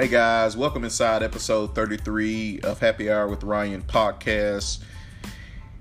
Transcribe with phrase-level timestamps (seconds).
[0.00, 4.82] Hey guys, welcome inside episode 33 of Happy Hour with Ryan podcast.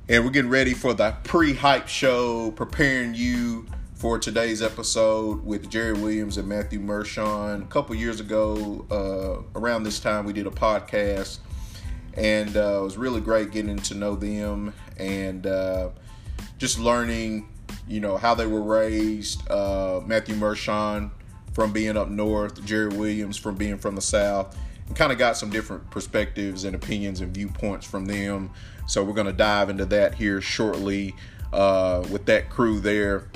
[0.09, 5.69] And we're getting ready for the pre hype show, preparing you for today's episode with
[5.69, 7.63] Jared Williams and Matthew Mershon.
[7.63, 11.39] A couple years ago, uh, around this time, we did a podcast,
[12.15, 15.91] and uh, it was really great getting to know them and uh,
[16.57, 17.47] just learning,
[17.87, 19.49] you know, how they were raised.
[19.49, 21.11] Uh, Matthew Mershon
[21.59, 25.35] from being up north, Jared Williams from being from the south, and kind of got
[25.35, 28.49] some different perspectives and opinions and viewpoints from them.
[28.87, 31.15] So we're going to dive into that here shortly
[31.51, 33.27] uh, with that crew there.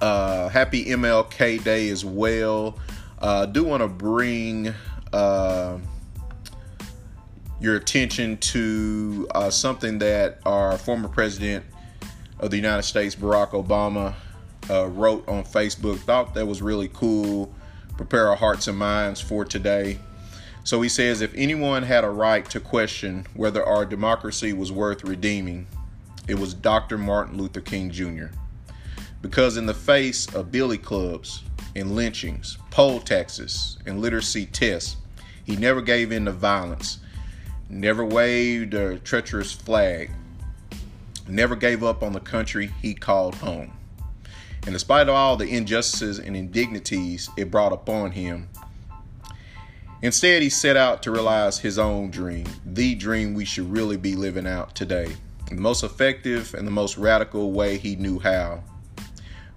[0.00, 2.76] Uh, happy MLK Day as well.
[3.20, 4.74] Uh, do want to bring
[5.12, 5.78] uh,
[7.60, 11.64] your attention to uh, something that our former president
[12.40, 14.12] of the United States, Barack Obama,
[14.70, 15.98] uh, wrote on Facebook.
[15.98, 17.52] Thought that was really cool.
[17.96, 19.98] Prepare our hearts and minds for today.
[20.64, 25.04] So he says if anyone had a right to question whether our democracy was worth
[25.04, 25.66] redeeming,
[26.28, 26.96] it was Dr.
[26.98, 28.26] Martin Luther King Jr.
[29.20, 31.42] Because in the face of billy clubs
[31.74, 34.96] and lynchings, poll taxes, and literacy tests,
[35.44, 36.98] he never gave in to violence,
[37.68, 40.10] never waved a treacherous flag,
[41.26, 43.72] never gave up on the country he called home.
[44.64, 48.48] And despite of all the injustices and indignities it brought upon him,
[50.02, 54.14] instead he set out to realize his own dream, the dream we should really be
[54.14, 55.16] living out today.
[55.48, 58.62] the most effective and the most radical way he knew how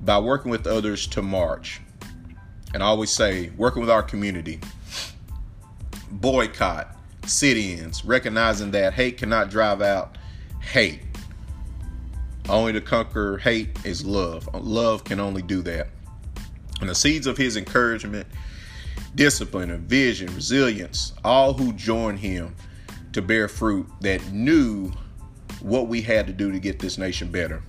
[0.01, 1.79] by working with others to march.
[2.73, 4.59] And I always say, working with our community,
[6.11, 10.17] boycott, sit ins, recognizing that hate cannot drive out
[10.59, 11.04] hate
[12.49, 14.47] only to conquer hate is love.
[14.53, 15.87] Love can only do that.
[16.81, 18.27] And the seeds of his encouragement,
[19.15, 22.55] discipline, and vision, resilience, all who joined him
[23.13, 24.91] to bear fruit that knew
[25.61, 27.63] what we had to do to get this nation better.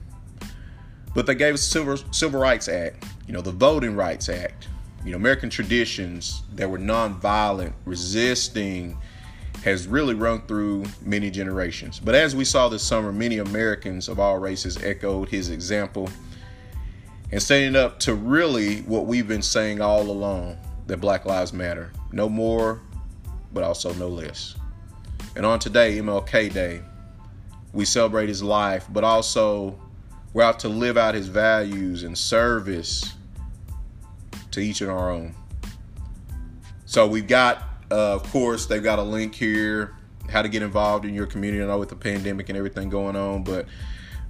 [1.15, 4.69] But they gave us Civil, Civil Rights Act, you know, the Voting Rights Act,
[5.05, 8.99] you know, American traditions that were nonviolent, resisting
[9.67, 11.99] has really run through many generations.
[11.99, 16.09] But as we saw this summer, many Americans of all races echoed his example
[17.33, 20.57] and standing up to really what we've been saying all along
[20.87, 21.91] that Black Lives Matter.
[22.13, 22.81] No more,
[23.53, 24.55] but also no less.
[25.35, 26.81] And on today, MLK Day,
[27.73, 29.77] we celebrate his life, but also
[30.33, 33.15] we're out to live out his values and service
[34.53, 35.35] to each and our own.
[36.85, 39.95] So we've got uh, of course, they've got a link here
[40.31, 41.63] how to get involved in your community.
[41.63, 43.67] I know with the pandemic and everything going on, but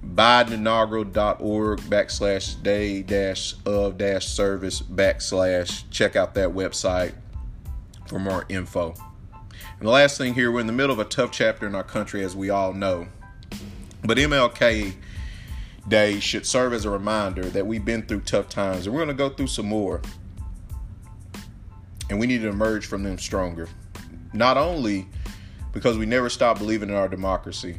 [0.05, 7.13] bideninaugural.org backslash day dash of dash service backslash check out that website
[8.05, 8.93] for more info.
[9.79, 11.83] And the last thing here, we're in the middle of a tough chapter in our
[11.83, 13.07] country, as we all know.
[14.03, 14.93] But MLK
[15.87, 19.15] Day should serve as a reminder that we've been through tough times and we're going
[19.15, 20.01] to go through some more
[22.09, 23.67] and we need to emerge from them stronger.
[24.33, 25.07] Not only
[25.71, 27.77] because we never stopped believing in our democracy,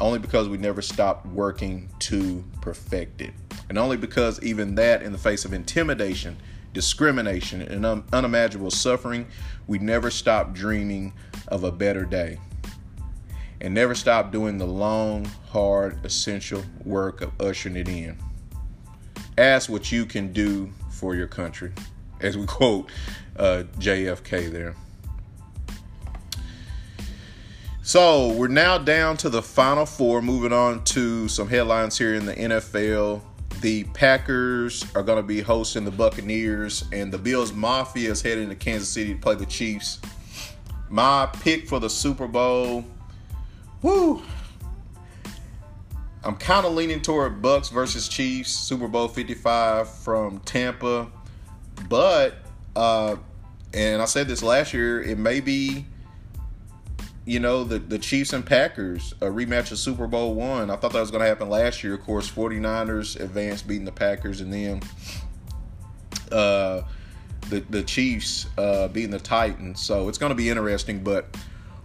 [0.00, 3.32] only because we never stopped working to perfect it.
[3.68, 6.36] And only because even that, in the face of intimidation,
[6.72, 9.26] discrimination, and un- unimaginable suffering,
[9.66, 11.12] we never stopped dreaming
[11.48, 12.38] of a better day.
[13.60, 18.16] And never stopped doing the long, hard, essential work of ushering it in.
[19.36, 21.72] Ask what you can do for your country
[22.20, 22.90] as we quote
[23.36, 24.74] uh, JFK there.
[27.82, 30.22] So we're now down to the final four.
[30.22, 33.22] Moving on to some headlines here in the NFL.
[33.62, 38.48] The Packers are going to be hosting the Buccaneers, and the Bills Mafia is heading
[38.48, 39.98] to Kansas City to play the Chiefs.
[40.88, 42.84] My pick for the Super Bowl.
[43.82, 44.22] Woo!
[46.22, 51.10] I'm kind of leaning toward Bucks versus Chiefs, Super Bowl 55 from Tampa.
[51.88, 52.34] But
[52.76, 53.16] uh,
[53.72, 55.86] and I said this last year, it may be,
[57.24, 60.70] you know, the, the Chiefs and Packers, a rematch of Super Bowl one.
[60.70, 61.94] I thought that was going to happen last year.
[61.94, 64.82] Of course, 49ers advanced beating the Packers, and then
[66.32, 66.82] uh,
[67.48, 69.80] the, the Chiefs uh, beating the Titans.
[69.80, 71.04] So it's going to be interesting.
[71.04, 71.36] But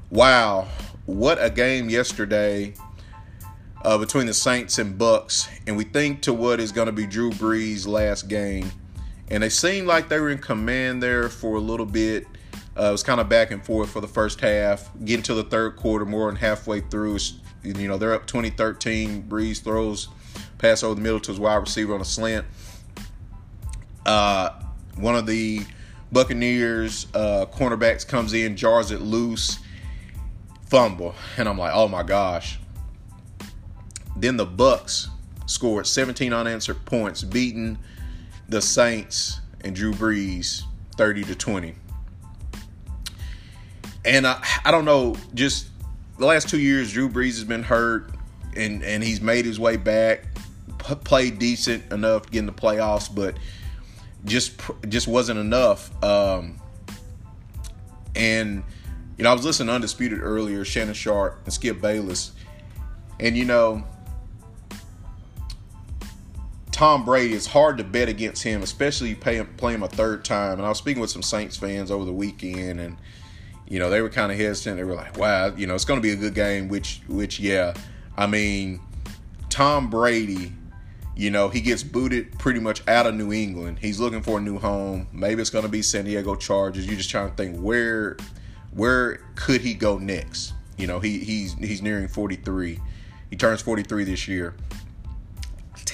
[0.09, 0.67] wow,
[1.05, 2.73] what a game yesterday.
[3.83, 7.05] Uh, between the Saints and Bucks, and we think to what is going to be
[7.05, 8.71] Drew Brees' last game
[9.29, 12.27] and they seemed like they were in command there for a little bit.
[12.77, 14.91] Uh, it was kind of back and forth for the first half.
[15.03, 17.19] Getting to the third quarter, more than halfway through,
[17.63, 19.23] you know, they're up 2013.
[19.23, 20.09] Brees throws
[20.57, 22.45] pass over the middle to his wide receiver on a slant.
[24.05, 24.49] Uh,
[24.95, 25.61] one of the
[26.11, 29.59] Buccaneers uh, cornerbacks comes in, jars it loose,
[30.67, 32.59] fumble, and I'm like, oh my gosh.
[34.15, 35.09] Then the Bucks
[35.45, 37.77] scored 17 unanswered points, beating
[38.49, 40.63] the Saints and Drew Brees
[40.97, 41.75] 30 to 20.
[44.05, 45.67] And I, I don't know, just
[46.17, 48.11] the last two years, Drew Brees has been hurt,
[48.55, 50.25] and and he's made his way back,
[50.77, 53.35] p- played decent enough to get in the playoffs, but
[54.23, 55.91] just just wasn't enough.
[56.03, 56.59] Um,
[58.15, 58.63] and
[59.17, 62.31] you know, I was listening to Undisputed earlier, Shannon Sharpe and Skip Bayless,
[63.19, 63.85] and you know,
[66.75, 70.57] Tom Brady, it's hard to bet against him, especially pay, play him a third time.
[70.57, 72.97] And I was speaking with some Saints fans over the weekend, and
[73.65, 74.75] you know they were kind of hesitant.
[74.75, 77.39] They were like, "Wow, you know it's going to be a good game." Which, which,
[77.39, 77.75] yeah,
[78.17, 78.81] I mean,
[79.49, 80.51] Tom Brady,
[81.15, 83.79] you know he gets booted pretty much out of New England.
[83.79, 85.07] He's looking for a new home.
[85.13, 86.85] Maybe it's going to be San Diego Chargers.
[86.85, 88.17] You're just trying to think where,
[88.71, 90.51] where could he go next?
[90.77, 92.81] You know, he he's he's nearing 43.
[93.29, 94.55] He turns 43 this year.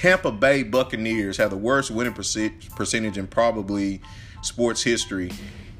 [0.02, 4.00] Tampa Bay Buccaneers have the worst winning percentage in probably
[4.42, 5.30] sports history.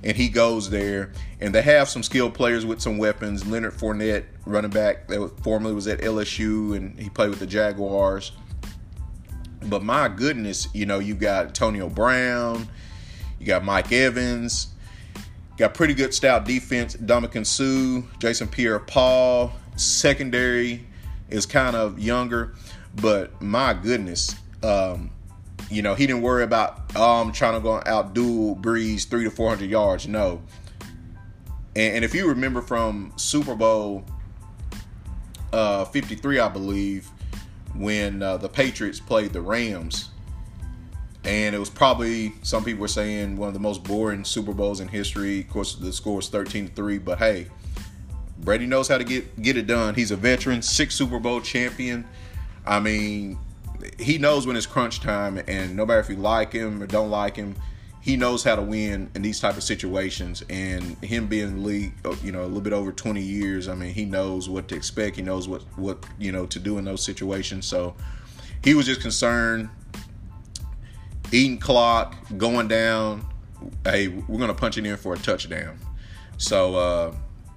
[0.04, 1.10] And he goes there,
[1.40, 3.44] and they have some skilled players with some weapons.
[3.44, 8.30] Leonard Fournette, running back, that formerly was at LSU, and he played with the Jaguars.
[9.64, 12.68] But my goodness, you know, you got Antonio Brown,
[13.40, 14.68] you got Mike Evans,
[15.56, 16.94] got pretty good stout defense.
[16.94, 20.86] Ndamukong Suh, Jason Pierre-Paul, secondary
[21.28, 22.54] is kind of younger.
[22.96, 25.10] But my goodness, um,
[25.70, 29.30] you know, he didn't worry about oh, I'm trying to go outdo Brees three to
[29.30, 30.06] four hundred yards.
[30.06, 30.42] No.
[31.74, 34.04] And, and, if you remember from Super Bowl
[35.54, 37.08] uh, 53, I believe,
[37.74, 40.10] when uh, the Patriots played the Rams,
[41.24, 44.80] and it was probably some people were saying one of the most boring Super Bowls
[44.80, 45.40] in history.
[45.40, 47.46] Of course, the score was 13 to three, but hey,
[48.38, 49.94] Brady knows how to get get it done.
[49.94, 52.04] He's a veteran, six Super Bowl champion.
[52.66, 53.38] I mean,
[53.98, 57.10] he knows when it's crunch time, and no matter if you like him or don't
[57.10, 57.56] like him,
[58.00, 60.42] he knows how to win in these type of situations.
[60.50, 63.68] And him being in the league, uh, you know, a little bit over 20 years,
[63.68, 65.16] I mean, he knows what to expect.
[65.16, 67.66] He knows what what you know to do in those situations.
[67.66, 67.94] So
[68.62, 69.68] he was just concerned,
[71.30, 73.24] eating clock, going down.
[73.84, 75.78] Hey, we're gonna punch it in for a touchdown.
[76.38, 76.74] So.
[76.76, 77.14] uh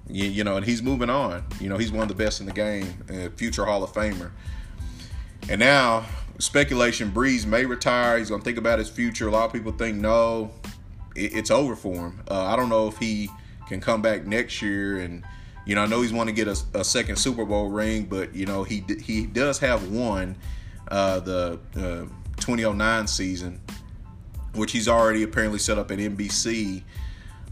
[0.08, 1.44] you, you know, and he's moving on.
[1.60, 4.30] You know, he's one of the best in the game, future Hall of Famer.
[5.48, 6.04] And now,
[6.38, 8.18] speculation Brees may retire.
[8.18, 9.28] He's going to think about his future.
[9.28, 10.50] A lot of people think, no,
[11.14, 12.20] it, it's over for him.
[12.28, 13.30] Uh, I don't know if he
[13.68, 14.98] can come back next year.
[14.98, 15.24] And,
[15.64, 18.34] you know, I know he's want to get a, a, second Super Bowl ring, but,
[18.34, 20.36] you know, he, he does have one,
[20.88, 22.06] uh, the uh,
[22.40, 23.60] 2009 season,
[24.54, 26.82] which he's already apparently set up at NBC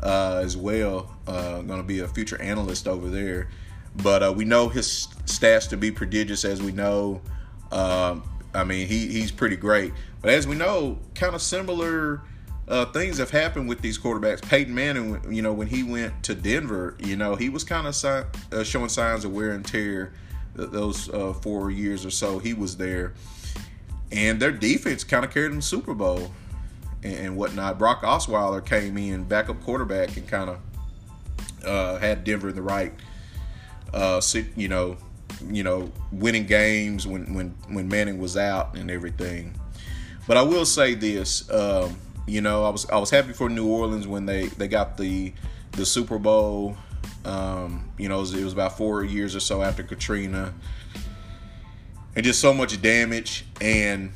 [0.03, 1.15] uh, as well.
[1.29, 3.49] Uh, going to be a future analyst over there.
[3.97, 7.21] But uh, we know his stats to be prodigious, as we know.
[7.75, 8.23] Um,
[8.55, 9.93] I mean, he he's pretty great.
[10.23, 12.23] But as we know, kind of similar
[12.69, 14.41] uh, things have happened with these quarterbacks.
[14.43, 17.95] Peyton Manning, you know, when he went to Denver, you know, he was kind of
[17.95, 18.23] si-
[18.53, 20.13] uh, showing signs of wear and tear.
[20.55, 23.15] Those uh, four years or so he was there,
[24.13, 26.31] and their defense kind of carried them Super Bowl
[27.03, 27.77] and, and, whatnot.
[27.77, 30.61] Brock Osweiler came in, backup quarterback, and kind of
[31.67, 32.93] uh, had Denver in the right,
[33.93, 34.21] uh,
[34.55, 34.97] you know,
[35.51, 39.55] you know, winning games when when when Manning was out and everything.
[40.27, 43.67] But I will say this, um, you know, I was I was happy for New
[43.67, 45.33] Orleans when they they got the
[45.73, 46.77] the Super Bowl.
[47.25, 50.53] Um, you know, it was, it was about four years or so after Katrina,
[52.15, 53.47] and just so much damage.
[53.61, 54.13] And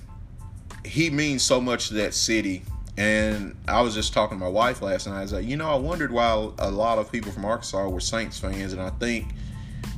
[0.84, 2.62] he means so much to that city.
[2.96, 5.18] And I was just talking to my wife last night.
[5.18, 8.00] I was like, you know, I wondered why a lot of people from Arkansas were
[8.00, 9.28] Saints fans, and I think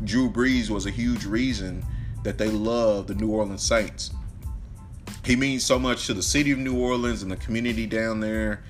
[0.05, 1.85] Drew Brees was a huge reason
[2.23, 4.11] that they love the New Orleans Saints.
[5.25, 8.63] He means so much to the city of New Orleans and the community down there.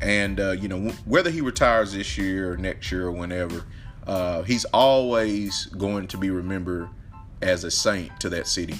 [0.00, 3.64] And, uh, you know, whether he retires this year or next year or whenever,
[4.06, 6.88] uh, he's always going to be remembered
[7.42, 8.76] as a saint to that city.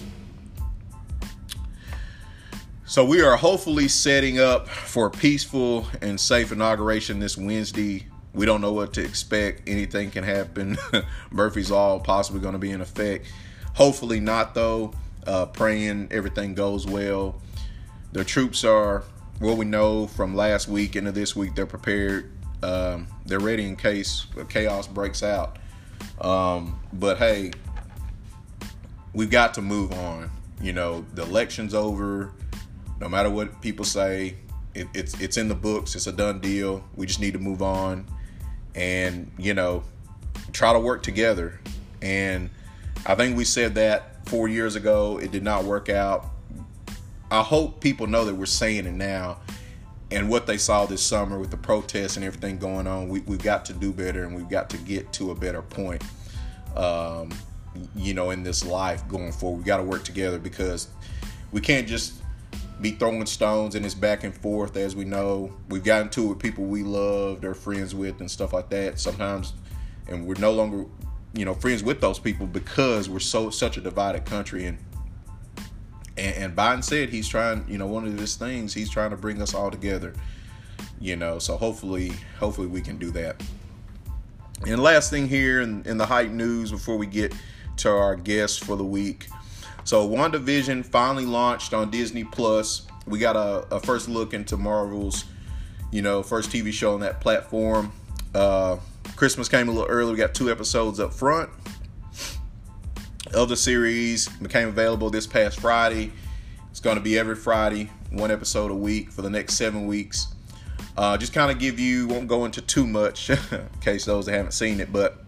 [2.84, 8.46] So we are hopefully setting up for a peaceful and safe inauguration this Wednesday we
[8.46, 9.68] don't know what to expect.
[9.68, 10.78] Anything can happen.
[11.30, 13.26] Murphy's Law possibly going to be in effect.
[13.75, 14.92] Hopefully not, though.
[15.26, 17.40] Uh, praying everything goes well.
[18.12, 19.04] The troops are,
[19.38, 22.32] what we know from last week into this week, they're prepared.
[22.62, 25.56] Um, they're ready in case chaos breaks out.
[26.20, 27.52] Um, but hey,
[29.12, 30.30] we've got to move on.
[30.60, 32.32] You know, the election's over.
[33.00, 34.37] No matter what people say,
[34.75, 35.94] it, it's it's in the books.
[35.94, 36.84] It's a done deal.
[36.94, 38.06] We just need to move on,
[38.74, 39.84] and you know,
[40.52, 41.60] try to work together.
[42.02, 42.50] And
[43.06, 45.18] I think we said that four years ago.
[45.18, 46.26] It did not work out.
[47.30, 49.38] I hope people know that we're saying it now.
[50.12, 53.42] And what they saw this summer with the protests and everything going on, we, we've
[53.42, 56.02] got to do better and we've got to get to a better point,
[56.74, 57.30] um,
[57.94, 59.58] you know, in this life going forward.
[59.58, 60.88] We got to work together because
[61.52, 62.19] we can't just
[62.80, 65.52] be throwing stones and it's back and forth as we know.
[65.68, 68.99] We've gotten to it with people we loved or friends with and stuff like that
[68.99, 69.52] sometimes
[70.08, 70.87] and we're no longer,
[71.34, 74.78] you know, friends with those people because we're so such a divided country and
[76.16, 79.16] and, and Biden said he's trying, you know, one of his things, he's trying to
[79.16, 80.14] bring us all together.
[81.00, 83.42] You know, so hopefully, hopefully we can do that.
[84.66, 87.34] And last thing here in, in the hype news before we get
[87.78, 89.28] to our guests for the week.
[89.84, 92.87] So WandaVision finally launched on Disney Plus.
[93.06, 95.25] We got a, a first look into Marvel's,
[95.90, 97.92] you know, first TV show on that platform.
[98.34, 98.76] Uh,
[99.16, 100.12] Christmas came a little early.
[100.12, 101.50] We got two episodes up front
[103.34, 106.12] of the series became available this past Friday.
[106.70, 110.28] It's going to be every Friday, one episode a week for the next seven weeks.
[110.96, 114.32] Uh, just kind of give you, won't go into too much in case those that
[114.32, 115.25] haven't seen it, but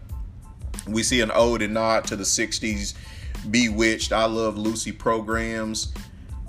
[0.87, 2.93] we see an ode and nod to the 60s
[3.49, 5.93] Bewitched, I Love Lucy programs.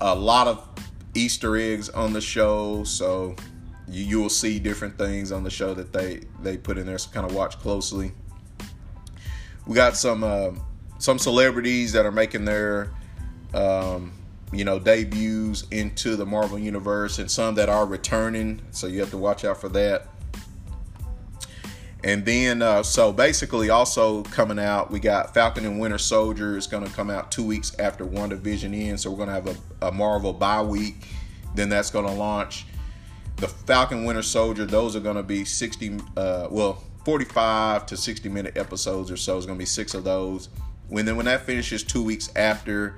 [0.01, 0.69] A lot of
[1.15, 3.37] Easter eggs on the show, so
[3.89, 6.99] you, you will see different things on the show that they, they put in there,
[6.99, 8.13] so kind of watch closely.
[9.67, 10.25] We got some.
[10.25, 10.51] Uh,
[10.99, 12.91] some celebrities that are making their
[13.53, 14.13] um,
[14.53, 18.63] you know debuts into the Marvel universe, and some that are returning.
[18.71, 20.09] So you have to watch out for that.
[22.05, 26.67] And then, uh, so basically, also coming out, we got Falcon and Winter Soldier is
[26.67, 29.03] going to come out two weeks after WandaVision ends.
[29.03, 29.47] So we're going to have
[29.81, 31.07] a, a Marvel bye week.
[31.55, 32.67] Then that's going to launch.
[33.37, 38.29] The Falcon Winter Soldier, those are going to be 60, uh, well, 45 to 60
[38.29, 39.39] minute episodes or so.
[39.39, 40.51] It's going to be six of those.
[40.89, 42.97] When then when that finishes two weeks after,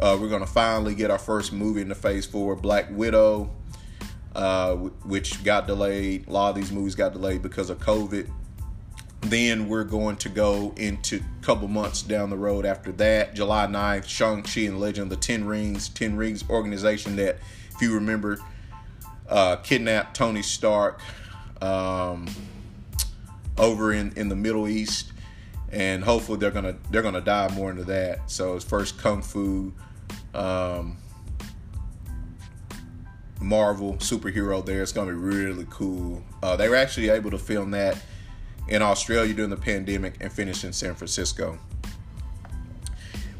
[0.00, 3.50] uh, we're gonna finally get our first movie in the Phase Four, Black Widow,
[4.34, 6.26] uh, which got delayed.
[6.28, 8.30] A lot of these movies got delayed because of COVID.
[9.22, 13.66] Then we're going to go into a couple months down the road after that, July
[13.66, 15.88] 9th, Shang-Chi and Legend of the Ten Rings.
[15.88, 17.38] Ten Rings organization that,
[17.72, 18.38] if you remember,
[19.28, 21.00] uh, kidnapped Tony Stark
[21.60, 22.26] um,
[23.56, 25.12] over in, in the Middle East
[25.72, 28.30] and hopefully they're gonna they're gonna dive more into that.
[28.30, 29.72] So it's first kung fu,
[30.34, 30.98] um,
[33.42, 34.82] Marvel superhero there.
[34.82, 36.22] It's gonna be really cool.
[36.42, 37.98] Uh, they were actually able to film that
[38.68, 41.58] in Australia during the pandemic and finish in San Francisco.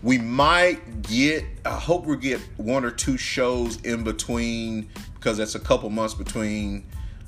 [0.02, 5.54] We might get, I hope we get one or two shows in between because that's
[5.54, 6.85] a couple months between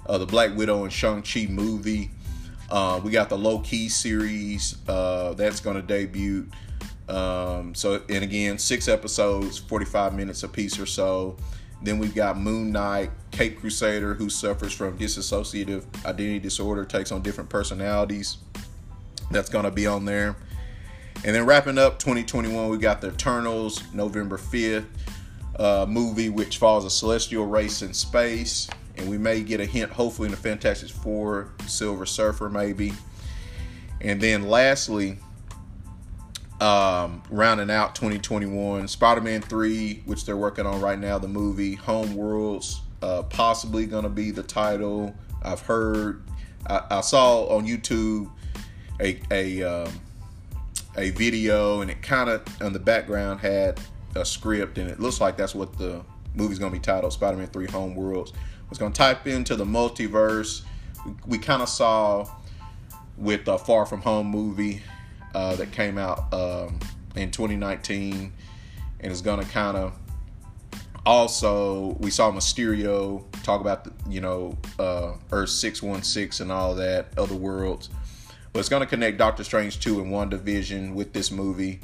[0.06, 2.10] uh, the Black Widow and Shang-Chi movie.
[2.68, 6.48] Uh, we got the Loki series uh, that's going to debut.
[7.08, 11.36] Um, so, and again, six episodes, 45 minutes a piece or so.
[11.84, 17.22] Then we've got Moon Knight, Caped Crusader, who suffers from dissociative identity disorder, takes on
[17.22, 18.38] different personalities.
[19.30, 20.36] That's going to be on there.
[21.24, 24.86] And then wrapping up 2021, we got the Eternals, November 5th
[25.58, 29.90] uh, movie, which follows a celestial race in space and we may get a hint,
[29.90, 32.92] hopefully, in the Fantastic Four, Silver Surfer, maybe.
[34.00, 35.18] And then lastly,
[36.64, 41.74] um, rounding out 2021, Spider Man 3, which they're working on right now, the movie,
[41.74, 45.14] Home Worlds, uh, possibly to be the title.
[45.42, 46.22] I've heard,
[46.66, 48.30] I, I saw on YouTube
[48.98, 49.92] a, a, um,
[50.96, 53.78] a video, and it kind of, on the background, had
[54.16, 56.02] a script, and it looks like that's what the
[56.34, 58.32] movie's to be titled Spider Man 3 Home Worlds
[58.70, 60.62] was to type into the multiverse.
[61.04, 62.26] We, we kind of saw
[63.18, 64.80] with the Far From Home movie
[65.34, 66.78] uh, that came out um,
[67.16, 68.32] in 2019,
[69.00, 69.94] and it's going to kind of
[71.06, 77.16] also we saw Mysterio talk about the, you know uh, Earth 616 and all that
[77.18, 77.90] other worlds.
[78.52, 81.80] But it's going to connect Doctor Strange 2 and WandaVision with this movie.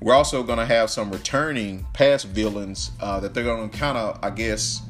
[0.00, 3.98] We're also going to have some returning past villains uh, that they're going to kind
[3.98, 4.82] of, I guess,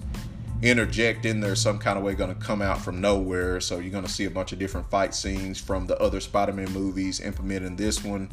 [0.63, 3.61] interject in there some kind of way going to come out from nowhere.
[3.61, 6.73] So you're going to see a bunch of different fight scenes from the other Spider-Man
[6.73, 8.31] movies implementing this one.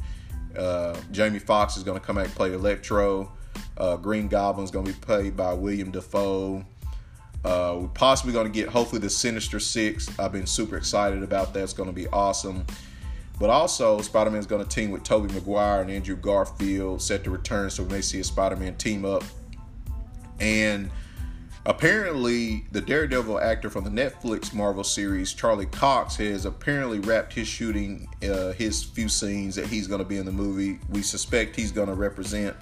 [0.58, 3.32] Uh, Jamie Foxx is going to come out and play Electro.
[3.78, 6.66] Uh, Green Goblin is going to be played by William Dafoe.
[7.46, 10.08] Uh, we're possibly going to get hopefully the Sinister Six.
[10.20, 11.64] I've been super excited about that.
[11.64, 12.66] It's going to be awesome.
[13.40, 17.24] But also, Spider Man is going to team with Tobey Maguire and Andrew Garfield, set
[17.24, 17.70] to return.
[17.70, 19.24] So we may see a Spider Man team up.
[20.40, 20.90] And
[21.68, 27.48] apparently the Daredevil actor from the Netflix Marvel series, Charlie Cox, has apparently wrapped his
[27.48, 30.80] shooting uh, his few scenes that he's going to be in the movie.
[30.90, 32.56] We suspect he's going to represent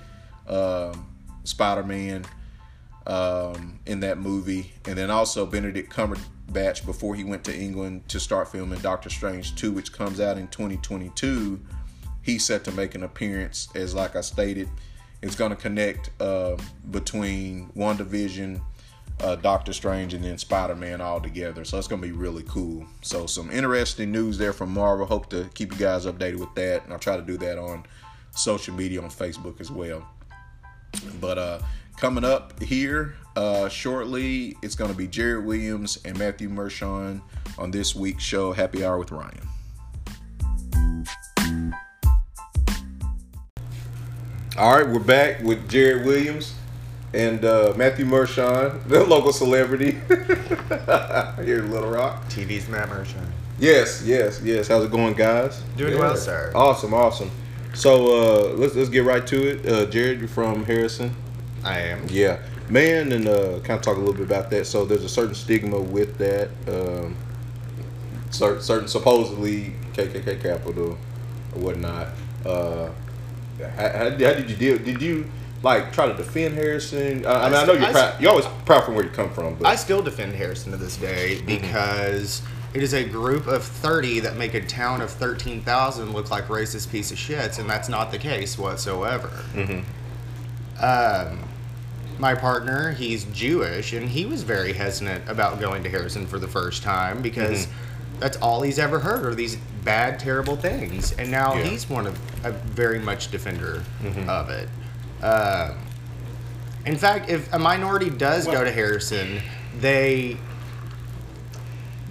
[0.48, 1.08] um,
[1.44, 2.26] Spider Man
[3.06, 8.20] um, in that movie, and then also Benedict Cumberbatch before he went to England to
[8.20, 11.60] start filming Doctor Strange 2, which comes out in 2022.
[12.24, 14.68] He's set to make an appearance, as like I stated,
[15.22, 16.58] it's going to connect uh,
[16.90, 18.62] between WandaVision,
[19.22, 21.66] uh, Doctor Strange, and then Spider Man all together.
[21.66, 22.86] So it's going to be really cool.
[23.02, 25.06] So some interesting news there from Marvel.
[25.06, 27.86] Hope to keep you guys updated with that, and I'll try to do that on
[28.32, 30.08] social media on Facebook as well.
[31.20, 31.60] But uh,
[31.98, 37.22] coming up here uh, shortly, it's going to be Jared Williams and Matthew Mershon
[37.58, 39.48] on this week's show, Happy Hour with Ryan.
[44.58, 46.56] All right, we're back with Jared Williams
[47.16, 49.92] and uh, Matthew Mershon, the local celebrity
[51.44, 52.26] here in Little Rock.
[52.30, 53.26] TV's Matt Mershon.
[53.58, 54.68] Yes, yes, yes.
[54.68, 55.64] How's it going, guys?
[55.78, 56.00] Doing Yeah.
[56.00, 56.52] well, sir.
[56.54, 57.32] Awesome, awesome.
[57.74, 58.08] So
[58.52, 59.66] uh, let's let's get right to it.
[59.66, 61.14] Uh, Jared, you're from Harrison.
[61.64, 62.06] I am.
[62.10, 64.66] Yeah, man, and uh, kind of talk a little bit about that.
[64.68, 66.50] So there's a certain stigma with that.
[66.68, 67.16] Um,
[68.30, 70.98] certain, certain supposedly KKK capital
[71.56, 72.08] or whatnot.
[72.46, 72.90] Uh,
[73.60, 74.78] how, how, how did you deal?
[74.78, 75.30] Did you
[75.66, 77.26] like try to defend Harrison?
[77.26, 78.22] Uh, I mean, I know you're I- proud.
[78.22, 80.96] You're always proud from where you come from, but I still defend Harrison to this
[80.96, 82.42] day because
[82.74, 86.92] it is a group of 30 that make a town of 13,000 look like racist
[86.92, 89.32] piece of shits, and that's not the case whatsoever.
[90.80, 91.40] Um,
[92.20, 96.48] my partner, he's Jewish, and he was very hesitant about going to Harrison for the
[96.48, 97.68] first time because
[98.20, 101.14] that's all he's ever heard are these bad, terrible things.
[101.14, 101.64] And now Yeah.
[101.64, 103.84] he's one of a very much defender
[104.28, 104.70] of it.
[105.22, 105.78] Um,
[106.86, 109.42] in fact, if a minority does go to Harrison,
[109.80, 110.38] they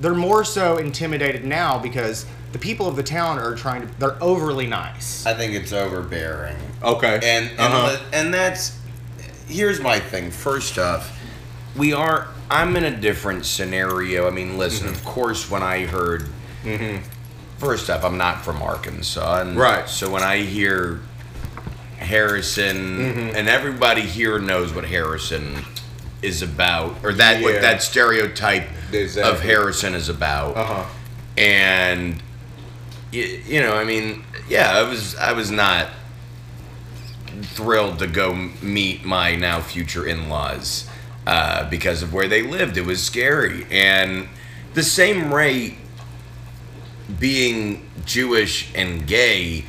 [0.01, 4.23] they're more so intimidated now because the people of the town are trying to they're
[4.23, 5.25] overly nice.
[5.27, 6.57] I think it's overbearing.
[6.83, 7.14] okay.
[7.23, 8.01] And and, Uh-huh.
[8.12, 8.79] and that's
[9.49, 10.31] here's my thing.
[10.31, 11.17] First off,
[11.77, 14.27] we are I'm in a different scenario.
[14.27, 14.97] I mean, listen, Mm-hmm.
[14.97, 16.29] of course when I heard
[17.59, 19.40] First off, I'm not from Arkansas.
[19.43, 19.88] And Right.
[19.88, 21.01] So when I hear
[22.05, 23.37] Harrison Mm-hmm.
[23.37, 25.64] and everybody here knows what Harrison
[26.23, 27.45] is about or that Yeah.
[27.47, 28.69] what that stereotype
[29.25, 30.85] of Harrison is about uh huh.
[31.37, 32.23] and
[33.12, 35.88] you, you know i mean yeah i was i was not
[37.43, 40.88] thrilled to go meet my now future in-laws
[41.27, 44.29] uh, because of where they lived it was scary and
[44.75, 45.75] the same rate
[47.19, 49.64] being jewish and gay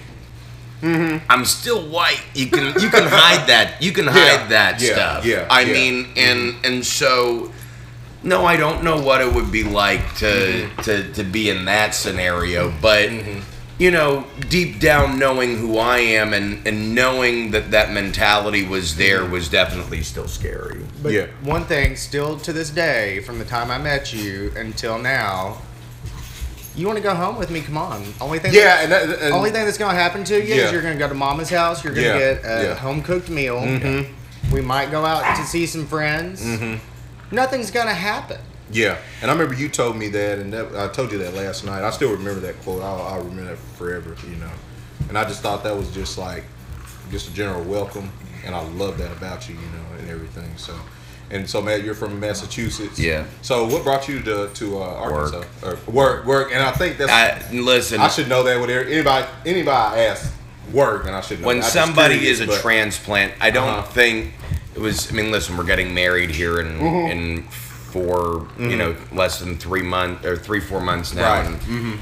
[1.30, 4.42] i'm still white you can you can hide that you can hide Mm-hmm.
[4.42, 5.74] Yeah, that yeah, stuff yeah, i yeah.
[5.74, 7.52] mean and and so
[8.24, 10.82] no, I don't know what it would be like to Mm-hmm.
[10.82, 13.12] to, to be in that scenario, but
[13.78, 18.96] you know, deep down knowing who I am and and knowing that that mentality was
[18.96, 19.32] there Mm-hmm.
[19.32, 20.82] was definitely still scary.
[21.04, 21.28] But Yeah.
[21.44, 25.62] one thing, still to this day, from the time I met you until now,
[26.76, 27.62] you want to go home with me?
[27.62, 28.04] Come on.
[28.20, 28.54] Only thing.
[28.54, 30.66] Yeah, and, that, and only thing that's gonna happen to you Yeah.
[30.66, 31.84] is you're gonna go to mama's house.
[31.84, 32.74] You're gonna Yeah, get a yeah.
[32.76, 33.58] home cooked meal.
[33.60, 34.08] Mhm.
[34.52, 36.44] We might go out to see some friends.
[36.44, 36.76] Mm-hmm.
[37.36, 38.38] Nothing's gonna happen.
[38.72, 41.66] Yeah, and I remember you told me that, and that, I told you that last
[41.66, 41.84] night.
[41.84, 42.82] I still remember that quote.
[42.82, 44.50] I'll, I'll remember that forever, you know.
[45.08, 46.44] And I just thought that was just like,
[47.12, 48.10] just a general welcome,
[48.44, 50.52] and I love that about you, you know, and everything.
[50.58, 50.74] So,
[51.32, 53.00] and so Matt, you're from Massachusetts.
[53.00, 53.26] Yeah.
[53.42, 55.44] So what brought you to to uh, Arkansas?
[55.64, 55.88] Work.
[55.88, 59.70] Or work, work, and I think that's I, I, should know that with anybody anybody
[60.02, 60.34] I ask
[60.72, 61.48] work, and I should know.
[61.48, 63.82] when somebody curious, is a but- transplant, I don't Uh-huh.
[63.92, 64.34] think
[64.76, 65.12] it was.
[65.12, 67.12] I mean, listen, we're getting married here in Mm-hmm.
[67.12, 71.46] in four, you know, less than three months or three four months now, Right.
[71.48, 71.92] Mm-hmm.
[71.92, 72.00] and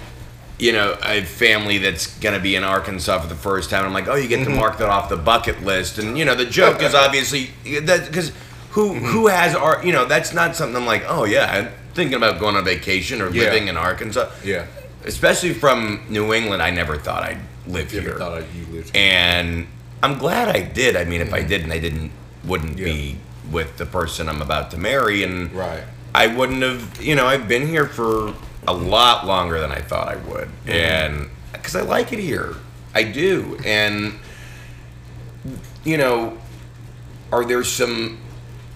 [0.60, 3.86] you know, a family that's gonna be in Arkansas for the first time.
[3.86, 4.52] I'm like, oh, you get Mm-hmm.
[4.54, 8.06] to mark that off the bucket list, and you know, the joke is obviously that
[8.08, 8.32] because
[8.74, 9.06] who Mm-hmm.
[9.06, 12.40] who has our, you know, that's not something I'm like, oh yeah, I'm thinking about
[12.40, 13.44] going on vacation or Yeah.
[13.44, 14.66] living in Arkansas, Yeah.
[15.06, 16.62] especially from New England.
[16.62, 19.04] I never thought I'd live You here thought I, you lived here?
[19.14, 19.68] and
[20.02, 20.96] I'm glad I did.
[20.96, 22.12] I mean, if I didn't, I didn't
[22.44, 22.86] wouldn't Yeah.
[22.86, 23.18] be
[23.52, 25.84] with the person I'm about to marry, and Right.
[26.16, 27.02] I wouldn't have.
[27.02, 28.34] You know, I've been here for
[28.68, 32.56] a lot longer than I thought I would, and because I like it here,
[32.96, 33.58] I do.
[33.66, 34.14] And
[35.84, 36.38] you know,
[37.32, 38.18] are there some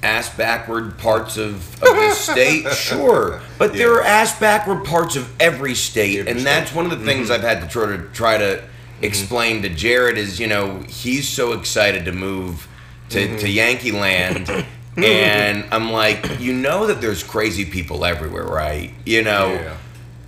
[0.04, 2.68] ass backward parts of, of this state?
[2.74, 6.50] Sure, but there are ass backward parts of every state, Every and state.
[6.50, 6.60] Mm-hmm.
[6.64, 8.64] that's one of the things I've had to try to try to
[9.02, 12.68] explain to Jared is you know he's so excited to move
[13.10, 13.38] to, Mm-hmm.
[13.38, 14.50] to Yankee Land.
[14.98, 18.92] and I'm like, you know that there's crazy people everywhere, right?
[19.06, 19.78] You know, Yeah.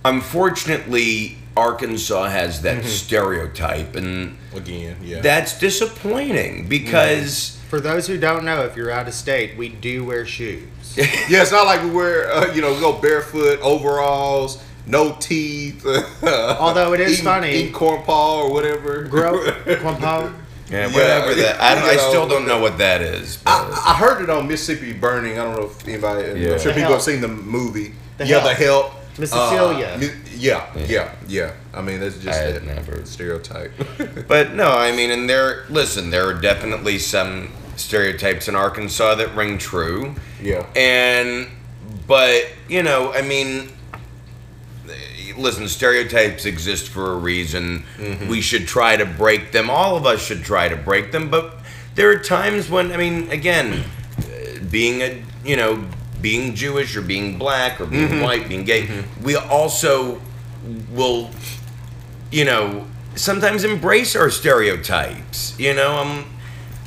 [0.04, 5.20] unfortunately, Arkansas has that stereotype, and Again, yeah.
[5.20, 7.59] that's disappointing because.
[7.70, 10.66] For those who don't know, if you're out of state, we do wear shoes.
[10.96, 11.06] yeah,
[11.40, 15.86] it's not like we wear, uh, you know, we go barefoot, overalls, no teeth.
[16.24, 17.52] Although it is eating, funny.
[17.54, 19.04] Eating corn paw or whatever.
[19.04, 20.34] Grow, Kwampo.
[20.68, 21.60] Yeah, Yeah, whatever that.
[21.60, 23.40] I, don't, I know, still don't know what that is.
[23.46, 25.38] I, I heard it on Mississippi Burning.
[25.38, 26.40] I don't know if anybody.
[26.40, 26.54] Yeah.
[26.54, 27.94] I'm sure The people have seen the movie.
[28.18, 28.44] The yeah, Help.
[28.58, 28.92] the help.
[29.16, 29.96] Miss Uh, Cecilia.
[29.96, 31.52] mi- yeah, yeah, yeah.
[31.74, 33.72] I mean, that's just I never- stereotype.
[34.28, 35.64] But no, I mean, and there.
[35.68, 40.66] Listen, there are definitely some stereotypes in Arkansas that ring true, yeah.
[40.76, 41.48] and
[42.06, 43.70] but you know, I mean,
[45.36, 47.84] listen, stereotypes exist for a reason.
[47.98, 48.28] Mm-hmm.
[48.28, 49.70] We should try to break them.
[49.70, 51.58] All of us should try to break them, but
[51.94, 53.84] there are times when, I mean, again,
[54.70, 55.84] being a you know
[56.20, 58.22] being Jewish or being black or being mm-hmm.
[58.22, 59.24] white, being gay, mm-hmm.
[59.24, 60.20] we also
[60.92, 61.30] will
[62.30, 65.58] you know, sometimes embrace our stereotypes.
[65.58, 66.24] You know, I'm,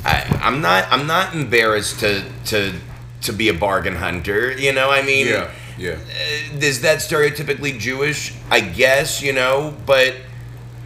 [0.05, 2.73] I, I'm not, I'm not embarrassed to to
[3.21, 4.51] to be a bargain hunter.
[4.51, 5.91] You know, I mean, Yeah, yeah.
[5.91, 8.33] uh, is that stereotypically Jewish?
[8.49, 10.15] I guess you know, but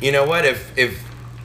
[0.01, 0.45] you know what?
[0.45, 1.03] If if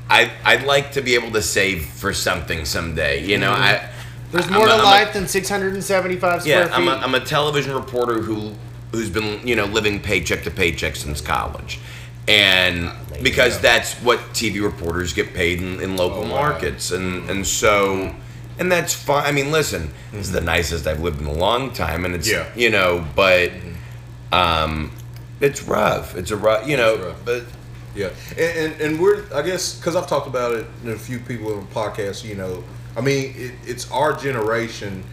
[0.09, 3.25] I I'd like to be able to save for something someday.
[3.25, 3.89] You know, I.
[4.31, 6.73] There's I'm more to I'm a- life than 675 square yeah, feet.
[6.75, 8.55] I'm a, I'm a television reporter who
[8.93, 11.81] who's been you know living paycheck to paycheck since college,
[12.29, 12.91] and
[13.23, 16.51] because that's what TV reporters get paid in, in local Oh, wow.
[16.51, 18.15] markets, and and so
[18.59, 19.25] and that's fine.
[19.25, 22.29] I mean, listen, this is the nicest I've lived in a long time, and it's
[22.31, 22.47] Yeah.
[22.55, 23.51] you know, but
[24.31, 24.93] um,
[25.41, 26.17] it's rough.
[26.17, 27.25] It's a rough, you know, rough.
[27.25, 27.45] but
[27.95, 31.19] Yeah, and, and, and we're I guess because I've talked about it in a few
[31.19, 32.25] people on the podcast.
[32.25, 32.65] You know,
[32.97, 35.05] I mean, it, it's our generation.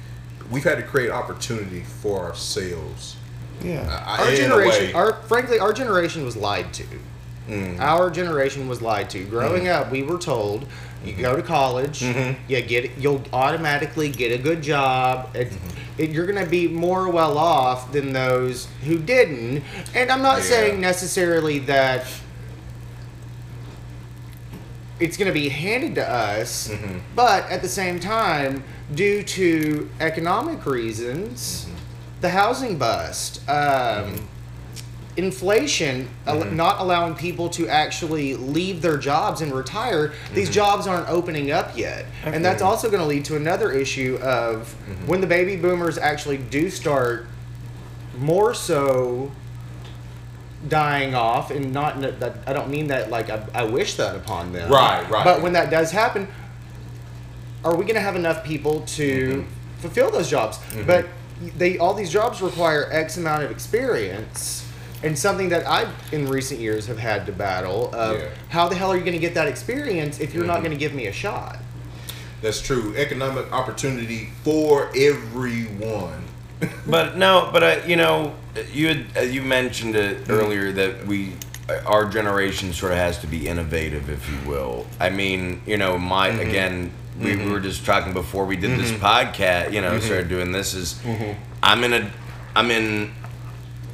[0.52, 3.16] We've had to create opportunity for ourselves.
[3.62, 6.84] Yeah, I- our in generation, our frankly, our generation was lied to.
[7.50, 7.80] Mm.
[7.80, 9.24] Our generation was lied to.
[9.26, 10.68] Growing up, we were told
[11.04, 12.40] you go to college, Mm-hmm.
[12.52, 15.36] you get you'll automatically get a good job.
[15.36, 16.02] It, Mm-hmm.
[16.02, 19.64] it, you're going to be more well off than those who didn't.
[19.96, 20.44] And I'm not Yeah.
[20.46, 22.06] saying necessarily that
[25.00, 27.00] it's going to be handed to us, Mm-hmm.
[27.16, 31.68] but at the same time, due to economic reasons,
[32.22, 33.48] the housing bust.
[33.50, 34.28] Um,
[35.18, 36.56] inflation al- mm-hmm.
[36.56, 40.54] not allowing people to actually leave their jobs and retire these mm-hmm.
[40.54, 42.06] jobs aren't opening up yet.
[42.24, 45.08] And that's also going to lead to another issue of mm-hmm.
[45.08, 47.26] when the baby boomers actually do start
[48.18, 49.32] more so
[50.68, 54.52] dying off and not that i don't mean that like I, I wish that upon
[54.52, 54.70] them.
[54.70, 55.24] Right, right.
[55.24, 56.28] but when that does happen
[57.64, 59.46] are we going to have enough people to
[59.80, 60.60] fulfill those jobs?
[60.86, 61.08] But
[61.58, 64.66] they all these jobs require X amount of experience,
[65.04, 68.28] and something that I in recent years have had to battle of Yeah.
[68.50, 70.78] how the hell are you going to get that experience if you're not going to
[70.78, 71.58] give me a shot?
[72.42, 72.94] That's true.
[72.96, 76.24] Economic opportunity for everyone.
[76.86, 78.36] But no, but uh, you know,
[78.74, 80.32] you had, uh, you mentioned it Mm-hmm.
[80.32, 81.34] earlier that we,
[81.70, 84.86] uh, our generation sort of has to be innovative, if you will.
[85.00, 86.40] I mean, you know, my Mm-hmm.
[86.50, 89.74] again, we, we were just talking before we did this podcast.
[89.74, 90.06] You know, Mm-hmm.
[90.06, 90.74] started doing this.
[90.74, 91.00] Is
[91.62, 92.12] I'm in a,
[92.56, 93.12] I'm in,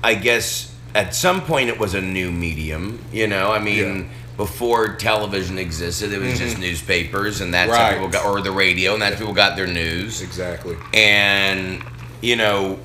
[0.03, 3.03] I guess at some point it was a new medium.
[3.11, 3.77] You know, I mean.
[3.77, 3.83] Yeah.
[3.85, 4.11] Mm-hmm.
[4.37, 8.91] Before television existed, it was just newspapers, and that's how people got, or the radio,
[8.91, 10.21] and that's how people got their news.
[10.21, 10.75] Exactly.
[10.93, 11.81] And
[12.21, 12.77] you know,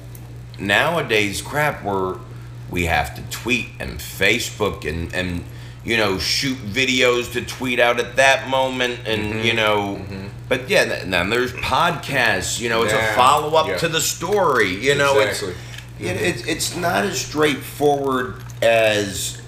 [0.60, 2.18] nowadays, crap, we're
[2.70, 5.42] we have to tweet and Facebook and and
[5.84, 9.46] you know shoot videos to tweet out at that moment, and Mm-hmm.
[9.46, 10.04] you know.
[10.48, 12.60] But yeah, th- then there's podcasts.
[12.60, 13.76] You know, it's Yeah, a follow up yeah.
[13.78, 14.74] to the story.
[14.74, 15.54] You know, Exactly.
[16.00, 19.40] it's it, it's it's not as straightforward as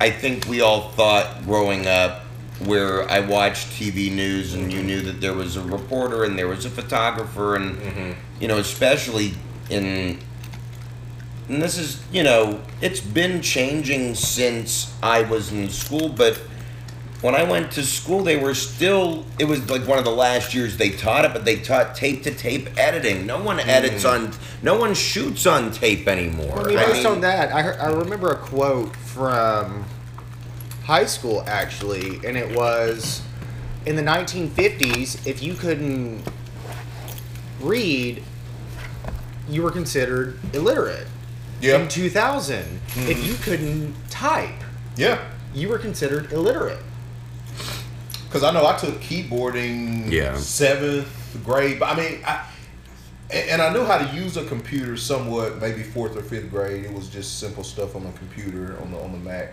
[0.00, 2.22] I think we all thought growing up.
[2.66, 6.46] Where I watched TV news and you knew that there was a reporter and there
[6.46, 8.10] was a photographer and Mm-hmm.
[8.38, 9.32] you know especially
[9.70, 10.18] in
[11.50, 16.36] and this is you know it's been changing since I was in school but
[17.22, 20.54] when I went to school they were still it was like one of the last
[20.54, 23.26] years they taught it but they taught tape to tape editing.
[23.26, 24.12] No one edits mm.
[24.12, 24.32] on
[24.62, 26.60] no one shoots on tape anymore.
[26.60, 29.84] I mean, I based mean- on that, I, heard, I remember a quote from
[30.84, 33.22] high school actually, and it was
[33.86, 36.22] in the 1950s, if you couldn't
[37.60, 38.22] read,
[39.48, 41.06] you were considered illiterate.
[41.60, 41.78] Yeah.
[41.78, 43.08] In 2000, Mm-hmm.
[43.10, 44.48] if you couldn't type,
[44.96, 45.18] Yeah.
[45.54, 46.80] you were considered illiterate.
[48.26, 50.36] Because I know I took keyboarding Yeah.
[50.36, 51.08] seventh
[51.44, 52.46] grade, but I mean, I,
[53.30, 56.84] and, and I knew how to use a computer somewhat, maybe fourth or fifth grade.
[56.84, 59.52] It was just simple stuff on the computer on the on the Mac.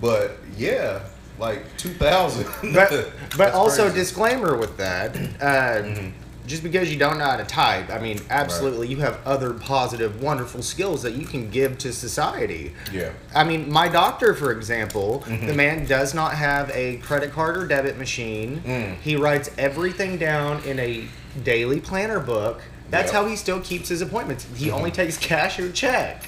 [0.00, 1.00] But yeah,
[1.38, 2.46] like 2000.
[2.74, 3.98] But, but also, crazy.
[3.98, 5.16] disclaimer with that.
[5.40, 6.10] Uh,
[6.46, 10.22] Just because you don't know how to type, I mean, absolutely, you have other positive,
[10.22, 12.72] wonderful skills that you can give to society.
[12.92, 13.12] Yeah.
[13.34, 17.66] I mean, my doctor, for example, the man does not have a credit card or
[17.66, 18.60] debit machine.
[18.64, 18.96] Mm.
[19.00, 21.06] He writes everything down in a
[21.42, 22.62] daily planner book.
[22.90, 23.18] That's Yeah.
[23.22, 24.46] how he still keeps his appointments.
[24.54, 26.22] He only takes cash or check.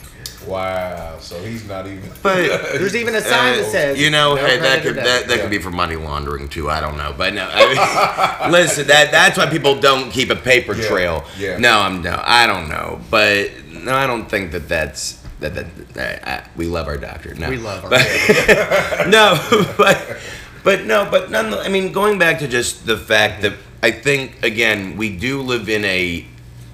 [0.47, 1.19] Wow.
[1.21, 2.11] So he's not even.
[2.23, 2.37] But
[2.73, 5.37] There's even a sign that Uh, says, you know, "No hey, that could that, that
[5.37, 5.43] Yeah.
[5.43, 6.71] could be for money laundering too.
[6.71, 7.49] I don't know, but no.
[7.53, 11.25] I mean, listen, that that's why people don't keep a paper Yeah, trail.
[11.39, 11.57] yeah.
[11.59, 15.67] No, I'm no, I don't know, but no, I don't think that that's that that,
[15.95, 17.35] that I, we love our doctor.
[17.35, 19.39] No, We love our But- no,
[19.77, 20.19] but
[20.65, 21.55] but no, but none.
[21.55, 25.69] I mean, going back to just the fact that I think again we do live
[25.69, 26.27] in a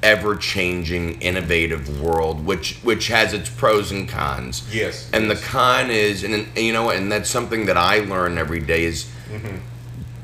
[0.05, 4.62] ever-changing, innovative world, which which has its pros and cons.
[4.73, 8.38] Yes, And the con is, and, and you know, and that's something that I learn
[8.38, 9.57] every day is Mm-hmm.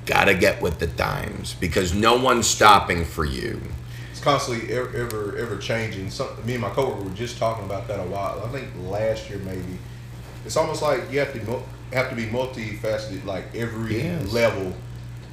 [0.06, 3.60] gotta get with the times because no one's stopping for you.
[4.12, 6.10] It's constantly ever ever, ever changing.
[6.10, 8.42] Some, me and my coworker were just talking about that a while.
[8.44, 9.78] I think last year maybe.
[10.44, 11.62] It's almost like you have to
[11.92, 14.32] have to be multifaceted, like every Yes.
[14.32, 14.74] level,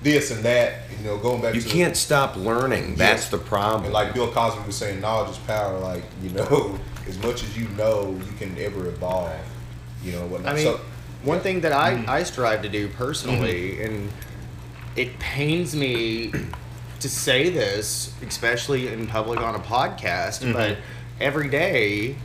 [0.03, 0.81] this and that.
[0.97, 2.95] You know, going back You to can't stop learning.
[2.95, 3.29] That's Yes.
[3.29, 3.85] the problem.
[3.85, 5.77] And like Bill Cosby was saying, knowledge is power.
[5.79, 9.31] Like you know, as much as you know, you can ever evolve.
[10.03, 10.45] You know what?
[10.45, 10.79] I mean, so,
[11.23, 12.09] one thing that I, Mm-hmm.
[12.09, 14.11] I strive to do personally, and
[14.95, 16.31] it pains me
[16.99, 20.53] to say this, especially in public on a podcast, Mm-hmm.
[20.53, 20.77] but
[21.21, 22.15] every day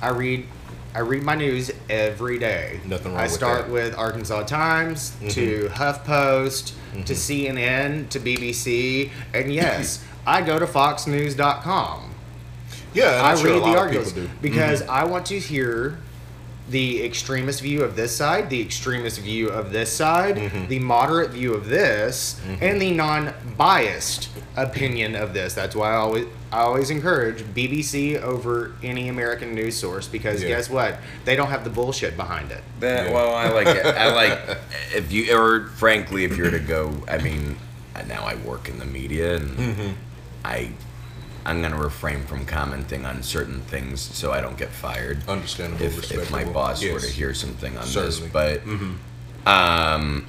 [0.00, 0.46] I read
[0.94, 2.78] I read my news every day.
[2.86, 3.62] Nothing wrong I with start.
[3.62, 3.72] Mm-hmm.
[3.72, 6.72] with Arkansas Times to HuffPost
[7.04, 12.10] to CNN to BBC, and yes, I go to FoxNews.com.
[12.94, 14.24] yeah, I I'm sure a read lot the articles do.
[14.24, 14.40] Mm-hmm.
[14.40, 15.98] because I want to hear
[16.70, 20.66] the extremist view of this side, the extremist view of this side, Mm-hmm.
[20.68, 25.54] the moderate view of this, and the non-biased opinion of this.
[25.54, 30.48] That's why I always I always encourage BBC over any American news source because Yeah.
[30.50, 30.98] guess what?
[31.24, 32.62] They don't have the bullshit behind it.
[32.78, 33.12] That, Yeah.
[33.12, 33.84] Well, I like it.
[33.84, 34.38] I like
[34.94, 36.92] if you, or frankly, if you're to go.
[37.08, 37.56] I mean,
[38.06, 39.90] now I work in the media, and Mm-hmm.
[40.44, 40.70] I,
[41.46, 45.26] I'm gonna refrain from commenting on certain things so I don't get fired.
[45.28, 46.52] Understandable, If, if my respectable.
[46.52, 48.28] boss were to hear something on Certainly.
[48.28, 48.32] this,
[49.44, 50.26] but, um,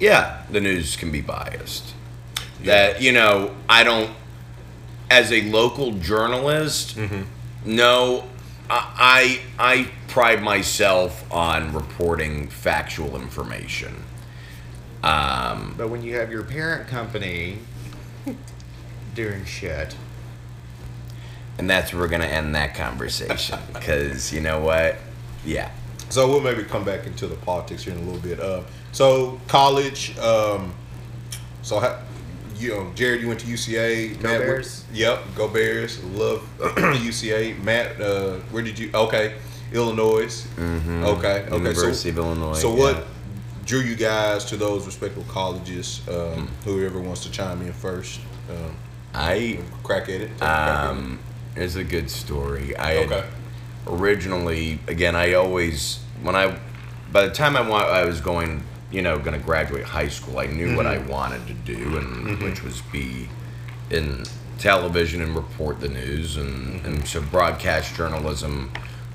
[0.00, 1.94] yeah, the news can be biased.
[2.64, 4.10] That you know, I don't.
[5.10, 6.96] As a local journalist,
[7.64, 8.24] no,
[8.70, 13.94] I, I I pride myself on reporting factual information.
[15.02, 17.58] Um, But when you have your parent company
[19.14, 19.96] doing shit,
[21.58, 24.96] and that's where we're gonna end that conversation because you know what?
[25.44, 25.70] Yeah.
[26.08, 28.38] So we'll maybe come back into the politics here in a little bit.
[28.38, 30.16] Uh, so college.
[30.18, 30.74] Um,
[31.62, 32.00] so ha-
[32.56, 34.20] you know, Jared, you went to UCA.
[34.20, 34.84] Go where- Bears.
[34.92, 36.02] yep, go Bears.
[36.04, 37.60] Love UCA.
[37.62, 38.90] Matt, uh, where did you?
[38.94, 39.34] Okay,
[39.72, 40.46] Illinois.
[40.58, 41.44] Okay, okay.
[41.48, 41.54] Mm-hmm.
[41.54, 42.54] University so, of Illinois.
[42.54, 42.80] So yeah.
[42.80, 43.06] what
[43.64, 46.02] drew you guys to those respective colleges?
[46.08, 48.20] Um, Whoever wants to chime in first,
[48.50, 48.76] um,
[49.14, 50.28] I crack at it.
[50.28, 50.88] Take a crack at it.
[50.90, 51.18] um,
[51.56, 52.76] it's a good story.
[52.76, 53.26] I had Okay.
[53.86, 56.58] originally, again, I always when I
[57.12, 60.38] by the time I wa- I was going, you know, going to graduate high school,
[60.38, 61.08] I knew what I Mm-hmm.
[61.10, 63.28] wanted to do, and which was be
[63.90, 64.24] in
[64.58, 66.86] television and report the news, and Mm-hmm.
[66.86, 68.70] and so broadcast journalism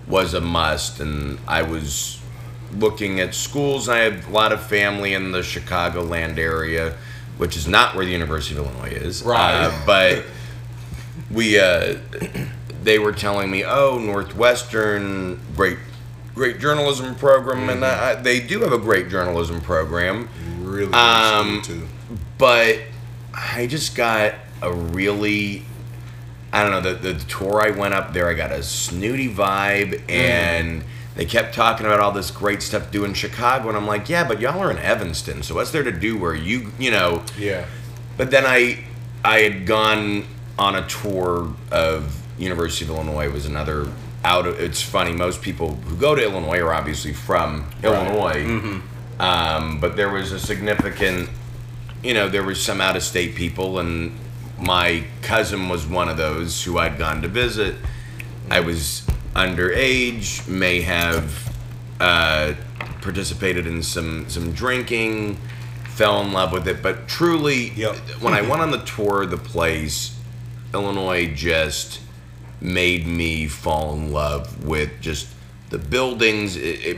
[0.07, 2.19] was a must, and I was
[2.77, 3.89] looking at schools.
[3.89, 6.95] I had a lot of family in the Chicagoland area,
[7.37, 9.65] which is not where the University of Illinois is, Right.
[9.65, 10.23] Uh, but
[11.31, 11.95] we uh,
[12.83, 15.77] they were telling me, oh, Northwestern, great,
[16.35, 20.29] great journalism program, and I, they do have a great journalism program,
[20.61, 21.87] Really Um, too.
[22.37, 22.79] but
[23.33, 25.63] I just got a really,
[26.53, 30.01] I don't know, the, the tour I went up there, I got a snooty vibe,
[30.09, 30.83] and
[31.17, 34.07] they kept talking about all this great stuff to do in Chicago, and I'm like,
[34.07, 37.23] yeah, but y'all are in Evanston, so what's there to do where you, you know,
[37.37, 37.65] Yeah.
[38.15, 38.85] but then I
[39.25, 40.25] I had gone
[40.57, 43.29] on a tour of University of Illinois.
[43.29, 43.91] Was another
[44.23, 44.59] out of.
[44.59, 45.11] It's funny.
[45.11, 48.79] Most people who go to Illinois are obviously from Illinois,
[49.19, 51.29] um, but there was a significant.
[52.03, 54.15] You know, there was some out of state people, and
[54.59, 57.75] my cousin was one of those who I'd gone to visit.
[58.51, 59.01] I was
[59.37, 61.55] underage, may have
[61.99, 62.53] uh,
[63.01, 65.35] participated in some some drinking,
[65.89, 66.81] fell in love with it.
[66.81, 67.95] But truly, Yep.
[68.19, 70.17] when I went on the tour of the place,
[70.73, 72.01] Illinois just
[72.59, 75.27] made me fall in love with just
[75.69, 76.55] the buildings.
[76.55, 76.97] It, it,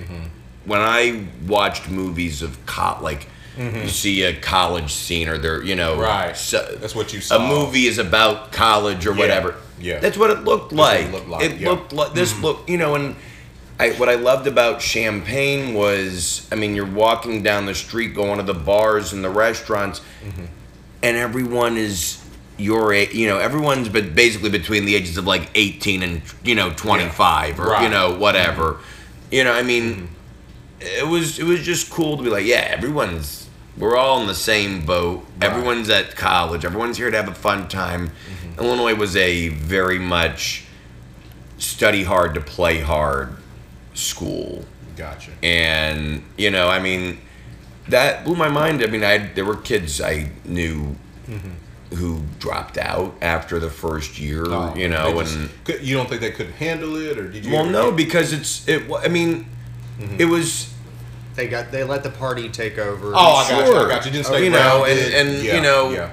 [0.66, 3.28] When I watched movies of co- like
[3.60, 6.36] you see a college scene or they're you know Right.
[6.38, 9.56] so- That's what you A movie is about college or Yeah, whatever.
[9.80, 10.00] yeah.
[10.00, 11.12] that's what it looked what it like.
[11.12, 11.58] looked like, It yeah.
[11.58, 11.68] Mm-hmm.
[11.68, 13.16] looked like this looked you know and.
[13.82, 18.36] I, what I loved about Champaign was, I mean, you're walking down the street, going
[18.36, 20.46] to the bars and the restaurants, Mm-hmm.
[21.02, 22.22] and everyone is
[22.58, 23.14] your age.
[23.14, 27.58] You know, everyone's but basically between the ages of like 18 and you know 25
[27.58, 27.84] or you Right.
[27.84, 27.92] Mm-hmm.
[27.94, 28.80] know whatever.
[29.32, 30.10] You know, I mean,
[30.82, 33.39] it was it was just cool to be like, yeah, everyone's
[33.80, 35.26] we're all in the same boat.
[35.42, 36.66] Everyone's at college.
[36.66, 38.10] Everyone's here to have a fun time.
[38.10, 38.60] Mm-hmm.
[38.60, 40.66] Illinois was a very much
[41.58, 43.36] study hard to play hard
[43.94, 44.64] school
[44.96, 45.32] Gotcha.
[45.44, 47.20] and you know i mean
[47.90, 50.96] that blew my mind i mean i there were kids i knew
[51.96, 56.08] who dropped out after the first year Oh, you know just and could- you don't
[56.08, 57.52] think they could handle it, or did you?
[57.54, 59.48] well no because it's it i mean
[60.18, 60.74] it was
[61.40, 63.14] They got they let the party take over.
[63.16, 63.64] Oh, I got you.
[63.64, 63.88] I Sure.
[63.88, 64.12] got you.
[64.12, 65.14] Didn't stay you know and, grounded.
[65.38, 66.10] and Yeah, you know yeah.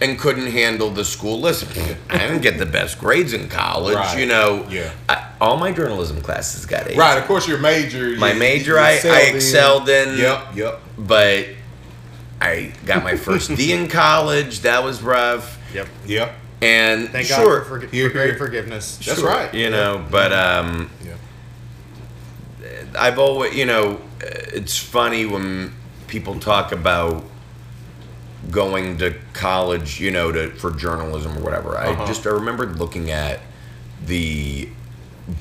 [0.00, 1.68] and couldn't handle the school listen
[2.10, 4.18] i didn't get the best grades in college Right.
[4.18, 4.90] you know Yeah.
[5.08, 6.96] I, all my journalism classes got A's.
[6.96, 7.16] Right.
[7.18, 8.10] Of course, your major.
[8.16, 10.18] My you- major, you I- I excelled excelled in.
[10.18, 10.40] Yep.
[10.56, 10.80] Yep.
[10.98, 11.46] but
[12.40, 15.88] i got my first d in college that was rough Yep.
[16.06, 16.32] Yep.
[16.62, 18.98] and Thank sure God for, forgi- Here, for great forgiveness.
[19.04, 19.52] That's Sure, right.
[19.54, 21.12] You know, but um, Yeah.
[22.98, 25.72] I've always, you know, it's funny when
[26.08, 27.24] people talk about
[28.50, 31.76] going to college, you know, to for journalism or whatever.
[31.78, 32.06] I Uh-huh.
[32.06, 33.40] just I remembered looking at
[34.04, 34.68] the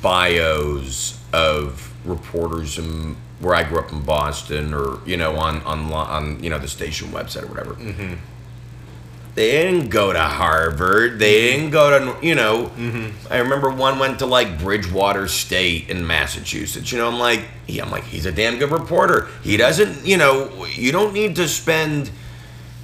[0.02, 5.92] bios of reporters in where I grew up in Boston, or you know, on on
[5.94, 7.74] on you know the station website or whatever.
[7.76, 8.14] Mm-hmm.
[9.36, 11.20] They didn't go to Harvard.
[11.20, 11.58] They Mm-hmm.
[11.60, 12.72] didn't go to you know.
[13.30, 16.92] I remember one went to like Bridgewater State in Massachusetts.
[16.92, 19.28] You know, I'm like, he, I'm like, he's a damn good reporter.
[19.44, 22.12] He doesn't, you know, you don't need to spend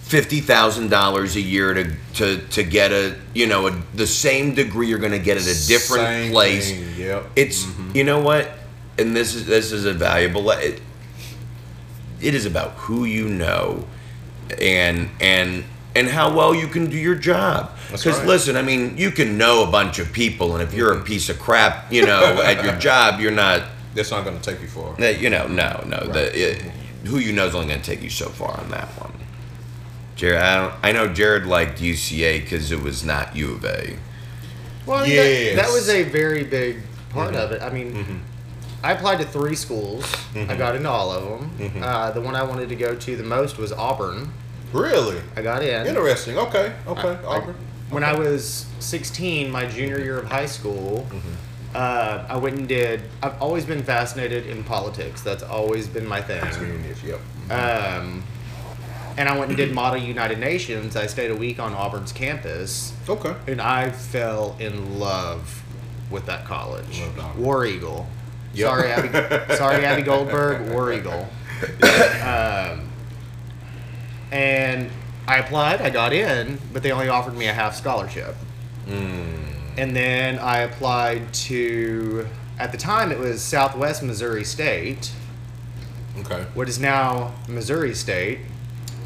[0.01, 4.53] fifty thousand dollars a year to to to get a you know a, the same
[4.53, 6.69] degree you're going to get at a different Same place.
[6.71, 7.25] thing, Yep.
[7.36, 8.51] It's you know what,
[8.99, 10.49] and this is this is a valuable.
[10.51, 10.79] It,
[12.21, 13.86] it is about who you know,
[14.62, 15.63] and and
[15.95, 17.71] and how well you can do your job.
[17.91, 18.27] Because right.
[18.27, 21.29] listen, I mean, you can know a bunch of people, and if you're a piece
[21.29, 23.63] of crap, you know, at your job, you're not.
[23.93, 24.93] That's not going to take you far.
[24.97, 25.99] that- You know, no, no.
[26.08, 26.62] The it,
[27.05, 29.13] who you know is only going to take you so far on that one.
[30.15, 33.97] Jared, I, don't, I know Jared liked UCA because it was not U of A.
[34.86, 35.55] Well, I Yes.
[35.55, 37.38] that, that was a very big part Mm-hmm.
[37.41, 37.62] of it.
[37.62, 38.21] I mean,
[38.84, 40.03] I applied to three schools.
[40.34, 40.51] Mm-hmm.
[40.51, 41.23] I got into all of
[41.60, 41.81] them.
[41.84, 44.31] Uh, the one I wanted to go to the most was Auburn.
[44.73, 45.88] Really I got in.
[45.88, 46.38] interesting.
[46.38, 46.73] Okay.
[46.88, 47.10] Okay.
[47.10, 47.56] I- Auburn.
[47.91, 51.75] When I was 16, my junior year of high school, Mm-hmm.
[51.75, 53.01] uh, I went and did.
[53.21, 55.21] I've always been fascinated in politics.
[55.21, 56.43] That's always been my thing.
[57.06, 57.19] Yep.
[57.51, 58.23] Um,
[59.17, 60.95] and I went and did Model United Nations.
[60.97, 63.36] I stayed a week on Auburn's campus, Okay.
[63.47, 65.62] and I fell in love
[66.10, 67.01] with that college.
[67.38, 68.08] War Eagle.
[68.56, 68.67] Yep.
[68.67, 69.10] Sorry, Abby.
[69.56, 70.69] sorry, Abby Goldberg.
[70.71, 71.28] War Eagle.
[72.23, 72.85] Um,
[74.31, 74.89] and
[75.27, 75.81] I applied.
[75.81, 78.35] I got in, but they only offered me a half scholarship.
[78.88, 82.27] And then I applied to.
[82.57, 85.11] At the time, it was Southwest Missouri State,
[86.19, 86.45] Okay.
[86.53, 88.39] what is now Missouri State.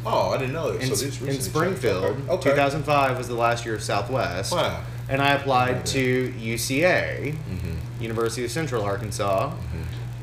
[0.06, 0.82] Oh, I didn't know that.
[0.82, 1.40] in, so this in.
[1.42, 2.04] Springfield.
[2.04, 2.30] Okay.
[2.30, 2.50] okay.
[2.50, 4.52] 2005 was the last year of Southwest.
[4.52, 4.84] Wow.
[5.08, 8.02] And I applied to UCA, Mm-hmm.
[8.02, 9.52] University of Central Arkansas.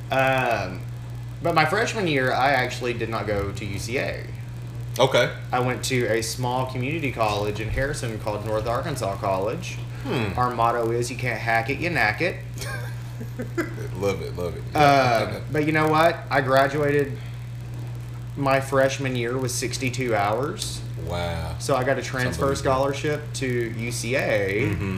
[0.09, 0.79] Um,
[1.43, 4.25] but my freshman year, I actually did not go to UCA.
[4.99, 5.31] Okay.
[5.51, 9.77] I went to a small community college in Harrison called North Arkansas College.
[10.03, 10.37] Hmm.
[10.37, 12.37] Our motto is you can't hack it, you knack it.
[13.97, 14.35] Love it.
[14.37, 14.63] Love it.
[14.75, 16.17] Uh, but you know what?
[16.29, 17.11] I graduated
[18.35, 20.81] my freshman year with 62 hours.
[21.07, 21.55] wow.
[21.59, 24.71] So I got a transfer scholarship to UCA.
[24.71, 24.97] Mm-hmm.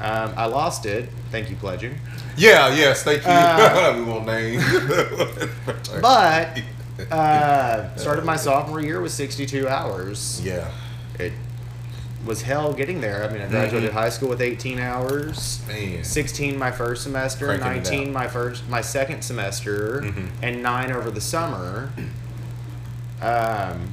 [0.00, 1.08] Um, I lost it.
[1.30, 1.94] Thank you, pledging.
[2.36, 2.74] Yeah.
[2.74, 3.04] Yes.
[3.04, 3.30] Thank you.
[3.30, 4.60] Uh, we won't name.
[6.00, 6.60] But
[7.10, 10.40] uh, started my sophomore year with 62 hours.
[10.44, 10.70] yeah.
[11.18, 11.32] It
[12.24, 13.24] was hell getting there.
[13.24, 15.60] I mean, I graduated high school with 18 hours.
[15.66, 16.04] Man.
[16.04, 20.28] 16 my first semester, Cranking 19 my first my second semester, Mhm.
[20.42, 21.90] and nine over the summer.
[23.20, 23.92] Um,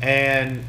[0.00, 0.64] and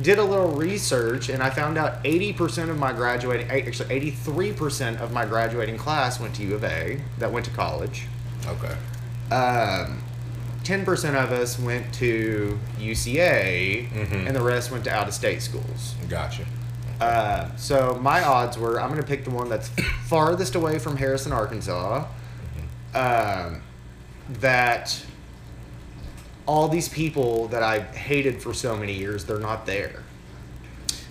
[0.00, 5.12] did a little research, and I found out 80% of my graduating, actually 83% of
[5.12, 8.06] my graduating class went to U of A, that went to college.
[8.46, 9.34] Okay.
[9.34, 10.02] Um,
[10.64, 14.26] ten percent of us went to UCA, Mm-hmm.
[14.26, 15.94] and the rest went to out of state schools.
[16.08, 16.44] Gotcha.
[17.00, 19.68] Uh, so my odds were I'm going to pick the one that's
[20.06, 22.06] farthest away from Harrison, Arkansas.
[22.94, 23.62] Um,
[24.40, 25.02] that
[26.46, 30.02] all these people that I hated for so many years, they're not there.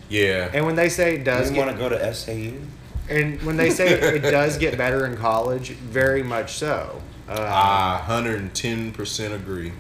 [0.10, 0.50] Yeah.
[0.54, 2.52] And when they say it does You want to go to SAU?
[3.10, 7.01] And when they say it does get better in college, very much so.
[7.32, 9.72] Uh, I 110% agree.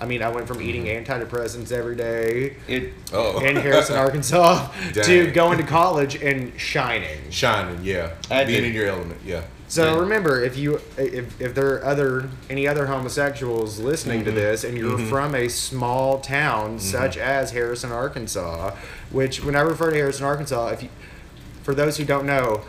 [0.00, 1.12] I mean, I went from eating Mm-hmm.
[1.12, 3.38] antidepressants every day It Oh.
[3.44, 5.32] in Harrison, Arkansas, to Dang.
[5.34, 7.18] going to college and shining.
[7.30, 8.10] Shining, yeah.
[8.30, 8.68] I Being did.
[8.70, 9.42] in your element, yeah.
[9.68, 14.30] So remember, if you if, if there are other any other homosexuals listening Mm-hmm.
[14.30, 18.74] to this, and you're from a small town such as Harrison, Arkansas,
[19.10, 20.88] which when I refer to Harrison, Arkansas, if you,
[21.62, 22.62] for those who don't know,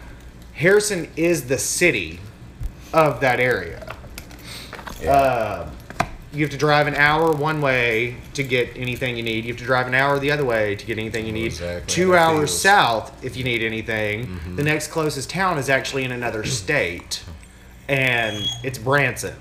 [0.53, 2.19] Harrison is the city
[2.93, 3.90] of that area.
[5.07, 5.69] Uh,
[6.33, 9.43] you have to drive an hour one way to get anything you need.
[9.43, 11.47] You have to drive an hour the other way to get anything you need.
[11.47, 11.93] Exactly.
[11.93, 14.39] Two That hours feels- south if you need anything.
[14.55, 17.23] The next closest town is actually in another state,
[17.89, 19.35] and it's Branson.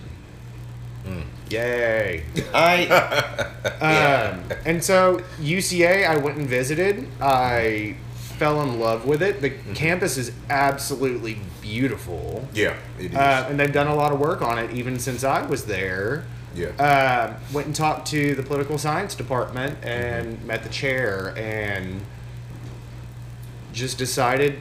[1.48, 2.22] Yay!
[2.54, 2.86] I
[3.80, 7.08] Um, and so UCA, I went and visited.
[7.20, 7.96] I
[8.40, 9.42] fell in love with it.
[9.42, 12.48] The campus is absolutely beautiful.
[12.54, 13.14] Yeah, it is.
[13.14, 16.24] Uh, and they've done a lot of work on it even since I was there.
[16.54, 16.68] yeah.
[16.78, 22.00] Uh, went and talked to the political science department and met the chair and
[23.74, 24.58] just decided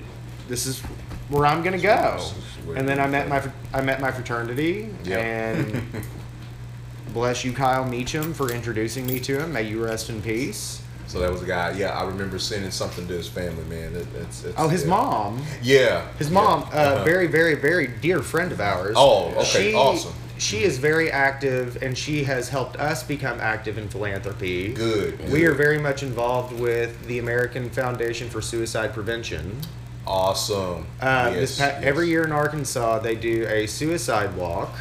[0.50, 0.82] this is
[1.30, 2.16] where I'm gonna go.
[2.18, 3.42] This is where And then I met my
[3.74, 5.20] I met my fraternity Yep.
[5.24, 6.04] and
[7.14, 9.54] bless you, Kyle Meacham, for introducing me to him.
[9.54, 10.82] May you rest in peace.
[11.10, 13.96] So that was a guy, yeah, I remember sending something to his family, man.
[13.96, 14.90] It, it's, it's, Oh, his yeah.
[14.90, 15.44] mom.
[15.62, 16.08] Yeah.
[16.20, 16.78] His mom, yeah.
[16.78, 17.04] uh, Uh-huh.
[17.04, 18.96] very, very, very dear friend of ours.
[18.98, 20.14] Oh, okay, She- awesome.
[20.38, 24.72] She is very active, and she has helped us become active in philanthropy.
[24.72, 25.20] Good.
[25.32, 25.50] We good.
[25.50, 29.60] are very much involved with the American Foundation for Suicide Prevention.
[30.08, 30.86] awesome.
[31.02, 31.84] Uh, Yes, this pa- yes.
[31.84, 34.74] Every year in Arkansas, they do a suicide walk.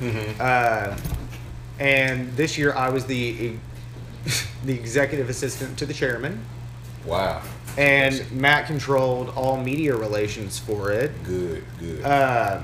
[0.00, 0.38] Mm-hmm.
[0.38, 0.94] Uh,
[1.78, 3.56] and this year, I was the
[4.64, 6.44] the executive assistant to the chairman,
[7.04, 7.42] Wow.
[7.78, 11.12] and Matt controlled all media relations for it.
[11.24, 12.02] Good, good.
[12.04, 12.60] Uh,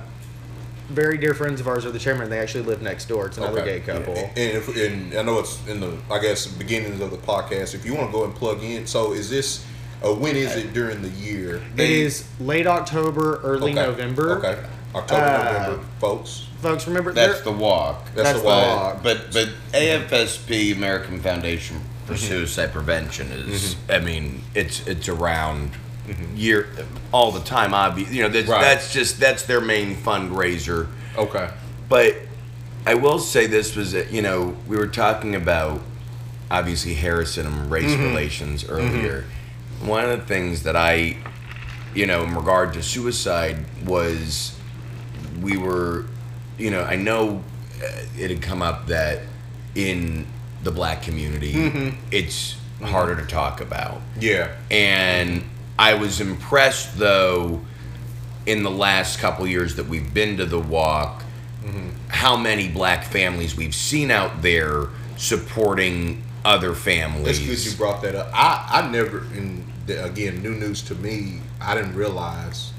[0.91, 2.29] very dear friends of ours are the chairman.
[2.29, 3.27] They actually live next door.
[3.27, 3.79] It's another Okay.
[3.79, 4.15] gay couple.
[4.15, 7.75] And, if, and I know it's in the, I guess, beginnings of the podcast.
[7.75, 9.65] If you want to go and plug in, so is this,
[10.05, 11.63] uh, when is it during the year?
[11.77, 14.39] It is late October, early Okay, November.
[14.45, 14.63] Okay.
[14.95, 16.47] October, Uh, November, folks.
[16.61, 18.05] Folks, remember that's there- the walk.
[18.15, 18.69] That's, that's the the way.
[18.69, 19.03] walk.
[19.03, 22.27] But but AFSP American Foundation for mm-hmm.
[22.27, 23.93] Suicide Prevention is mm-hmm.
[23.93, 25.73] I mean it's it's around
[26.07, 26.37] mm-hmm.
[26.37, 26.69] year
[27.13, 28.61] all the time obviously you know that's Right.
[28.61, 31.51] that's just that's their main fundraiser Okay.
[31.89, 32.17] but
[32.85, 35.81] I will say this was that, you know we were talking about
[36.51, 39.25] obviously Harrison and race relations earlier
[39.81, 41.17] one of the things that I
[41.95, 44.59] you know in regard to suicide was
[45.43, 46.07] we were
[46.59, 47.43] you know I know
[47.83, 47.87] uh,
[48.19, 49.21] it had come up that
[49.75, 50.27] in
[50.63, 54.55] the black community it's harder to talk about Yeah.
[54.71, 55.43] and
[55.79, 57.61] I was impressed though
[58.47, 61.25] in the last couple years that we've been to the walk
[62.09, 67.39] how many black families we've seen out there supporting other families.
[67.49, 68.31] It's good you brought that up.
[68.35, 71.39] I, I never, and again, new news to me.
[71.61, 72.72] I didn't realize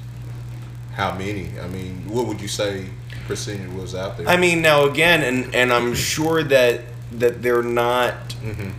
[0.93, 1.49] how many.
[1.59, 2.85] I mean, what would you say
[3.27, 4.27] percentage was out there?
[4.27, 6.81] I mean, now again, and and I'm sure that
[7.13, 8.29] that they're not.
[8.41, 8.69] Mm-hmm.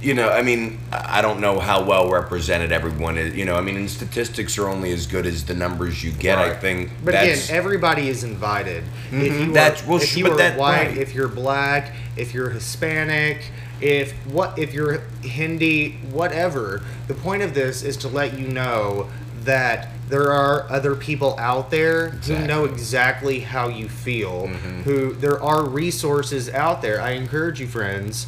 [0.00, 3.34] You know, I mean, I I don't know how well represented everyone is.
[3.36, 6.38] You know, I mean, and statistics are only as good as the numbers you get.
[6.38, 6.90] I think.
[7.04, 8.84] But that's, again, everybody is invited.
[9.10, 9.42] If mm-hmm.
[9.42, 10.98] you That's- well, if you but are that- white, right.
[10.98, 16.82] if you're black, if you're Hispanic, if what if you're Hindi, whatever.
[17.08, 19.08] The point of this is to let you know
[19.48, 24.46] that there are other people out there who know exactly how you feel.
[24.46, 24.82] Mm-hmm.
[24.82, 27.00] Who there are resources out there.
[27.00, 28.26] I encourage you, friends,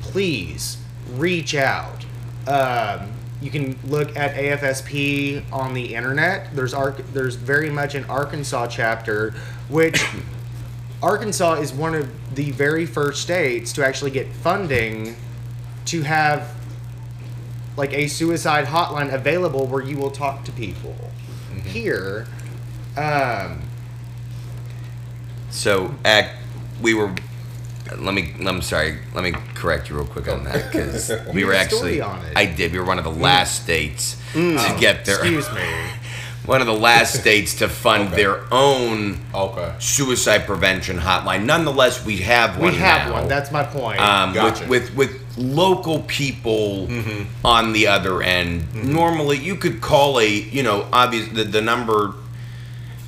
[0.00, 0.78] please
[1.12, 2.06] reach out.
[2.46, 3.12] Um,
[3.42, 6.56] you can look at AFSP on the internet.
[6.56, 6.96] There's Ark.
[7.12, 9.32] There's very much an Arkansas chapter,
[9.68, 10.02] which
[11.02, 15.16] Arkansas is one of the very first states to actually get funding
[15.86, 16.54] to have
[17.76, 20.94] like a suicide hotline available where you will talk to people.
[21.64, 22.26] Here,
[22.96, 23.62] um,
[25.50, 26.36] So, act,
[26.82, 27.14] we were.
[27.96, 28.34] Let me.
[28.46, 28.98] I'm sorry.
[29.14, 32.00] Let me correct you real quick on that because we were had a story actually.
[32.00, 32.36] on it.
[32.36, 32.72] I did.
[32.72, 35.16] We were one of the last states to get there.
[35.20, 35.62] excuse me.
[36.46, 38.16] one of the last states to fund Okay.
[38.16, 39.72] their own Okay.
[39.78, 41.44] suicide prevention hotline.
[41.44, 42.72] Nonetheless, we have one.
[42.72, 43.28] we have now, one.
[43.28, 44.00] That's my point.
[44.00, 44.66] um, Gotcha.
[44.66, 47.46] with, with with local people Mm-hmm.
[47.46, 48.74] on the other end.
[48.74, 52.14] Normally, you could call a you know obvious the, the number.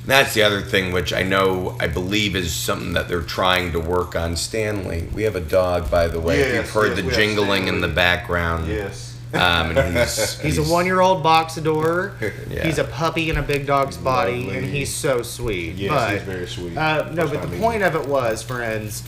[0.05, 3.79] That's the other thing, which I know I believe is something that they're trying to
[3.79, 4.37] work on.
[4.37, 6.39] Stanley, we have a dog, by the way.
[6.39, 8.69] Yes, You've heard yes, the jingling in the background.
[8.69, 9.17] Yes.
[9.33, 12.13] Um, and he's, he's, a one-year-old boxador.
[12.49, 12.63] Yeah.
[12.65, 14.57] He's a puppy in a big dog's body, Lovely.
[14.57, 15.75] and he's so sweet.
[15.75, 16.77] Yes, but, he's very sweet.
[16.77, 17.59] Uh, no, but the I mean.
[17.59, 19.03] point of it was, friends,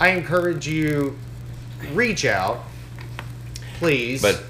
[0.00, 1.18] I encourage you
[1.92, 2.64] reach out,
[3.78, 4.22] please.
[4.22, 4.42] But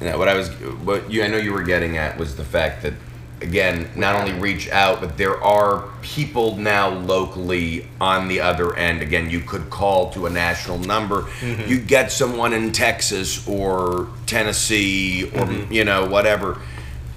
[0.00, 2.44] you know, what I was, what you, I know you were getting at was the
[2.44, 2.92] fact that,
[3.40, 9.00] again, not only reach out, but there are people now locally on the other end.
[9.00, 11.22] Again, you could call to a national number.
[11.22, 11.68] Mm-hmm.
[11.70, 15.72] You get someone in Texas or Tennessee or mm-hmm.
[15.72, 16.60] you know whatever.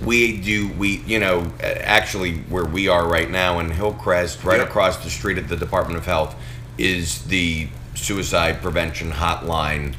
[0.01, 4.69] We do we you know actually where we are right now in Hillcrest, right Yep.
[4.69, 6.35] across the street at the Department of Health,
[6.77, 7.67] is the
[8.03, 9.95] suicide prevention hotline,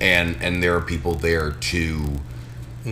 [0.00, 2.06] and and there are people there to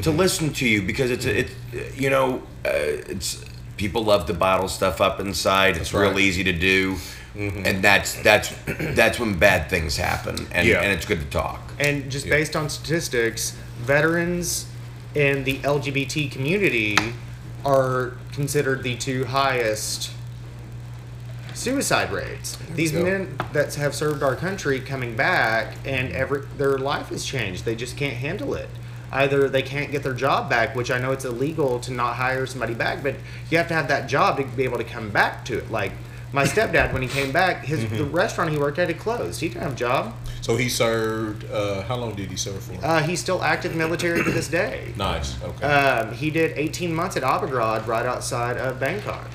[0.02, 1.52] to listen to you because it's it's
[1.96, 3.44] you know uh, it's
[3.76, 5.76] people love to bottle stuff up inside.
[5.76, 6.96] It's real easy to do,
[7.34, 8.52] and that's that's
[8.94, 10.82] that's when bad things happen, and Yeah.
[10.82, 11.72] and it's good to talk.
[11.78, 12.32] And just Yeah.
[12.36, 14.66] based on statistics, veterans
[15.14, 16.96] in the LGBT community
[17.64, 20.11] are considered the two highest
[21.61, 22.56] suicide rates.
[22.74, 23.02] These go.
[23.02, 27.64] men that have served our country coming back and every their life has changed.
[27.64, 28.68] They just can't handle it.
[29.12, 32.46] Either they can't get their job back, which I know it's illegal to not hire
[32.46, 33.16] somebody back, but
[33.50, 35.70] you have to have that job to be able to come back to it.
[35.70, 35.92] Like
[36.32, 39.40] my stepdad, when he came back, his the restaurant he worked at had closed.
[39.40, 40.14] He didn't have a job.
[40.42, 41.44] So he served.
[41.50, 42.74] Uh, how long did he serve for?
[42.84, 44.94] Uh, he's still active military to this day.
[44.96, 45.42] nice.
[45.42, 45.66] Okay.
[45.66, 49.28] Um, he did 18 months at Abu Ghraib right outside of Bangkok.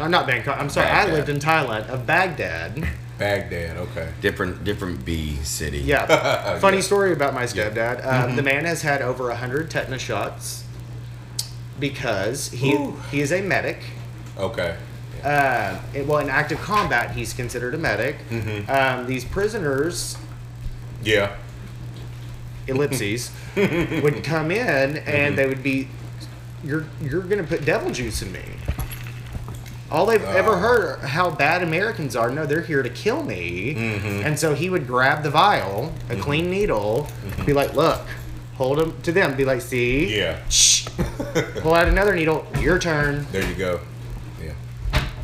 [0.00, 0.58] Uh, not Bangkok.
[0.58, 0.88] I'm sorry.
[0.88, 2.86] I lived in Thailand, of Baghdad.
[3.18, 3.76] Baghdad.
[3.76, 4.08] Okay.
[4.22, 5.78] Different different B city.
[5.80, 6.58] Yeah.
[6.58, 6.82] Funny Yeah.
[6.82, 8.04] story about my stepdad.
[8.06, 10.64] Um, The man has had over 100 tetanus shots
[11.78, 12.96] because he Ooh.
[13.10, 13.78] he is a medic.
[14.38, 14.76] Okay.
[15.22, 18.16] Uh, it- well, in active combat, he's considered a medic.
[18.30, 18.70] Mm-hmm.
[18.70, 20.16] Um, these prisoners
[21.04, 21.36] Yeah.
[22.66, 25.88] ellipses would come in and they would be
[26.64, 28.40] you're you're gonna put devil juice in me
[29.90, 30.56] all they've ever Oh.
[30.58, 33.74] heard how bad americans are no they're here to kill me
[34.24, 37.08] and so he would grab the vial a clean needle
[37.46, 38.00] be like look
[38.54, 40.38] hold them to them be like see Yeah.
[40.48, 40.86] Shh.
[41.60, 43.80] pull out another needle your turn There you go.
[44.42, 44.52] Yeah.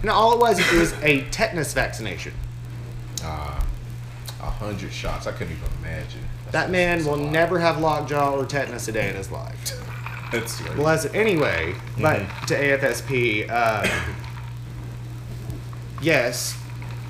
[0.03, 2.33] and all it was it was a tetanus vaccination
[3.23, 3.61] Uh,
[4.41, 5.27] a hundred shots.
[5.27, 6.21] I couldn't even imagine.
[6.53, 7.33] that man will lot.
[7.33, 9.73] never have lockjaw or tetanus a day in his life
[10.33, 10.75] That's right.
[10.75, 11.15] Bless it.
[11.15, 12.47] Anyway, but Mm-hmm.
[12.47, 13.87] to AFSP, uh,
[16.03, 16.57] yes,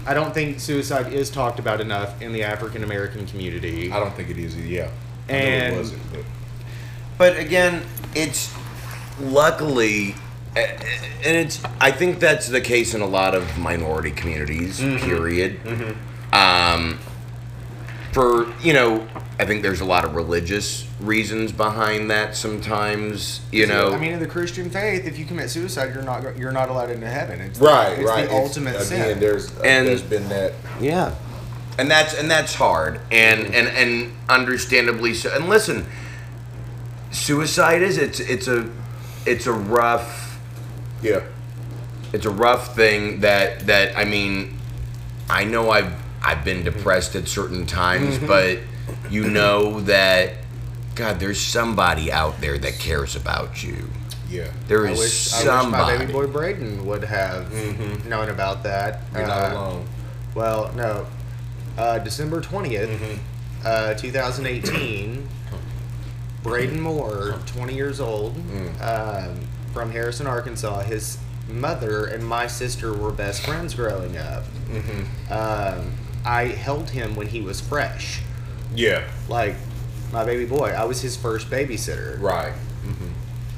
[0.07, 3.91] I don't think suicide is talked about enough in the African American community.
[3.93, 4.57] I don't think it is.
[4.57, 4.89] Yeah.
[5.29, 6.13] I know And- it wasn't.
[6.13, 6.25] But
[7.19, 7.83] But again,
[8.15, 8.53] it's
[9.21, 10.15] luckily,
[10.55, 11.61] a- a- and it's.
[11.81, 14.79] I think that's the case in a lot of minority communities.
[14.81, 15.59] Period.
[16.33, 16.99] Um,
[18.17, 19.07] for you know,
[19.39, 22.35] I think there's a lot of religious reasons behind that.
[22.35, 26.39] Sometimes, you know, I mean, in the Christian faith, if you commit suicide, you're not
[26.39, 27.43] you're not allowed into heaven.
[27.43, 27.99] It's right.
[27.99, 28.27] it's right.
[28.27, 29.21] the ultimate again, sin.
[29.21, 30.55] There's uh, And- there's been that.
[30.81, 31.15] Yeah.
[31.79, 33.01] And that's and that's hard.
[33.13, 35.35] And and and understandably so.
[35.37, 35.85] And listen,
[37.11, 38.67] suicide is it's it's a
[39.27, 40.41] it's a rough
[41.03, 41.21] Yeah.
[42.15, 44.57] it's a rough thing that that I mean
[45.29, 48.59] I know I've I've been depressed at certain times, but
[49.11, 50.35] you know that
[50.95, 53.89] God, there's somebody out there that cares about you.
[54.29, 54.51] Yeah.
[54.67, 58.65] there is I is wish, I wish my baby boy Braden would have known about
[58.65, 59.03] that.
[59.15, 59.89] You're not Uh, alone.
[60.35, 61.07] Well, no.
[61.79, 63.19] Uh, December 20th, Mm-hmm.
[63.65, 65.29] uh, 2018,
[66.43, 68.81] Braden Moore, 20 years old, Mm.
[69.31, 69.41] um,
[69.73, 70.81] from Harrison, Arkansas.
[70.83, 71.19] His
[71.49, 74.45] mother and my sister were best friends growing up.
[74.71, 75.33] Mm-hmm.
[75.33, 75.93] Um,
[76.27, 78.21] I held him when he was fresh.
[78.75, 79.09] Yeah.
[79.29, 79.55] Like,
[80.13, 80.71] my baby boy.
[80.71, 82.21] I was his first babysitter.
[82.21, 82.53] Right.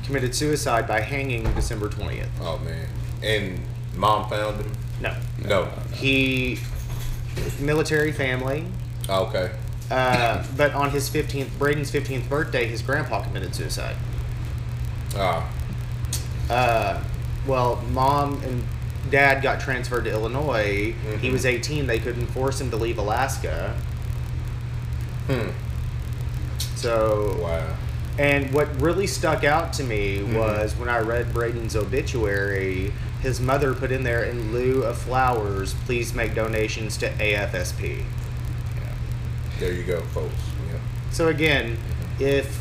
[0.05, 2.29] Committed suicide by hanging December 20th.
[2.41, 2.89] Oh man.
[3.23, 3.61] And
[3.95, 4.73] mom found him.
[5.03, 5.15] No.
[5.45, 5.69] No.
[5.93, 6.59] He,
[7.61, 8.65] military family.
[9.09, 9.51] Okay.
[9.91, 13.97] Uh, but on his 15th, Braden's 15th birthday, his grandpa committed suicide.
[15.17, 15.51] Ah.
[16.49, 17.03] Uh,
[17.47, 18.65] well, mom and
[19.11, 20.95] dad got transferred to Illinois.
[21.21, 21.33] He Mhm.
[21.33, 21.87] was 18.
[21.87, 23.75] They couldn't force him to leave Alaska.
[25.27, 25.51] Hmm.
[26.77, 27.65] So, Wow.
[28.19, 30.35] And what really stuck out to me Mm-hmm.
[30.35, 32.93] was when I read Braden's obituary,
[33.23, 38.05] his mother put in there in lieu of flowers, please make donations to AFSP.
[39.61, 40.35] There you go, folks.
[40.69, 40.79] Yeah.
[41.13, 41.79] So again,
[42.19, 42.59] if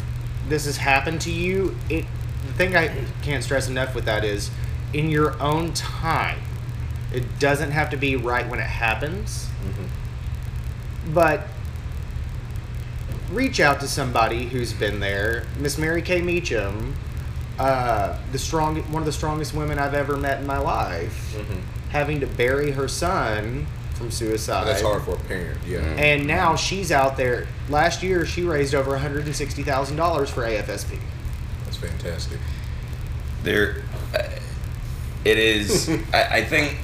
[0.48, 2.06] this has happened to you, it
[2.46, 2.90] the thing I
[3.24, 4.52] can't stress enough with that is
[4.94, 6.40] in your own time.
[7.14, 9.50] It doesn't have to be right when it happens.
[11.14, 11.48] But
[13.32, 15.46] reach out to somebody who's been there.
[15.60, 16.96] Miss Mary Kay Meacham,
[17.60, 21.36] uh, the strong one of the strongest women I've ever met in my life,
[21.90, 24.68] having to bury her son from suicide.
[24.68, 25.60] That's hard for a parent.
[25.66, 25.80] Yeah.
[25.80, 27.48] And now she's out there.
[27.70, 31.00] Last year, she raised over one hundred and sixty thousand dollars for AFSP.
[31.64, 32.40] That's fantastic.
[33.44, 33.84] there
[34.14, 34.24] uh,
[35.28, 36.78] it is I, I think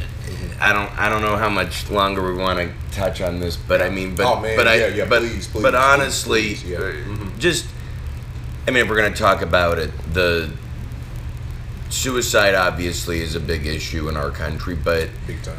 [0.59, 3.81] I don't I don't know how much longer we want to touch on this but
[3.81, 6.63] I mean but Oh, man, but I yeah, yeah, but, please, please, but honestly please,
[6.63, 6.77] yeah.
[6.79, 7.37] Mhm.
[7.39, 7.65] just
[8.67, 10.51] I mean if we're going to talk about it the
[11.89, 15.55] suicide obviously is a big issue in our country but Big time.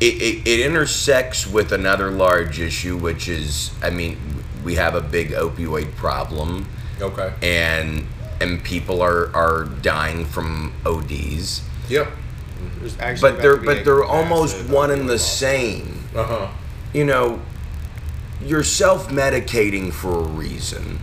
[0.00, 4.16] it, it, it intersects with another large issue which is I mean
[4.64, 6.66] we have a big opioid problem
[7.00, 7.32] Okay.
[7.42, 8.06] and
[8.40, 12.08] and people are are dying from ODs Yep.
[12.80, 16.04] There's actually but they're about to be but they're almost one and the opioid same.
[16.14, 16.48] Uh huh.
[16.92, 17.40] You know,
[18.44, 20.98] you're self-medicating for a reason.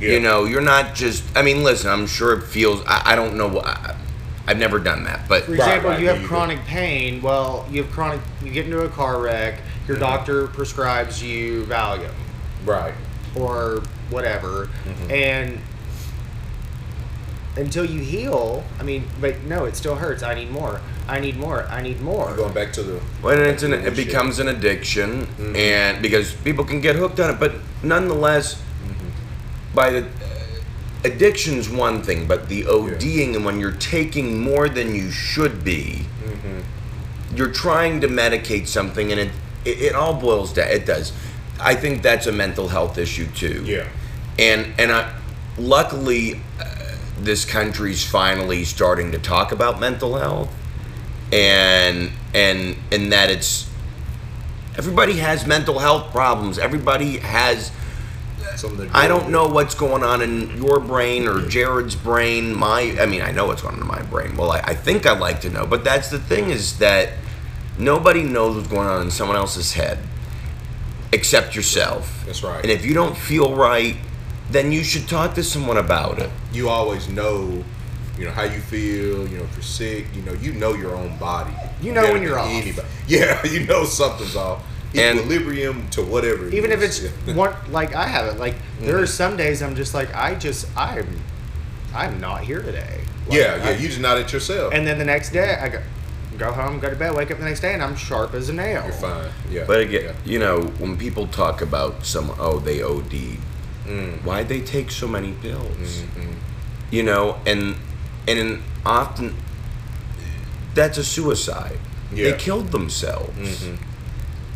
[0.00, 0.10] Yeah.
[0.12, 1.24] You know, you're not just.
[1.36, 1.90] I mean, listen.
[1.90, 2.82] I'm sure it feels.
[2.86, 3.60] I, I don't know.
[3.60, 3.94] I,
[4.46, 6.28] I've never done that, but For example, right, you have you do.
[6.28, 7.22] chronic pain.
[7.22, 8.20] Well, you have chronic.
[8.44, 9.60] You get into a car wreck.
[9.86, 10.00] Your Mhm.
[10.00, 12.10] doctor prescribes you Valium
[12.64, 12.94] Right.
[13.36, 15.10] or whatever, Mhm.
[15.12, 15.58] and
[17.56, 20.22] until you heal, I mean, but no, it still hurts.
[20.22, 20.80] I need more.
[21.06, 21.64] I need more.
[21.64, 22.34] I need more.
[22.36, 22.98] Going back to the.
[23.20, 25.56] when it's an, it becomes an addiction, Mhm.
[25.56, 28.60] and because people can get hooked on it, but nonetheless,
[29.74, 30.06] by the
[31.04, 36.06] addiction's one thing, but the ODing and when you're taking more than you should be.
[36.24, 37.36] Mm-hmm.
[37.36, 39.30] you're trying to medicate something and it,
[39.64, 41.12] it, it all boils down it does
[41.58, 43.88] i think that's a mental health issue too Yeah.
[44.38, 45.12] and and I,
[45.58, 46.64] luckily uh,
[47.18, 50.52] this country's finally starting to talk about mental health
[51.32, 53.68] and and and that it's
[54.76, 57.70] everybody has mental health problems everybody has
[58.56, 62.54] Some of the I don't know what's going on in your brain or Jared's brain.
[62.54, 64.36] My, I mean, I know what's going on in my brain.
[64.36, 67.10] Well, I, I think I'd like to know, but that's the thing is that
[67.78, 69.98] nobody knows what's going on in someone else's head
[71.12, 72.24] except yourself.
[72.26, 72.62] That's right.
[72.62, 73.96] And if you don't feel right,
[74.50, 76.30] then you should talk to someone about it.
[76.52, 77.64] You always know,
[78.18, 79.26] you know how you feel.
[79.28, 80.06] You know if you're sick.
[80.14, 81.52] You know you know your own body.
[81.80, 82.62] You know when you're than off.
[82.62, 82.88] Anybody.
[83.08, 84.62] Yeah, you know something's off.
[84.94, 86.46] And- Equilibrium to whatever.
[86.48, 87.34] it Even if it's Yeah.
[87.34, 88.38] one like I have it.
[88.38, 89.02] Like there Mhm.
[89.02, 91.06] are some days I'm just like I just I'm
[91.94, 93.00] I'm not here today.
[93.26, 93.68] Like, yeah, yeah.
[93.70, 94.72] I- You just not at yourself.
[94.74, 95.80] and then the next day I go
[96.38, 98.52] go home, go to bed, wake up the next day, and I'm sharp as a
[98.54, 98.82] nail.
[98.84, 99.28] you're fine.
[99.50, 99.64] Yeah.
[99.66, 100.12] But again, yeah.
[100.24, 103.36] you know, when people talk about someone, oh, they OD,
[103.86, 104.22] Mm.
[104.24, 106.02] why'd they take so many pills?
[106.16, 106.34] Mhm.
[106.90, 107.74] you know and
[108.28, 109.34] and often
[110.74, 111.78] that's a suicide
[112.12, 113.76] they killed themselves Mhm.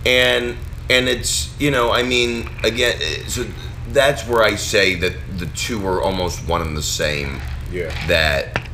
[0.06, 0.56] and
[0.90, 3.44] and it's you know i mean again eh, so
[3.92, 7.40] that's where i say that the two are almost one and the same
[7.72, 7.90] Yeah.
[8.06, 8.68] that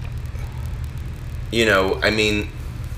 [1.51, 2.49] you know i mean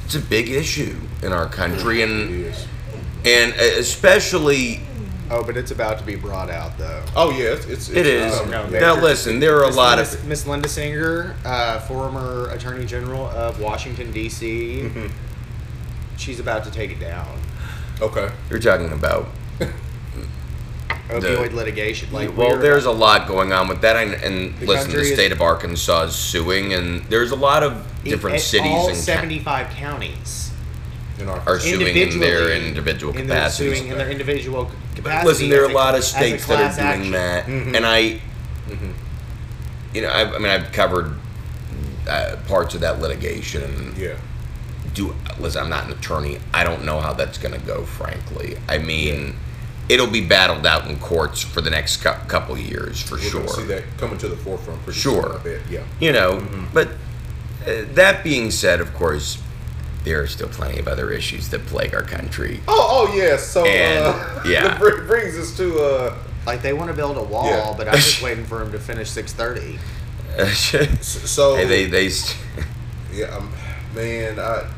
[0.04, 2.46] it's a big issue in our country and
[3.24, 4.80] and especially
[5.36, 7.02] Oh, but it's about to be brought out though.
[7.16, 10.12] Oh yeah, it's it's, it's um, no, now listen there are a Miss lot Linda,
[10.14, 14.82] of Miss Linda Singer, uh, former Attorney General of Washington D.C.
[14.84, 15.10] Mhm.
[16.16, 17.26] She's about to take it down.
[18.00, 18.30] Okay.
[18.48, 19.26] you're talking about
[21.08, 22.10] Opioid litigation.
[22.12, 24.94] Like well, we're- there's a lot going on with that, and, and The listen, the
[24.96, 28.70] country is- state of Arkansas is suing, and there's a lot of different at cities
[28.72, 30.50] all and ca- 75 counties
[31.46, 33.78] Are suing in their individual in their capacities.
[33.78, 35.26] suing in their individual capacity.
[35.28, 37.12] listen, there are as a lot of states that are doing action.
[37.12, 37.76] that, Mhm.
[37.76, 38.20] and I,
[38.68, 38.92] Mhm.
[39.94, 41.14] you know, I, I mean, I've covered
[42.08, 43.62] uh, parts of that litigation.
[43.62, 44.14] And Yeah.
[44.92, 46.38] do listen, I'm not an attorney.
[46.52, 47.84] I don't know how that's going to go.
[47.84, 49.36] Frankly, I mean,
[49.88, 53.48] it'll be battled out in courts for the next cou- couple years for We're sure.
[53.48, 55.40] see that coming to the forefront Sure.
[55.44, 55.60] soon.
[55.70, 55.80] Yeah.
[56.00, 56.66] you know Mhm.
[56.74, 56.88] but
[57.66, 59.38] uh, that being said of course
[60.04, 63.36] there are still plenty of other issues that plague our country Oh, oh yeah.
[63.36, 64.78] So And, uh, yeah.
[64.78, 67.74] that brings us to uh, Like they want to build a wall, Yeah.
[67.76, 69.78] but I'm just waiting for him to finish 6:30.
[71.02, 72.36] so Hey, they they st-
[73.12, 73.52] yeah, um,
[73.94, 74.38] man.
[74.40, 74.68] I,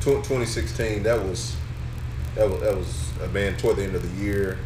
[0.00, 1.02] twenty sixteen.
[1.02, 1.56] That was
[2.36, 4.56] that was that was uh, man toward the end of the year.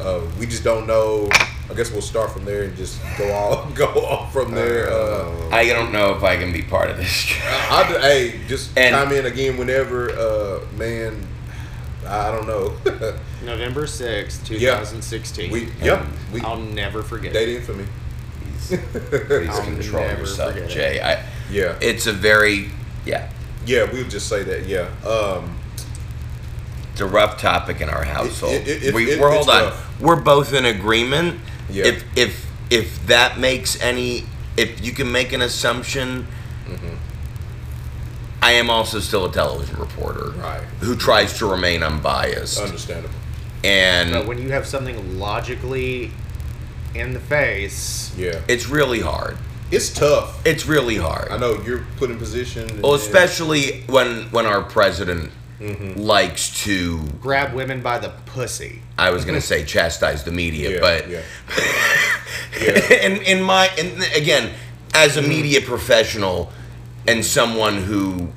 [0.00, 1.28] Uh, we just don't know
[1.68, 4.88] I guess we'll start from there and just go all go off from there.
[4.90, 7.32] Uh, I don't know if I can be part of this.
[7.42, 11.26] I, I, hey, just And- chime in again whenever, uh, man.
[12.06, 12.76] I don't know.
[13.44, 14.78] November sixth, Yeah.
[14.78, 15.50] 2016.
[15.50, 17.32] we, yep, we I'll never forget.
[17.32, 17.84] date infamy.
[18.68, 20.72] Please I'll control yourself, forget it.
[20.72, 21.00] Jay.
[21.00, 22.70] I, Yeah, it's a very
[23.04, 23.28] yeah.
[23.66, 24.66] yeah, we'll just say that.
[24.66, 25.56] Yeah, um,
[26.92, 28.54] It's a rough topic in our household.
[28.54, 29.64] it- it- we, it- we're it's hold on.
[29.64, 30.00] rough.
[30.00, 31.40] We're both in agreement.
[31.70, 31.86] Yeah.
[31.86, 34.24] If if if that makes any,
[34.56, 36.26] if you can make an assumption,
[36.68, 36.96] Mm-hmm.
[38.42, 40.60] I am also still a television reporter, Right.
[40.80, 43.14] Who tries to remain unbiased, understandable.
[43.64, 46.12] and But when you have something logically
[46.94, 49.36] in the face, Yeah, it's really hard.
[49.70, 50.44] it's tough.
[50.46, 51.28] It's really hard.
[51.30, 52.68] I know you're put in position.
[52.68, 55.30] and- Well, especially when when our president
[55.60, 55.98] Mm-hmm.
[56.00, 58.82] likes to, grab women by the pussy.
[58.98, 61.08] I was going to say chastise the media, yeah, but
[62.60, 64.52] yeah, in in my in, again
[64.92, 66.52] as a media professional
[67.06, 68.28] and someone who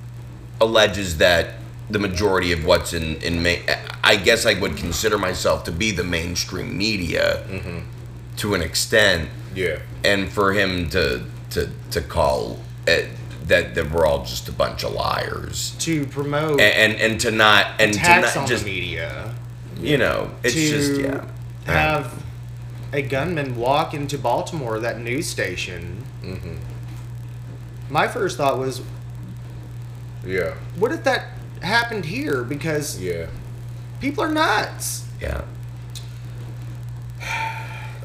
[0.61, 1.55] alleges that
[1.89, 5.91] the majority of what's in in ma- I guess I would consider myself to be
[5.91, 7.43] the mainstream media
[8.37, 9.29] to an extent.
[9.55, 13.09] Yeah, and for him to to to call it
[13.49, 17.31] that that we're all just a bunch of liars To promote and and, and to
[17.31, 19.35] not and to attacks not on just the media.
[19.79, 21.25] you know it's to just yeah
[21.65, 22.23] have
[22.91, 26.03] a gunman walk into Baltimore, that news station.
[26.23, 26.55] Mm-hmm.
[27.89, 28.81] My first thought was,
[30.25, 31.29] yeah, what if that
[31.61, 32.43] happened here?
[32.43, 33.27] Because yeah.
[33.99, 35.05] people are nuts.
[35.21, 35.41] yeah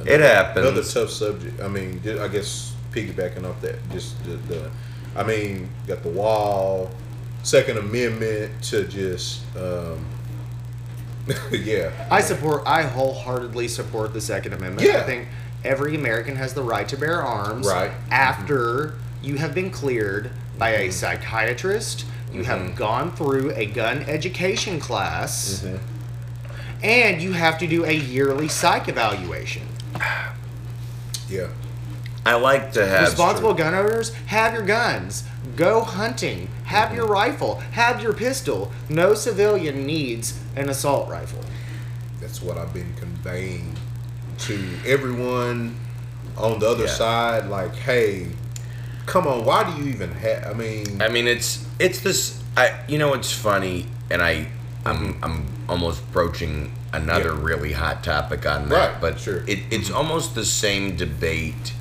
[0.06, 1.60] it happens Another tough subject.
[1.60, 4.70] I mean, I guess piggybacking off that, just the, the
[5.16, 6.90] I mean, got the wall,
[7.42, 10.04] Second Amendment to just, um,
[11.52, 11.90] yeah.
[12.10, 12.62] I support.
[12.66, 14.88] I wholeheartedly support the Second Amendment.
[14.88, 14.98] Yeah.
[14.98, 15.28] I think
[15.64, 17.66] every American has the right to bear arms.
[17.66, 17.92] Right.
[18.10, 20.90] After you have been cleared by a mm-hmm.
[20.90, 22.76] psychiatrist, you have mm-hmm.
[22.76, 25.76] gone through a gun education class, mm-hmm.
[26.84, 29.66] and you have to do a yearly psych evaluation.
[31.26, 31.48] Yeah.
[32.26, 35.24] I like to have Responsible gun owners, have your guns.
[35.56, 36.48] Go hunting.
[36.64, 36.96] Have Mm-hmm.
[36.96, 37.56] your rifle.
[37.72, 38.72] Have your pistol.
[38.88, 41.44] No civilian needs an assault rifle.
[42.20, 43.76] That's what I've been conveying
[44.38, 45.76] to everyone
[46.36, 46.90] on the other Yeah.
[46.90, 47.46] side.
[47.48, 48.28] Like, hey,
[49.06, 50.44] come on, why do you even have?
[50.46, 52.40] I mean, I mean, it's it's this.
[52.56, 54.48] I you know it's funny, and I
[54.86, 57.42] I'm I'm almost broaching another Yeah.
[57.42, 58.92] really hot topic on that.
[58.92, 59.44] Right, but sure.
[59.46, 61.74] it, it's almost the same debate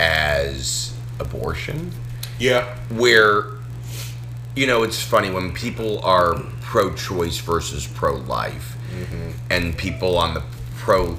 [0.00, 1.92] as abortion,
[2.38, 3.44] yeah, where
[4.56, 9.30] you know it's funny when people are pro-choice versus pro-life, Mm-hmm.
[9.50, 10.42] and people on the
[10.76, 11.16] pro.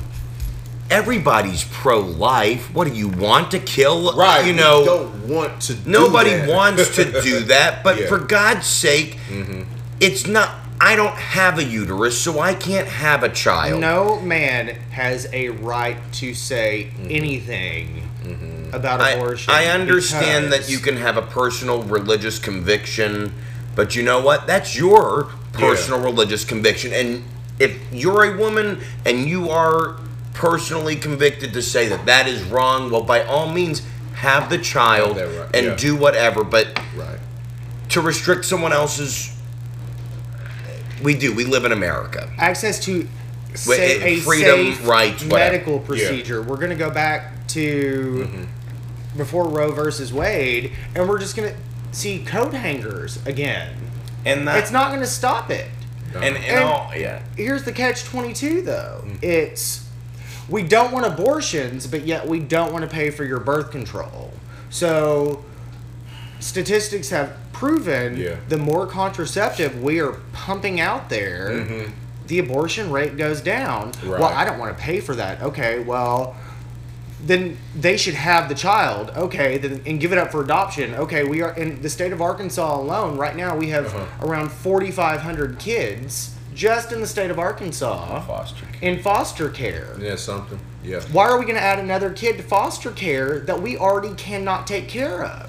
[0.90, 2.74] Everybody's pro-life.
[2.74, 4.12] What do you want to kill?
[4.18, 4.44] right.
[4.46, 5.76] You know, don't want to.
[5.76, 6.50] do Nobody that.
[6.50, 8.06] wants to do that, but Yeah.
[8.08, 8.16] Mm-hmm.
[8.16, 9.20] for God's sake,
[10.00, 10.56] it's not.
[10.82, 13.82] I don't have a uterus, so I can't have a child.
[13.82, 18.09] No man has a right to say anything
[18.74, 19.54] about I, abortion.
[19.54, 23.34] I understand that you can have a personal religious conviction,
[23.76, 24.48] but you know what?
[24.48, 26.94] That's your personal religious conviction.
[26.94, 27.24] And
[27.60, 29.98] if you're a woman and you are
[30.34, 33.82] personally convicted to say that that is wrong, well, by all means,
[34.16, 35.76] have the child Have right, and yeah.
[35.76, 36.44] do whatever.
[36.44, 37.20] But Right.
[37.90, 39.36] to restrict someone else's
[41.02, 43.08] we do we live in america access to
[43.56, 45.52] say, eh, a freedom, safe rights, whatever.
[45.52, 46.42] medical procedure.
[46.42, 49.18] We're going to go back to Mm-hmm.
[49.18, 51.60] before Roe versus Wade, and we're just going to
[51.92, 53.74] see coat hangers again.
[54.26, 55.68] and that It's not going to stop it.
[56.14, 59.04] and, and, And- all yeah Here's the catch 22 though.
[59.06, 59.24] Mm.
[59.24, 59.88] It's
[60.48, 64.32] we don't want abortions, but yet we don't want to pay for your birth control.
[64.72, 65.44] So
[66.40, 68.36] statistics have proven Yeah.
[68.48, 71.66] the more contraceptive we are pumping out there,
[72.28, 73.92] the abortion rate goes down.
[74.04, 74.38] Well, Mm-hmm.
[74.38, 75.42] I don't want to pay for that.
[75.42, 76.36] Okay, well,
[77.26, 79.12] then they should have the child.
[79.16, 80.96] Okay, then and give it up for adoption.
[80.96, 83.56] Okay, we are in the state of Arkansas alone right now.
[83.58, 84.28] We have Uh-huh.
[84.28, 89.96] around 4,500 kids just in the state of Arkansas foster in foster care.
[90.00, 90.60] Yeah, something.
[90.84, 91.02] Yeah.
[91.12, 94.66] Why are we going to add another kid to foster care that we already cannot
[94.68, 95.46] take care of?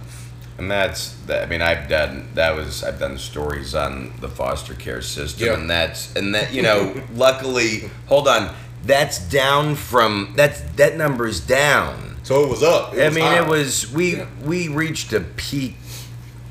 [0.59, 4.75] and that's that i mean i've done that was i've done stories on the foster
[4.75, 5.55] care system Yeah.
[5.55, 8.55] and that's and that you know luckily hold on
[8.85, 12.95] that's down from that's that number is down So it was up.
[12.95, 13.39] It I was mean, high.
[13.45, 14.27] it was we Yeah.
[14.45, 15.77] we reached a peak.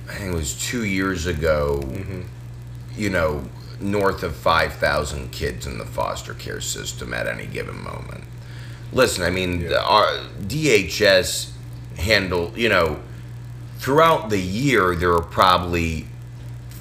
[0.09, 1.81] I think it was two years ago.
[1.83, 2.21] Mm-hmm.
[2.95, 3.43] You know,
[3.79, 8.23] north of five thousand kids in the foster care system at any given moment.
[8.91, 9.69] listen, I mean, Yeah.
[9.69, 11.51] the- our DHS
[11.97, 12.99] handle, you know,
[13.77, 16.07] throughout the year there are probably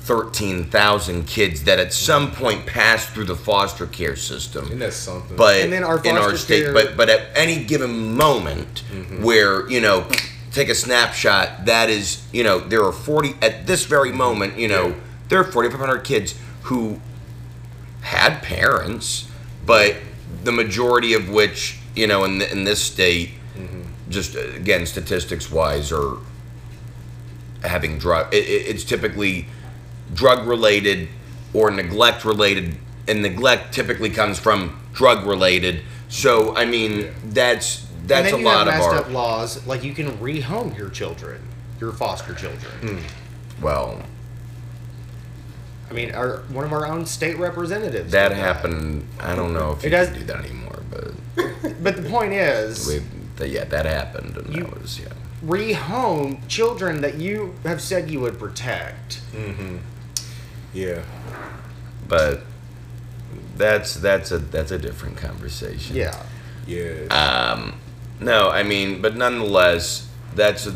[0.08, 4.70] 13,000 kids that at some point passed through the foster care system.
[4.72, 5.36] And that's something.
[5.36, 9.22] but And then our in our state care- but but at any given moment Mm-hmm.
[9.22, 10.06] where you know
[10.52, 14.66] take a snapshot that is you know there are 40 at this very moment you
[14.68, 14.94] know Yeah.
[15.28, 17.00] there are 4500 kids who
[18.00, 19.28] had parents
[19.66, 19.96] but
[20.44, 23.82] the majority of which you know in, th- in this state Mm-hmm.
[24.08, 26.16] just again statistics wise are
[27.62, 29.46] having drug it, it, it's typically
[30.14, 31.08] drug related
[31.54, 37.10] or neglect related and neglect typically comes from drug related so i mean Yeah.
[37.24, 41.42] that's that's a lot of messed our up laws like you can rehome your children,
[41.78, 42.72] your foster children.
[42.80, 43.62] Hmm.
[43.62, 44.02] well
[45.90, 48.12] I mean, our one of our own state representatives.
[48.12, 51.12] that happened i don't know if It you does- can do that anymore but
[51.82, 53.02] But the point is, we,
[53.38, 55.08] th- yeah that happened and You- that was yeah
[55.44, 59.20] rehome children that you have said you would protect.
[60.78, 61.02] Yeah.
[62.06, 62.42] but
[63.56, 66.22] that's that's a that's a different conversation Yeah.
[66.66, 67.06] Yeah.
[67.08, 67.80] Um,
[68.20, 70.74] no, I mean, but nonetheless, that's a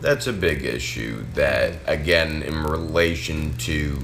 [0.00, 1.24] that's a big issue.
[1.34, 3.98] That again, in relation to,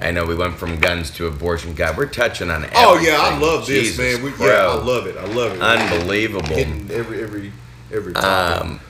[0.00, 1.74] I know we went from guns to abortion.
[1.74, 2.66] God, we're touching on.
[2.74, 3.40] oh yeah, I everything.
[3.40, 4.22] love this, man.
[4.22, 5.16] We, yeah, I love it.
[5.16, 5.62] I love it.
[5.62, 6.48] Unbelievable.
[6.48, 7.52] Hitting every every
[7.92, 8.62] every topic.
[8.62, 8.80] Um,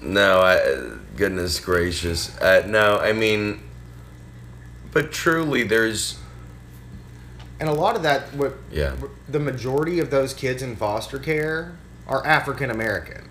[0.00, 2.36] no, I, goodness gracious.
[2.40, 3.60] Uh, no, I mean,
[4.92, 6.18] but truly, there's
[7.60, 8.94] And a lot of that, what Yeah.
[9.28, 11.76] the majority of those kids in foster care
[12.08, 13.28] are African American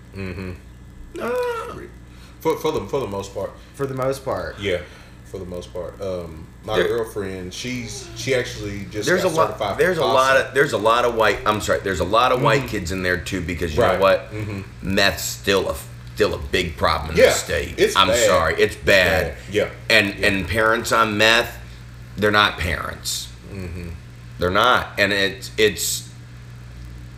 [2.40, 3.52] for for the for the most part.
[3.74, 4.58] for the most part.
[4.58, 4.78] Yeah,
[5.24, 6.00] for the most part.
[6.00, 9.98] Um, my There- girlfriend, she's she actually just there's a got certified lot for there's
[9.98, 12.68] a lot of there's a lot of white i'm sorry there's a lot of white
[12.68, 13.94] kids in there too because you Right.
[13.96, 14.64] know what Mhm.
[14.80, 15.74] meth's still a
[16.14, 18.26] still a big problem in Yeah, the state it's i'm bad.
[18.26, 19.36] sorry it's bad bad.
[19.50, 19.70] Yeah.
[19.90, 20.26] and Yeah.
[20.28, 21.58] and parents on meth
[22.16, 23.90] they're not parents Mm-hmm.
[24.38, 26.08] they're not and it's it's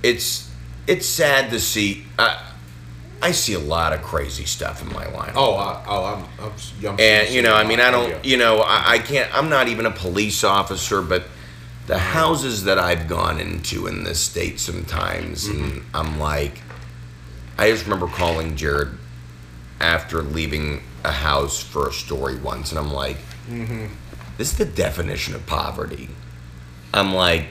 [0.02, 0.50] it's
[0.86, 2.40] it's sad to see I,
[3.22, 6.52] I see a lot of crazy stuff in my line Oh, I, oh, I'm, I'm,
[6.86, 8.18] I'm and you know, I mean, I don't, Yeah.
[8.22, 9.34] you know, I, I can't.
[9.34, 11.24] I'm not even a police officer, but
[11.86, 16.60] the houses that I've gone into in this state sometimes, and I'm like,
[17.58, 18.88] I just remember calling Jared
[19.80, 23.16] after leaving a house for a story once, and I'm like,
[24.38, 26.08] this is the definition of poverty.
[26.92, 27.46] I'm like,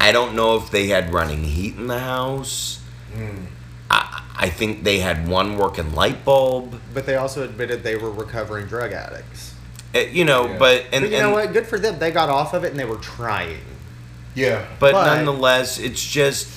[0.00, 2.80] I don't know if they had running heat in the house.
[3.90, 6.78] I, I think they had one working light bulb.
[6.92, 9.54] But they also admitted they were recovering drug addicts.
[9.94, 10.58] Uh, you know, Yeah.
[10.58, 11.52] but and, but you and know what?
[11.52, 11.98] Good for them.
[11.98, 13.60] They got off of it and they were trying.
[14.34, 16.48] yeah, but, But- nonetheless, it's just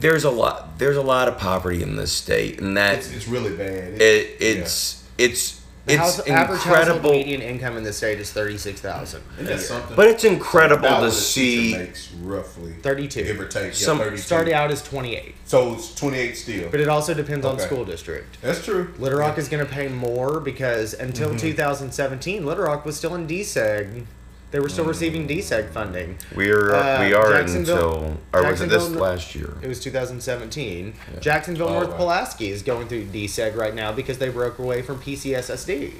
[0.00, 3.28] there's a lot there's a lot of poverty in this state, and that it's, it's
[3.28, 4.00] really bad.
[4.00, 8.56] it, it's it's The it's house, average incredible, median income in the state is thirty
[8.58, 9.22] six thousand.
[9.34, 9.96] Isn't that something?
[9.96, 11.74] but it's incredible to what a teacher see.
[11.76, 13.24] makes roughly 32.
[13.24, 13.74] give or take.
[13.74, 14.22] Some- yeah, 32.
[14.22, 16.70] Starting out as twenty eight, So it's 28 still.
[16.70, 18.40] but it also depends on school district.
[18.42, 18.92] That's true.
[18.98, 21.04] Little Rock is going to pay more because Mm-hmm.
[21.06, 24.04] until 2017, Little Rock was still in DSEG.
[24.50, 26.18] They were still receiving DSEG funding.
[26.34, 29.54] We're Uh, we are Jacksonville- until or was it this last year?
[29.62, 30.94] It was 2017.
[31.20, 31.96] Jacksonville Oh, North wow.
[31.96, 35.92] Pulaski is going through DSEG right now because they broke away from PCSSD.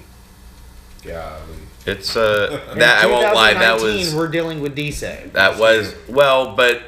[1.04, 1.38] Golly.
[1.86, 5.32] It's uh In that I won't lie that 2019, was we're dealing with DSEG.
[5.32, 6.82] That was well, but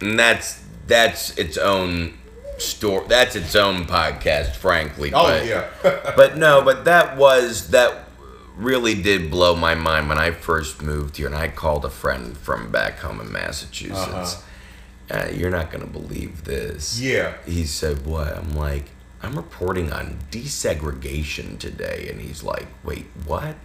[0.00, 2.14] and that's that's its own
[2.58, 3.04] store.
[3.08, 5.12] That's its own podcast, frankly.
[5.14, 5.68] Oh but, yeah.
[6.16, 8.09] but no, but that was that
[8.60, 12.36] really did blow my mind when I first moved here, and I called a friend
[12.36, 14.42] from back home in Massachusetts.
[15.10, 17.00] uh you're not gonna believe this.
[17.00, 17.34] Yeah.
[17.46, 18.86] He said, "What?" I'm like,
[19.22, 23.56] "I'm reporting on desegregation today," and he's like, "Wait, what?"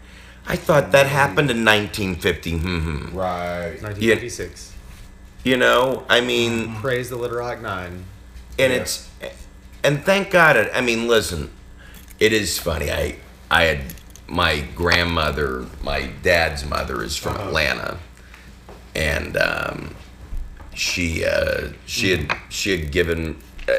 [0.47, 2.57] I thought that happened in 1950.
[2.57, 3.15] Hmm.
[3.17, 3.81] right.
[3.81, 4.73] 1956.
[5.43, 8.05] You know, I mean, Praise the Little Rock Nine.
[8.57, 8.79] and Yeah.
[8.79, 9.07] it's
[9.83, 11.51] and thank God it I mean listen
[12.19, 13.17] it is funny I
[13.51, 13.81] I had
[14.27, 17.47] my grandmother my dad's mother is from Uh-huh.
[17.47, 17.97] Atlanta
[18.95, 19.95] and um,
[20.73, 23.73] she uh, she had she had given uh,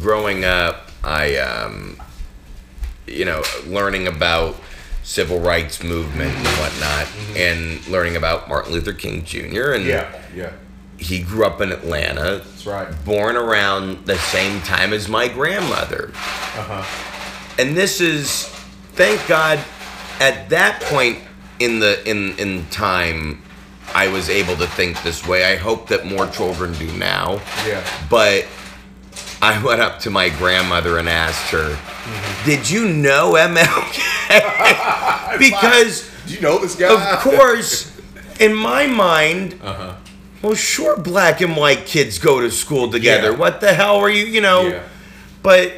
[0.00, 2.00] growing up I um,
[3.06, 4.56] you know learning about
[5.02, 7.06] civil rights movement and whatnot
[7.36, 9.72] and learning about Martin Luther King Jr.
[9.72, 10.22] and Yeah.
[10.34, 10.52] Yeah.
[10.96, 13.04] he grew up in Atlanta That's right.
[13.04, 16.08] born around the same time as my grandmother.
[16.14, 17.54] Uh huh.
[17.58, 18.50] And this is
[18.94, 19.58] thank God
[20.20, 21.18] at that point
[21.58, 23.42] in the in in time
[23.94, 25.44] I was able to think this way.
[25.44, 27.40] I hope that more children do now.
[27.66, 27.84] Yeah.
[28.10, 28.46] But
[29.42, 31.76] I went up to my grandmother and asked her,
[32.44, 34.00] "Did you know MLK?"
[35.38, 37.14] because Do you know this guy?
[37.14, 37.92] of course,
[38.40, 39.94] in my mind, Uh-huh.
[40.42, 43.30] well, sure, black and white kids go to school together.
[43.32, 43.36] Yeah.
[43.38, 44.62] What the hell are you, you know?
[44.68, 44.82] Yeah.
[45.42, 45.72] But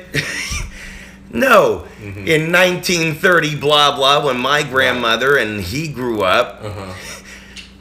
[1.40, 2.28] no, Mm-hmm.
[2.28, 6.60] in 1930, blah blah, when my grandmother and he grew up.
[6.62, 6.92] Uh-huh.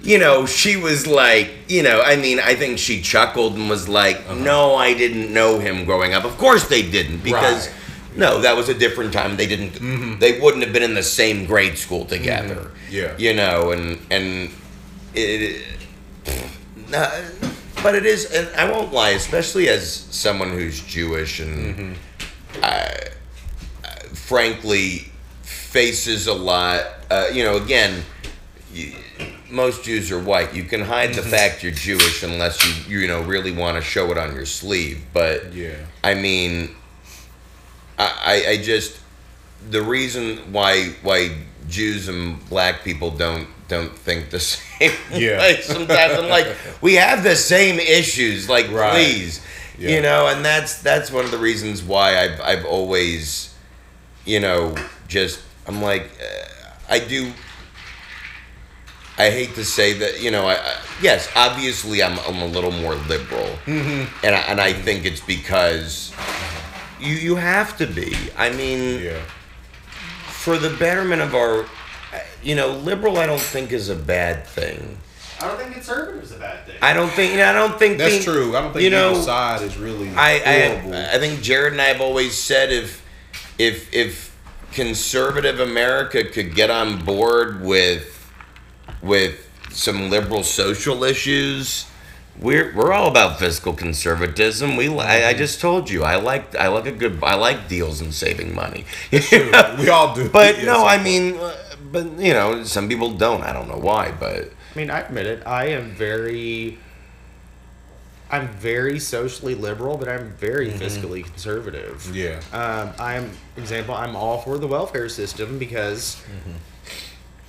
[0.02, 3.88] You know, she was like, you know, I mean, I think she chuckled and was
[3.90, 4.36] like, Uh-huh.
[4.36, 7.76] "No, I didn't know him growing up." Of course they didn't, because Right.
[7.76, 8.20] Mm-hmm.
[8.20, 9.36] no, that was a different time.
[9.36, 10.20] They didn't.
[10.20, 12.72] They wouldn't have been in the same grade school together.
[12.90, 13.14] Yeah.
[13.18, 14.52] You know, and and
[15.16, 15.64] it.
[16.90, 17.10] Nah,
[17.82, 21.96] but it is, and I won't lie, especially as someone who's Jewish and
[22.62, 23.10] I, I-
[24.26, 25.06] frankly
[25.44, 26.84] faces a lot.
[27.10, 28.04] Uh, you know, again,
[28.74, 28.94] you,
[29.50, 30.54] most Jews are white.
[30.56, 34.12] You can hide the fact you're Jewish unless you you know really want to show
[34.12, 35.04] it on your sleeve.
[35.14, 35.76] But Yeah.
[36.04, 36.76] I mean,
[37.98, 38.98] I, I, I just
[39.70, 41.32] the reason why why
[41.70, 45.40] Jews and black people don't don't think the same Yeah.
[45.40, 46.14] way sometimes.
[46.14, 46.48] I'm like,
[46.82, 48.48] we have the same issues.
[48.50, 48.92] Like, Right.
[48.94, 49.42] please,
[49.78, 49.92] Yeah.
[49.92, 53.54] you know, and that's that's one of the reasons why I've I've always,
[54.26, 54.76] you know,
[55.08, 57.32] just I'm like, uh, I do.
[59.18, 62.72] I hate to say that, you know, I, I yes, obviously I'm I'm a little
[62.72, 66.12] more liberal, and I, and I think it's because
[67.00, 68.14] you you have to be.
[68.38, 69.22] I mean, Yeah.
[70.28, 71.66] for the betterment of our,
[72.44, 73.18] you know, liberal.
[73.18, 74.98] I don't think is a bad thing.
[75.42, 76.76] I don't think conservative is a bad thing.
[76.82, 77.32] I don't think.
[77.32, 78.56] You know, I don't think That's being- true.
[78.58, 80.94] I don't think you know, either side is really I, horrible.
[80.94, 83.02] I I think Jared and I have always said if
[83.58, 84.36] if if
[84.72, 88.12] conservative America could get on board with
[89.02, 91.86] with some liberal social issues,
[92.40, 94.76] we're we're all about fiscal conservatism.
[94.76, 98.02] We I, I just told you I like I like a good I like deals
[98.02, 98.86] and saving money.
[99.12, 100.30] we all do.
[100.30, 101.56] But Yeah, no, I mean, uh,
[101.92, 103.44] but you know, some people don't.
[103.44, 105.44] I don't know why, but I mean, I admit it.
[105.46, 106.80] I am very.
[108.32, 110.82] I'm very socially liberal, but I'm very mm-hmm.
[110.82, 112.16] fiscally conservative.
[112.16, 112.42] Yeah.
[112.52, 113.94] Um, I'm example.
[113.94, 116.58] I'm all for the welfare system because, mm-hmm.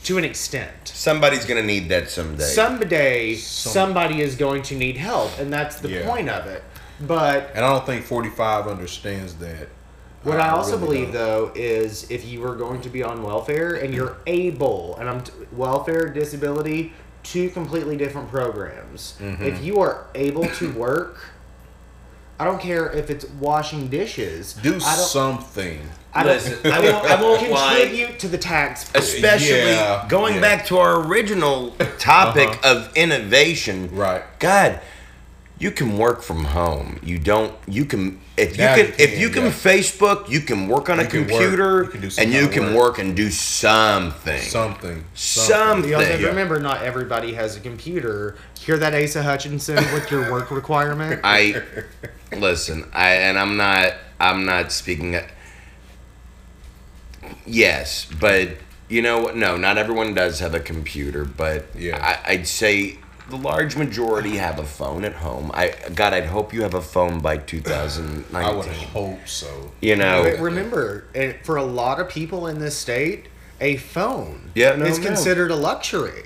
[0.04, 2.44] to an extent, somebody's gonna need that someday.
[2.44, 6.08] someday somebody is going to need help, and that's the Yeah.
[6.08, 6.62] point of it.
[7.00, 9.68] But And I don't think 45 understands that.
[10.22, 11.12] What I also really believe, don't.
[11.12, 14.22] though, is if you are going to be on welfare and you're mm-hmm.
[14.26, 16.92] able, and I'm t- welfare, disability,
[17.26, 19.16] two completely different programs.
[19.20, 19.42] Mm-hmm.
[19.42, 21.18] If you are able to work,
[22.38, 24.52] I don't care if it's washing dishes.
[24.54, 25.80] do I don't, something.
[26.14, 27.78] I don't, Listen, I won't- I won't lie.
[27.80, 28.84] contribute to the tax.
[28.90, 29.02] pool.
[29.02, 30.40] especially Yeah, going yeah.
[30.40, 32.86] back to our original topic Uh-huh.
[32.86, 33.88] of innovation.
[33.94, 34.22] Right.
[34.38, 34.80] God,
[35.58, 37.00] you can work from home.
[37.02, 37.54] You don't.
[37.66, 39.50] You can if you can, you if you can yeah.
[39.50, 41.28] Facebook, you can work on a You can work.
[41.30, 42.74] computer You can do some and you can work.
[42.84, 44.40] work and do something.
[44.40, 45.04] Something.
[45.14, 45.90] Something.
[45.90, 46.26] You Yeah.
[46.28, 48.36] remember, not everybody has a computer.
[48.58, 51.20] Hear that, Asa Hutchinson, with your work requirement?
[51.24, 51.62] I
[52.36, 52.88] listen.
[52.92, 53.92] I and I'm not.
[54.20, 55.16] I'm not speaking.
[57.46, 58.50] Yes, but
[58.88, 59.36] you know what?
[59.36, 61.98] No, not everyone does have a computer, but Yeah.
[62.26, 62.98] I, I'd say
[63.28, 65.50] the large majority have a phone at home.
[65.54, 68.34] I God, I'd hope you have a phone by 2019.
[68.36, 69.72] I would hope so.
[69.80, 73.26] You know, But remember, and for a lot of people in this state,
[73.60, 75.06] a phone Yeah, no, is no.
[75.06, 76.24] considered a luxury.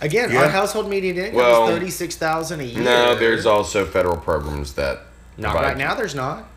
[0.00, 0.42] Again, Yeah.
[0.42, 2.82] our household median income Well, is thirty six thousand a year.
[2.82, 5.02] no, there's also federal programs that
[5.36, 5.94] not right now.
[5.94, 6.48] There's not.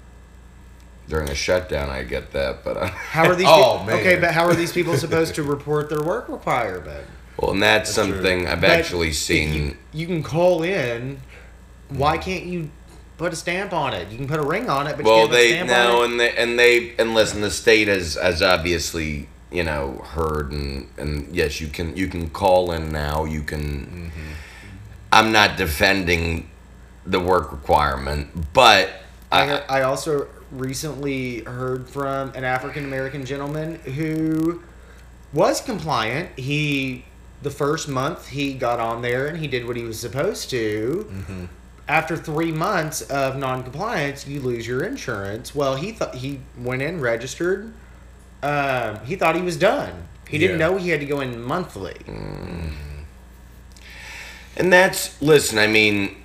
[1.08, 1.88] during a shutdown.
[1.88, 3.46] I get that, but uh, How are these?
[3.48, 3.96] Oh, peop- man.
[4.00, 7.06] Okay, but how are these people supposed to report their work requirement?
[7.38, 8.04] Well, and that's, true.
[8.04, 9.54] something I've But actually seen.
[9.54, 11.20] You, you can call in.
[11.90, 12.70] Why can't you
[13.18, 14.10] put a stamp on it?
[14.10, 16.04] You can put a ring on it, but well you can't put a they no
[16.04, 20.90] and they and they and listen the state has has obviously you know heard and
[20.98, 24.34] and yes you can you can call in now you can mm-hmm.
[25.14, 26.50] i'm not defending
[27.06, 28.90] the work requirement but
[29.32, 34.64] I, I, I also recently heard from an African American gentleman who
[35.34, 36.38] was compliant.
[36.38, 37.06] He
[37.42, 41.48] the first month he got on there and he did what he was supposed to.
[41.88, 45.54] After three months of non-compliance, you lose your insurance.
[45.54, 47.74] Well, he thought he went in, registered.
[48.42, 49.94] Um, he thought he was done.
[50.28, 50.68] He didn't Yeah.
[50.70, 51.96] know he had to go in monthly.
[54.58, 56.16] and that's listen i mean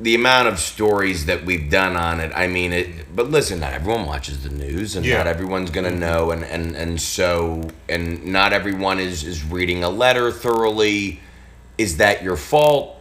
[0.00, 3.72] the amount of stories that we've done on it i mean it but listen not
[3.72, 5.18] everyone watches the news and Yeah.
[5.18, 9.88] not everyone's gonna know and and and so and not everyone is is reading a
[9.90, 11.20] letter thoroughly
[11.78, 13.00] is that your fault?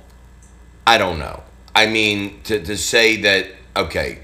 [0.85, 1.41] I don't know.
[1.73, 4.19] I mean, to, to say that, okay,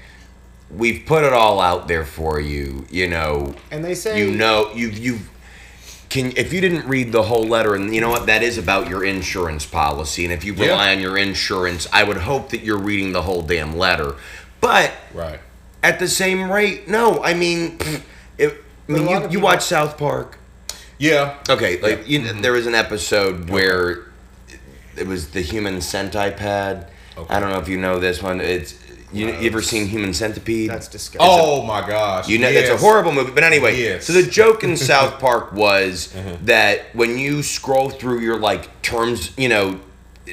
[0.70, 4.70] we've put it all out there for you, you know, And they say you know,
[4.72, 5.18] you've you,
[6.14, 8.88] can, if you didn't read the whole letter, and you know what, that is about
[8.88, 10.66] your insurance policy, and if you Yeah.
[10.68, 14.14] rely on your insurance, I would hope that you're reading the whole damn letter.
[14.60, 15.40] But Right.
[15.82, 17.78] at the same rate, no, I mean,
[18.38, 18.54] if,
[18.88, 20.38] I mean, you, you people- watch South Park.
[20.98, 21.34] Yeah.
[21.50, 22.04] Okay, like Yeah.
[22.06, 24.04] you know, there was an episode where
[24.96, 26.86] it was the human centipede.
[27.18, 27.34] Okay.
[27.34, 28.40] I don't know if you know this one.
[28.40, 28.74] It's
[29.14, 30.70] you, you ever seen Human Centipede?
[30.70, 31.20] that's disgusting.
[31.22, 32.28] Oh my gosh.
[32.28, 33.32] You know, it's a horrible movie.
[33.32, 34.06] But anyway, Yes.
[34.06, 36.36] so the joke in South Park was uh-huh.
[36.42, 39.80] that when you scroll through your like terms, you know,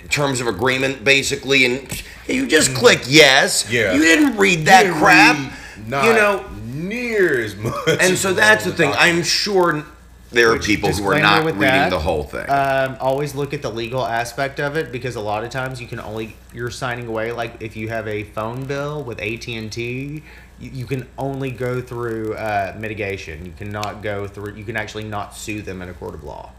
[0.09, 2.79] terms of agreement, basically, and you just mm-hmm.
[2.79, 3.69] click yes.
[3.71, 3.93] Yeah.
[3.93, 5.37] You didn't read that Didn't crap.
[5.37, 7.73] read Not you know, near as much.
[7.99, 8.91] and so that's the thing.
[8.91, 9.17] document.
[9.17, 9.85] I'm sure
[10.31, 12.49] there are people who are not reading that, the whole thing.
[12.49, 15.87] Um, always look at the legal aspect of it because a lot of times you
[15.87, 19.71] can only you're signing away like if you have a phone bill with AT and
[19.71, 20.23] T,
[20.59, 23.45] you, you can only go through uh, mitigation.
[23.45, 24.55] You cannot go through.
[24.55, 26.51] You can actually not sue them in a court of law.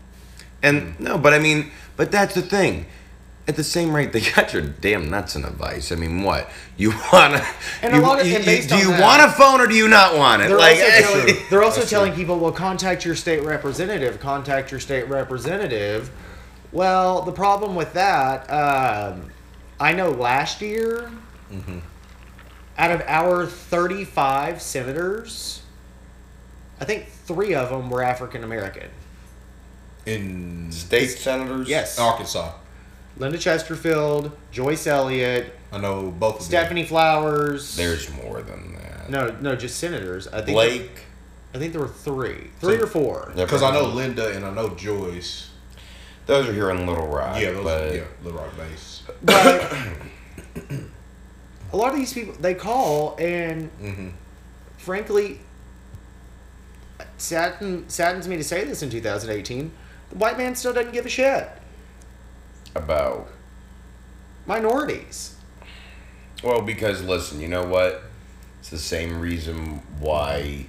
[0.63, 2.87] And no, but I mean, but that's the thing.
[3.49, 5.91] At the same rate, they got your damn nuts in a vice.
[5.91, 7.45] I mean, what you wanna?
[7.83, 9.75] And a lot of- you- and you- do you that- want a phone or do
[9.75, 10.49] you not want it?
[10.49, 14.21] They're like, also telling, they're also telling people, well, contact your state representative.
[14.21, 16.11] Contact your state representative.
[16.71, 19.31] Well, the problem with that, um,
[19.81, 21.11] I know last year,
[21.53, 21.81] Mm-hmm.
[22.79, 25.63] out of our 35 senators,
[26.81, 28.89] I think three of them were African American.
[30.07, 31.69] in state senators.
[31.69, 31.99] Yes.
[31.99, 32.53] Arkansas.
[33.23, 36.47] Linda Chesterfield, Joyce Elliott, I know both of them.
[36.49, 37.77] Stephanie Flowers.
[37.77, 39.09] There's more than that.
[39.09, 40.27] no, no, just senators.
[40.27, 40.91] I think Blake.
[41.55, 43.33] I think there were three, three So- or four.
[43.37, 45.51] Because I know Linda and I know Joyce.
[46.27, 47.41] those are here in Little Rock.
[47.41, 49.03] Yeah, those but yeah, Little Rock base.
[49.23, 49.73] But
[51.73, 54.09] a lot of these people they call and Mm-hmm.
[54.79, 55.39] frankly
[57.19, 59.71] sadden, saddens me to say this in 2018
[60.11, 61.49] the white man still doesn't give a shit
[62.75, 63.29] about
[64.47, 65.37] minorities
[66.43, 68.03] well, because listen, you know what?
[68.59, 70.67] It's the same reason why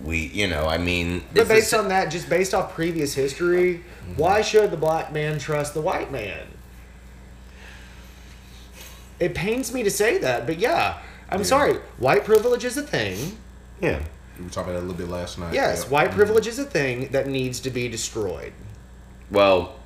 [0.00, 3.84] we, you know, I mean, but based sa- on that just based off previous history
[4.16, 6.46] why should the black man trust the white man
[9.18, 10.98] it pains me to say that but yeah
[11.30, 13.36] i'm sorry white privilege is a thing
[13.80, 14.00] yeah.
[14.38, 15.54] We were talking about that a little bit last night.
[15.54, 15.90] yes yeah.
[15.90, 16.18] white mm-hmm.
[16.18, 18.52] privilege is a thing that needs to be destroyed
[19.30, 19.76] Well,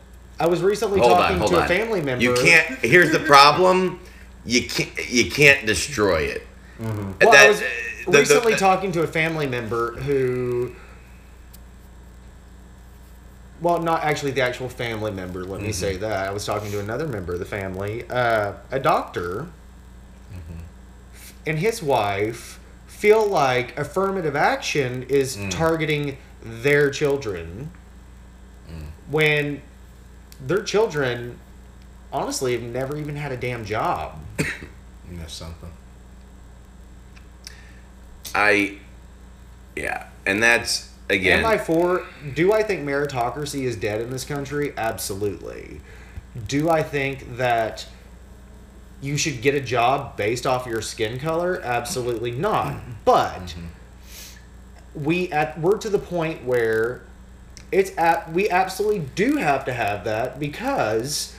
[0.40, 1.64] I was recently hold talking on, to on.
[1.64, 2.24] a family member.
[2.24, 2.78] You can't.
[2.78, 4.00] Here's the problem.
[4.46, 5.10] You can't.
[5.10, 6.46] You can't destroy it.
[6.80, 7.12] Mm-hmm.
[7.20, 10.72] Well, I That- was the- the- recently talking to a family member who.
[13.60, 15.44] Well, not actually the actual family member.
[15.44, 15.72] Let me mm-hmm.
[15.72, 16.28] say that.
[16.28, 19.48] I was talking to another member of the family, uh, a doctor,
[20.32, 20.60] mm-hmm.
[21.46, 25.50] and his wife feel like affirmative action is mm.
[25.50, 27.70] targeting their children
[28.70, 28.82] mm.
[29.10, 29.60] when
[30.46, 31.38] their children
[32.12, 34.18] honestly have never even had a damn job.
[35.08, 35.72] And that's something.
[38.32, 38.78] I.
[39.74, 41.40] Yeah, and that's again.
[41.40, 42.06] Am I for?
[42.34, 44.72] Do I think meritocracy is dead in this country?
[44.76, 45.80] Absolutely.
[46.46, 47.88] Do I think that
[49.00, 51.60] you should get a job based off your skin color?
[51.60, 52.74] Absolutely not.
[52.74, 52.90] Mm-hmm.
[53.04, 53.54] But
[54.94, 57.02] we at we're to the point where
[57.72, 61.36] it's at we absolutely do have to have that because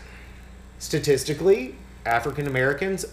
[0.80, 1.76] statistically
[2.06, 3.06] African Americans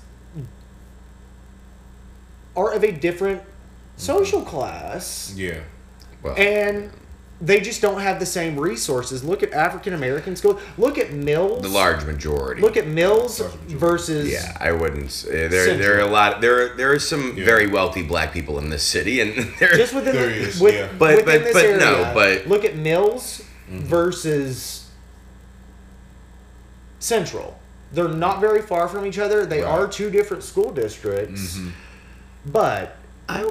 [2.57, 3.51] are of a different mm-hmm.
[3.97, 5.61] social class Yeah.
[6.23, 6.90] well, and
[7.40, 9.23] they just don't have the same resources.
[9.23, 10.59] Look at African American school.
[10.77, 11.62] Look at Mills.
[11.62, 12.60] the large majority.
[12.60, 13.39] Look at Mills
[13.69, 15.10] versus Yeah, I wouldn't.
[15.12, 16.40] Say, there, there are a lot.
[16.40, 17.44] There, are, there are some Yeah.
[17.44, 19.77] very wealthy black people in this city, and there.
[19.77, 20.89] just within There the, is, with, yeah.
[20.98, 21.78] But- within but- this but area.
[21.78, 23.85] no, but- look at Mills Mm-hmm.
[23.85, 24.86] versus
[26.98, 27.59] Central.
[27.93, 29.47] They're not very far from each other.
[29.47, 29.69] They Right.
[29.70, 31.69] are two different school districts, Mm-hmm.
[32.47, 32.97] but
[33.28, 33.51] I,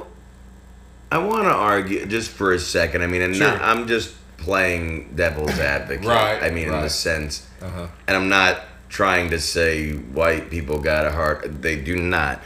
[1.12, 3.02] I want to argue just for a second.
[3.02, 3.64] I mean, and not, Sure.
[3.64, 6.06] I'm just playing devil's advocate.
[6.06, 7.88] Right, I mean, in the sense, Uh huh.
[8.08, 11.62] and I'm not trying to say white people got a heart.
[11.62, 12.42] They do not.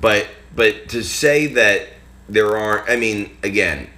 [0.00, 1.88] But but to say that
[2.28, 2.88] there aren't.
[2.88, 3.88] I mean, again,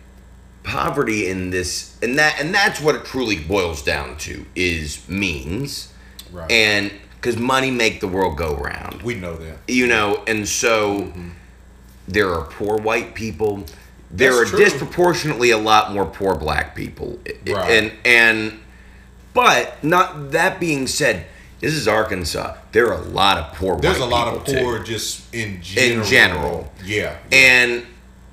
[0.62, 5.92] poverty in this and that and that's what it truly boils down to is means
[6.32, 6.50] Right.
[6.50, 9.58] and because money make the world go round we know that.
[9.68, 11.12] you know and so
[12.08, 13.64] there are poor white people
[14.10, 14.64] there That's are true.
[14.64, 17.70] disproportionately a lot more poor black people Right.
[17.70, 18.60] and and
[19.34, 21.26] but not that being said
[21.58, 22.54] this is Arkansas.
[22.72, 23.78] There are a lot of poor.
[23.80, 24.60] There's a white lot of people, too.
[24.66, 26.04] poor just in general.
[26.06, 26.72] general.
[26.84, 27.16] Yeah.
[27.32, 27.86] and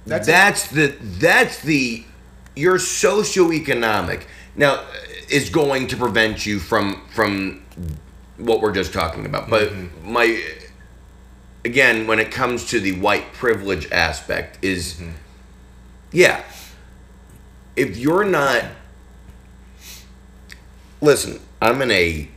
[0.05, 2.03] That's that's, the that's the
[2.55, 4.23] your socioeconomic
[4.55, 4.83] now
[5.29, 7.63] is going to prevent you from from
[8.37, 10.11] what we're just talking about but Mm-hmm.
[10.11, 10.43] my
[11.65, 15.11] again when it comes to the white privilege aspect is Mm-hmm.
[16.13, 16.43] Yeah.
[17.75, 18.63] If you're not
[21.03, 22.29] listen i'm in a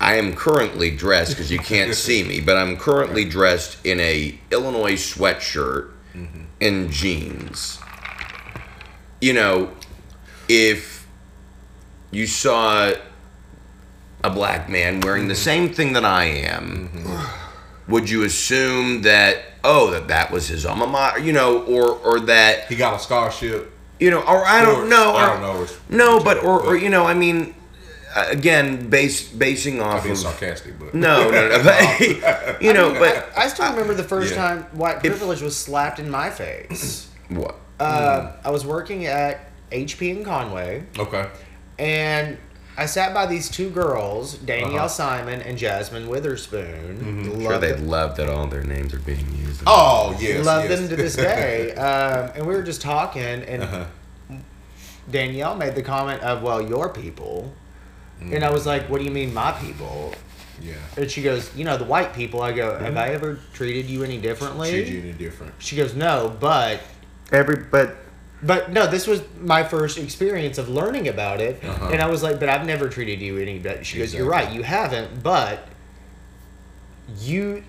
[0.00, 4.38] i am currently dressed because you can't see me but i'm currently dressed in a
[4.52, 6.44] illinois sweatshirt mm-hmm.
[6.60, 7.80] and jeans.
[9.20, 9.72] You know
[10.48, 11.06] if
[12.10, 12.92] you saw
[14.24, 15.42] a black man wearing the mm-hmm.
[15.42, 17.41] same thing that i am mm-hmm.
[17.88, 22.20] Would you assume that oh that that was his alma mater you know or or
[22.20, 23.72] that he got a scholarship.
[24.00, 25.66] you know, or I don't know, I don't know.
[25.88, 27.54] No, but or, or you know, I mean,
[28.16, 32.00] uh, again, base basing I'm off being of sarcastic, but no, no, no, but,
[32.62, 34.36] you know, but I still remember the first Yeah.
[34.48, 37.08] time white privilege was slapped in my face.
[37.28, 37.56] what?
[37.78, 41.28] Uh, I was working at HP in Conway, okay.
[41.78, 42.38] and
[42.76, 44.88] I sat by these two girls, Danielle Uh-huh.
[44.88, 46.98] Simon and Jasmine Witherspoon.
[47.04, 49.62] I'm sure they them- love that all their names are being used.
[49.66, 50.44] Oh yes.
[50.44, 50.78] love yes.
[50.80, 51.72] them to this day.
[51.76, 53.84] um, and we were just talking, and Uh-huh.
[55.10, 57.52] Danielle made the comment of, "Well, your people,"
[58.20, 60.14] and I was like, "What do you mean, my people?"
[60.60, 60.74] Yeah.
[60.96, 64.04] And she goes, "You know, the white people." I go, "Have I ever treated you
[64.04, 65.54] any differently?" Treat you any different.
[65.58, 66.80] She goes, "No, but."
[67.32, 67.96] Every but
[68.42, 71.90] But no, this was my first experience of learning about it, Uh-huh.
[71.92, 74.50] and I was like, "But I've never treated you any better." She goes, "You're right,
[74.50, 75.68] you haven't, but
[77.20, 77.62] you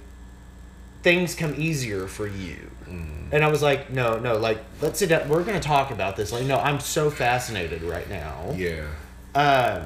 [1.04, 3.28] things come easier for you." Mm.
[3.32, 5.30] And I was like, "No, no, like let's sit down.
[5.30, 6.32] We're gonna talk about this.
[6.32, 8.86] Like, no, I'm so fascinated right now." Yeah.
[9.36, 9.86] Uh,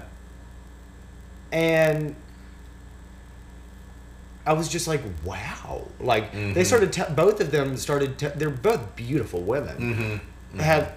[1.51, 2.15] and
[4.45, 5.87] I was just like, wow.
[5.99, 6.53] Like, Mm-hmm.
[6.53, 10.15] they started, te- both of them started, te- they're both beautiful women, Mm-hmm.
[10.59, 10.93] Have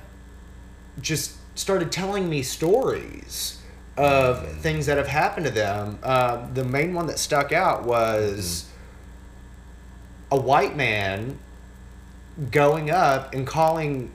[1.00, 3.58] just started telling me stories
[3.96, 4.60] of Mm-hmm.
[4.60, 5.98] things that have happened to them.
[6.02, 8.64] Uh, the main one that stuck out was
[10.30, 10.36] Mm-hmm.
[10.36, 11.38] a white man
[12.50, 14.10] going up and calling,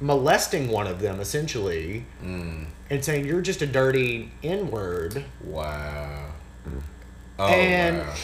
[0.00, 2.66] molesting one of them essentially Mm.
[2.90, 5.24] and saying you're just a dirty N word.
[5.42, 6.26] Wow.
[7.38, 8.14] Oh And- wow.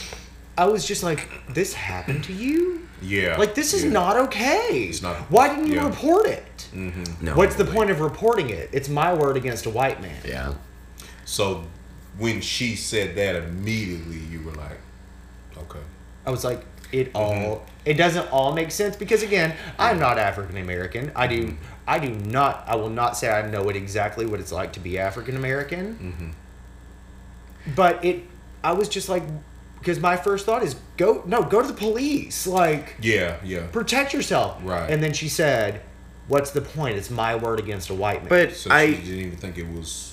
[0.58, 2.88] I was just like, this happened to you?
[3.02, 3.36] Yeah.
[3.36, 3.90] Like this is yeah.
[3.90, 4.86] not okay.
[4.88, 5.86] It's not- Why didn't you yeah.
[5.86, 6.55] report it?
[6.72, 7.34] No.
[7.34, 8.68] What's the point of reporting it?
[8.72, 10.16] It's my word against a white man.
[10.24, 10.54] Yeah.
[11.24, 11.64] So
[12.18, 14.78] when she said that immediately you were like,
[15.58, 15.80] Okay.
[16.26, 17.16] I was like, it Mm-hmm.
[17.16, 21.12] all it doesn't all make sense because again, I'm not African American.
[21.16, 21.56] I do Mm-hmm.
[21.88, 24.80] I do not I will not say I know it exactly what it's like to
[24.80, 25.94] be African American.
[25.94, 27.74] Mm-hmm.
[27.74, 28.22] But it
[28.62, 29.22] I was just like
[29.78, 32.46] because my first thought is go no, go to the police.
[32.46, 33.66] Like Yeah, yeah.
[33.72, 34.58] protect yourself.
[34.62, 34.90] Right.
[34.90, 35.82] And then she said,
[36.28, 36.96] What's the point?
[36.96, 38.28] It's my word against a white man.
[38.28, 40.12] But So I she didn't even think it was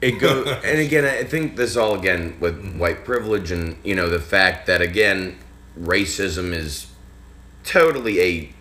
[0.00, 2.78] it goes and again i think this all again with Mm-hmm.
[2.78, 5.38] white privilege and you know the fact that again
[5.80, 6.86] racism is
[7.64, 8.52] totally a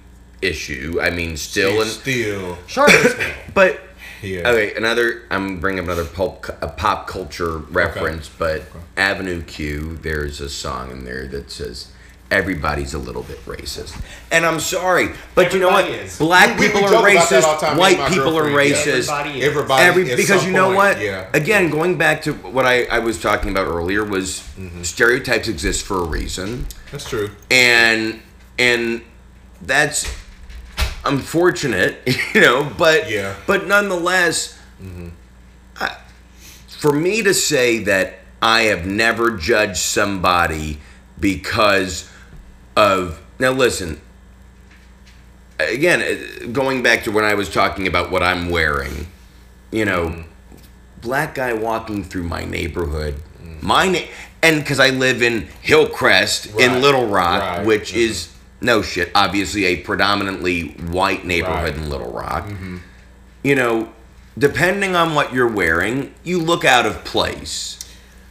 [0.42, 3.34] issue i mean still it's and still Charlottesville.
[3.54, 3.80] but
[4.22, 4.50] Yeah.
[4.50, 8.64] okay another i'm bringing up another pulp a pop culture reference but
[8.96, 11.92] avenue q there's a song in there that says
[12.32, 13.96] everybody's a little bit racist
[14.32, 15.86] and i'm sorry but you know what
[16.18, 18.38] black We- we people joke are about that all racist the time, me white people
[18.38, 18.76] are girlfriend, yeah.
[18.76, 19.46] racist Everybody is.
[19.46, 21.00] everybody Every because you know point, what?
[21.02, 21.30] Yeah.
[21.34, 24.82] Again, going back to what I, I was talking about earlier was Mm-hmm.
[24.84, 27.30] stereotypes exist for a reason, That's true.
[27.52, 28.20] and
[28.58, 29.02] and
[29.62, 30.12] that's
[31.06, 31.98] unfortunate,
[32.34, 32.64] you know.
[32.78, 33.32] But Yeah.
[33.34, 33.42] Mm-hmm.
[33.48, 34.58] but nonetheless,
[35.80, 35.98] I,
[36.68, 40.80] for me to say that I have never judged somebody
[41.20, 42.10] because
[42.76, 44.02] of now, listen.
[45.60, 49.08] Again, going back to when I was talking about what I'm wearing,
[49.72, 50.22] you know, Mm-hmm.
[51.02, 53.16] black guy walking through my neighborhood,
[53.62, 54.00] my na-
[54.44, 57.98] and because I live in Hillcrest Right, in Little Rock, right, which mhm.
[57.98, 58.30] is
[58.60, 61.84] no shit, obviously a predominantly white neighborhood Right.
[61.84, 62.50] in Little Rock.
[63.44, 63.90] You know,
[64.38, 67.80] depending on what you're wearing, you look out of place.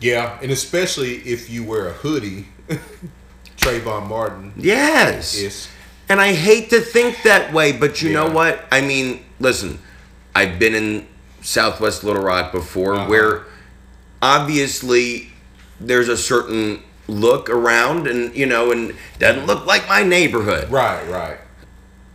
[0.01, 2.49] Yeah, and especially if you wear a hoodie,
[3.65, 5.35] Trayvon Martin Yes.
[5.36, 5.69] is
[6.09, 8.65] And I hate to think that way, but you know what?
[8.70, 9.78] I mean, listen,
[10.35, 11.07] I've been in
[11.41, 13.07] Southwest Little Rock before Uh-huh.
[13.09, 13.43] where
[14.20, 15.32] obviously
[15.81, 20.70] there's a certain look around and you know and doesn't look like my neighborhood.
[20.70, 21.39] right, right.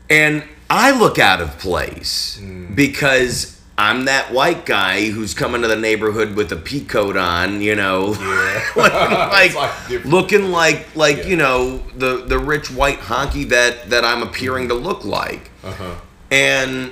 [0.09, 2.75] And I look out of place Mm.
[2.75, 7.61] because I'm that white guy who's coming to the neighborhood with a pea coat on,
[7.61, 8.65] you know, Yeah.
[8.75, 11.27] looking like, like looking like like Yeah.
[11.27, 15.95] you know the the rich white honky that that I'm appearing to look like, Uh-huh.
[16.29, 16.91] and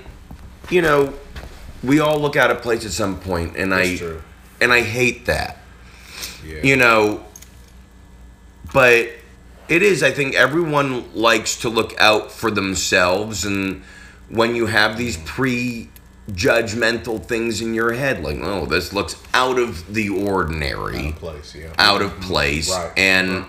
[0.69, 1.13] you know,
[1.83, 4.21] we all look out of place at some point, and That's I true.
[4.61, 5.57] and I hate that,
[6.47, 6.61] Yeah.
[6.63, 7.25] you know,
[8.73, 9.09] but
[9.67, 10.03] it is.
[10.03, 13.83] I think everyone likes to look out for themselves, and
[14.29, 15.89] when you have these pre
[16.31, 21.73] judgmental things in your head like oh this looks out of the ordinary place, yeah.
[21.77, 22.91] out of place Right.
[22.97, 23.45] and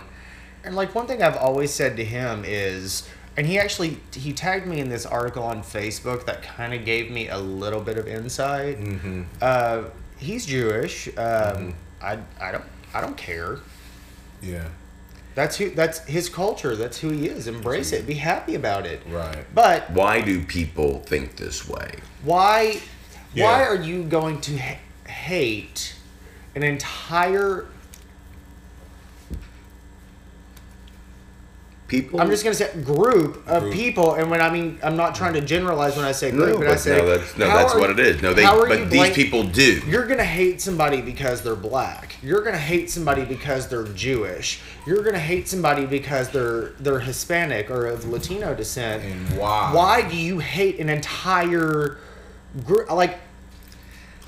[0.64, 4.66] And like one thing I've always said to him is, and he actually he tagged
[4.66, 8.06] me in this article on Facebook that kind of gave me a little bit of
[8.06, 8.78] insight.
[8.80, 9.22] Mm-hmm.
[9.40, 9.84] Uh,
[10.18, 11.09] he's Jewish.
[11.16, 12.64] Um, I I don't
[12.94, 13.59] I don't care.
[14.42, 14.68] Yeah.
[15.39, 16.74] That's who that's his culture.
[16.74, 17.47] That's who he is.
[17.47, 18.09] Embrace it.
[18.09, 19.01] Be happy about it.
[19.09, 19.44] Right.
[19.55, 21.93] But why do people think this way
[22.24, 22.81] why
[23.35, 23.44] Yeah.
[23.44, 25.94] why are you going to ha- hate
[26.56, 27.66] an entire
[31.89, 33.74] people I'm just gonna say group of Group.
[33.74, 36.59] people, and when I mean I'm not trying to generalize when I say no, group,
[36.59, 39.15] but, I say no that's no that's are what it is no they but these
[39.15, 42.16] people do You're gonna hate somebody because they're black.
[42.23, 44.60] You're gonna hate somebody because they're Jewish.
[44.86, 49.02] You're gonna hate somebody because they're they're Hispanic or of Latino descent.
[49.02, 49.73] And why?
[49.74, 51.98] Why do you hate an entire
[52.66, 52.90] group?
[52.90, 53.19] Like,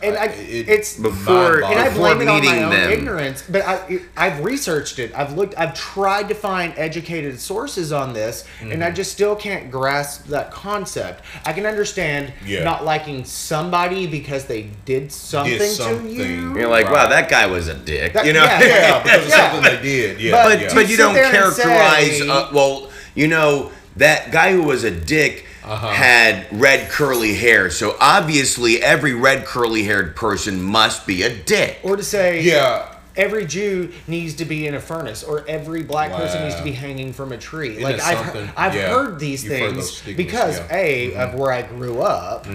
[0.03, 2.91] and I, I- it- it's Before- and I before blame it on my own them.
[2.91, 3.45] ignorance.
[3.49, 5.13] But I, I've researched it.
[5.15, 5.55] I've looked.
[5.59, 8.83] I've tried to find educated sources on this, and Mm-hmm.
[8.83, 11.23] I just still can't grasp that concept.
[11.45, 12.65] I can understand Yeah.
[12.65, 16.09] not liking somebody because they did something, to something.
[16.09, 16.55] you.
[16.59, 18.61] you're like wow that guy was a dick That- you know yeah.
[18.61, 19.53] Yeah, because of Yeah.
[19.53, 20.21] something they did.
[20.21, 20.31] Yeah.
[20.45, 20.67] But- yeah.
[20.69, 24.91] but, but you don't characterize say- uh, well you know that guy who was a
[24.91, 25.89] dick Uh-huh.
[25.93, 31.79] had red curly hair so obviously every red curly haired person must be a dick
[31.85, 32.95] Or to say, yeah.
[33.17, 36.73] every Jew needs to be in a furnace, or every black person needs to be
[36.73, 37.71] hanging from a tree.
[37.77, 38.47] Isn't like I've, something?
[38.47, 38.89] heard, I've Yeah.
[38.95, 40.65] heard these You've heard things stigmas, because yeah.
[40.67, 41.19] Mm-hmm.
[41.19, 42.47] a of where I grew up.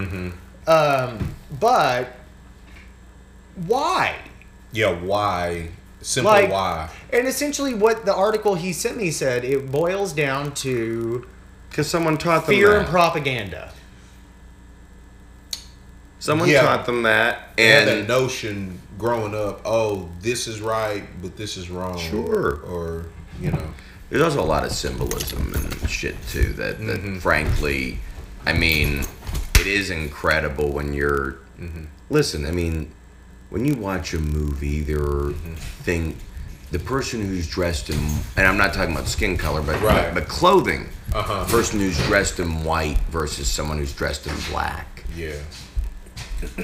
[0.67, 2.07] Um, but
[3.67, 4.15] why?
[4.71, 4.91] Yeah.
[4.99, 5.69] Why?
[6.01, 6.89] Simple Like, why?
[7.11, 11.25] And essentially, what the article he sent me said, it boils down to
[11.76, 12.80] because someone taught them fear that.
[12.80, 13.69] and propaganda.
[16.19, 16.61] someone Yeah.
[16.61, 19.61] taught them that They had that and notion growing up.
[19.65, 21.99] Oh, this is right, but this is wrong.
[21.99, 22.61] Sure.
[22.65, 23.07] Or
[23.41, 23.73] you know.
[24.10, 27.18] There's also a lot of symbolism and shit too that, that mm-hmm.
[27.18, 27.99] frankly,
[28.45, 29.06] I mean,
[29.60, 31.39] it is incredible when you're.
[31.60, 31.84] Mm-hmm.
[32.10, 32.91] Listen, I mean,
[33.49, 35.53] when you watch a movie, there are mm-hmm.
[35.84, 36.18] thing,
[36.71, 37.97] the person who's dressed in,
[38.37, 40.13] and I'm not talking about skin color, but Right.
[40.13, 40.89] but, but clothing.
[41.13, 41.45] Uh-huh.
[41.45, 45.03] Person who's dressed in white versus someone who's dressed in black.
[45.15, 45.33] Yeah.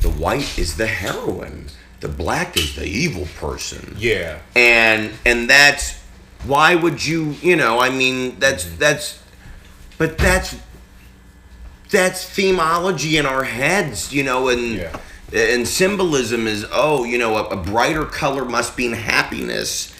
[0.00, 1.66] The white is the heroine.
[2.00, 3.96] The black is the evil person.
[3.98, 4.38] Yeah.
[4.54, 5.98] and and that's
[6.44, 9.18] why would you you know i mean that's that's
[9.96, 10.54] but that's
[11.90, 14.94] that's themology in our heads you know and Yeah.
[15.32, 19.92] And symbolism is oh you know a, a brighter color must mean happiness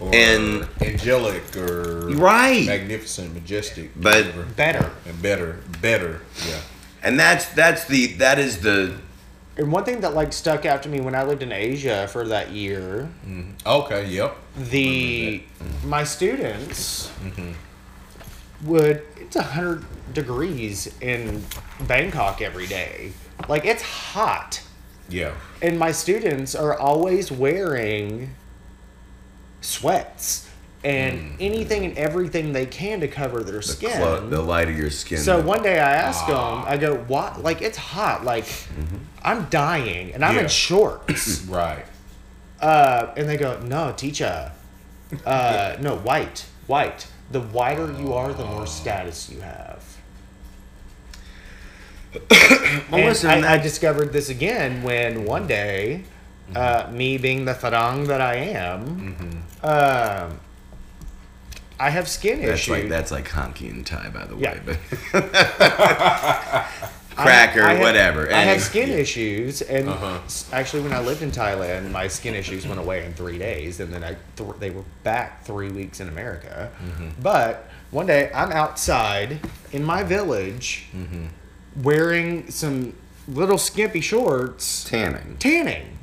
[0.00, 2.64] Or And- angelic or Right.
[2.66, 4.42] magnificent, majestic, But- whatever.
[4.44, 4.90] Better.
[5.06, 6.20] and better, better.
[6.48, 6.60] Yeah.
[7.02, 8.94] and that's that's the that is the
[9.56, 12.28] And one thing that like stuck out to me when I lived in Asia for
[12.28, 13.50] that year mm-hmm.
[13.66, 14.06] Okay.
[14.06, 14.36] Yep.
[14.70, 15.88] the mm-hmm.
[15.88, 17.52] my students mm-hmm.
[18.68, 19.84] would it's a hundred
[20.14, 21.44] degrees in
[21.86, 23.12] Bangkok every day.
[23.46, 24.62] Like it's hot,
[25.08, 25.32] Yeah.
[25.62, 28.34] and my students are always wearing
[29.60, 30.48] sweats
[30.84, 33.90] and mm, anything and everything they can to cover their the, skin.
[33.90, 36.62] clo- the light of your skin So one day I asked ah.
[36.62, 37.42] them, I go, "What?
[37.42, 38.24] Like it's hot.
[38.24, 38.96] Like mm-hmm.
[39.22, 40.42] I'm dying, and I'm Yeah.
[40.42, 41.84] in shorts." Right.
[42.60, 44.50] Uh, and they go, no, teacher.
[45.24, 47.06] Uh, uh, no, white, white.
[47.30, 48.66] The whiter you are, the more ah.
[48.66, 49.77] status you have.
[52.30, 56.04] well, And listen, I, I discovered this again when one day,
[56.54, 60.40] uh, me being the farang that I am, um,
[61.80, 62.68] I have skin that's issues.
[62.72, 64.58] like that's like honky and Thai by the way Yeah.
[64.64, 64.78] but
[67.16, 70.18] cracker I have- whatever I have skin issues, and Uh-huh.
[70.52, 73.92] actually, when I lived in Thailand, my skin issues went away in three days, and
[73.92, 76.70] then I th- they were back three weeks in America.
[76.82, 77.08] Mm-hmm.
[77.22, 79.38] But one day, I'm outside
[79.72, 81.26] in my village, Mm-hmm.
[81.76, 82.94] Wearing some
[83.26, 85.98] little skimpy shorts, tanning tanning.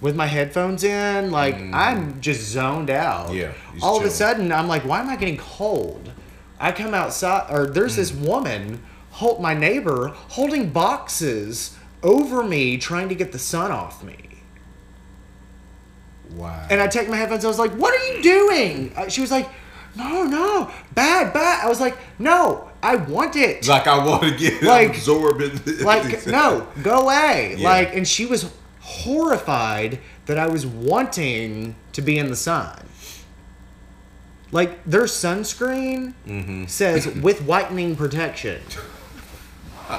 [0.00, 3.28] With my headphones in, like I'm just zoned out.
[3.30, 3.34] Mm.
[3.36, 3.52] Yeah,
[3.82, 6.10] All of a sudden, I'm like, why am I getting cold?
[6.58, 8.26] I come outside, or there's this Mm.
[8.26, 8.82] woman
[9.12, 14.16] hold my neighbor holding boxes over me trying to get the sun off me.
[16.34, 16.66] Wow.
[16.70, 17.44] And I take my headphones.
[17.44, 19.48] I was like, "What are you doing?" Uh, she was like,
[19.94, 24.36] "No, no, bad, bad." I was like, "No, I want it." like I want to
[24.36, 27.68] get Like- absorbed in like no go away Yeah.
[27.68, 28.50] like and she was
[28.80, 32.84] horrified that i was wanting to be in the sun
[34.50, 36.66] like their sunscreen Mm-hmm.
[36.66, 38.60] says with whitening protection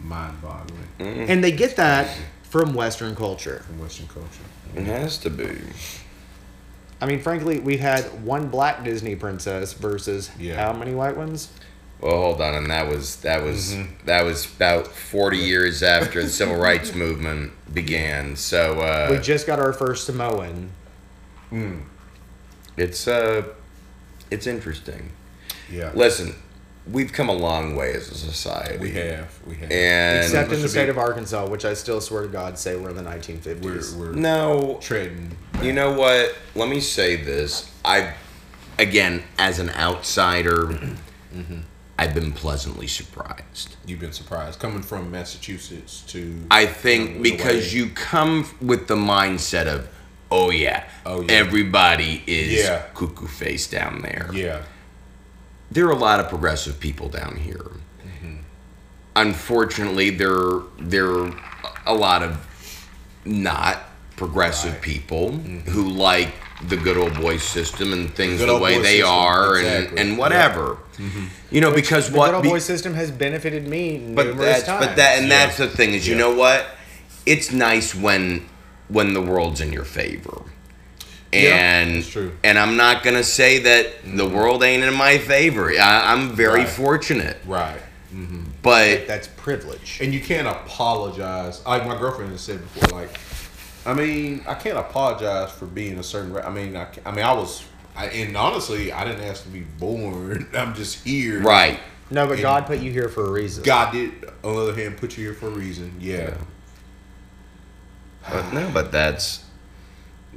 [0.00, 4.28] mind-boggling and they get that from western culture from Western culture.
[4.74, 5.58] It has to be.
[7.00, 10.56] I mean frankly we've had one black disney princess versus Yeah.
[10.64, 11.48] how many white ones
[12.00, 16.28] Well, hold on, and that was that was that was about forty years after the
[16.28, 18.36] civil rights movement began.
[18.36, 20.70] So uh, we just got our first samoan
[22.76, 23.42] it's uh,
[24.30, 25.10] it's interesting.
[25.70, 25.90] Yeah.
[25.94, 26.34] Listen,
[26.90, 28.78] we've come a long way as a society.
[28.78, 29.38] we have.
[29.46, 29.70] We have.
[29.70, 32.76] and except in the state be- of arkansas which i still swear to god say
[32.76, 35.36] we're in the 1950s we're we're no, treading.
[35.62, 36.36] You know what?
[36.54, 37.68] Let me say this.
[37.84, 38.14] I,
[38.78, 41.58] again, as an outsider, mm-hmm.
[41.98, 43.74] I've been pleasantly surprised.
[43.84, 46.40] You've been surprised coming from Massachusetts to.
[46.48, 49.88] I think with the because you come with the mindset of,
[50.30, 51.32] oh yeah, Oh, yeah.
[51.32, 52.84] everybody is Yeah.
[52.94, 54.30] cuckoo face down there.
[54.32, 54.62] Yeah.
[55.70, 57.70] There are a lot of progressive people down here.
[58.06, 58.36] Mm-hmm.
[59.16, 61.30] Unfortunately, there there are
[61.86, 62.46] a lot of
[63.24, 63.82] not
[64.16, 64.82] progressive Right.
[64.82, 66.32] people who like
[66.66, 69.98] the good old boy system and things Good the way they system, are exactly.
[70.00, 70.78] and, and whatever.
[71.52, 74.64] You know, because the what good old be- boy system has benefited me but that's
[74.64, 74.86] times.
[74.86, 75.46] but that and Yeah.
[75.46, 76.20] that's the thing is you Yeah.
[76.22, 76.66] know what?
[77.26, 78.48] It's nice when
[78.88, 80.42] when the world's in your favor.
[81.32, 82.32] Yeah, And that's true.
[82.42, 84.34] and I'm not gonna say that the mm-hmm.
[84.34, 85.70] world ain't in my favor.
[85.72, 86.68] I, I'm very Right.
[86.68, 87.80] fortunate, Right.
[88.14, 88.44] Mm-hmm.
[88.62, 89.98] but that's privilege.
[90.00, 91.64] And you can't apologize.
[91.66, 93.10] Like my girlfriend has said before, like,
[93.84, 96.34] I mean, I can't apologize for being a certain.
[96.38, 97.64] I mean, I, I mean, I was,
[97.94, 100.48] I, and honestly, I didn't ask to be born.
[100.54, 101.40] I'm just here.
[101.42, 101.78] right.
[102.10, 103.62] No, but And- God put you here for a reason.
[103.64, 105.94] God did, on the other hand, put you here for a reason.
[106.00, 106.34] Yeah.
[108.30, 109.44] But no, but that's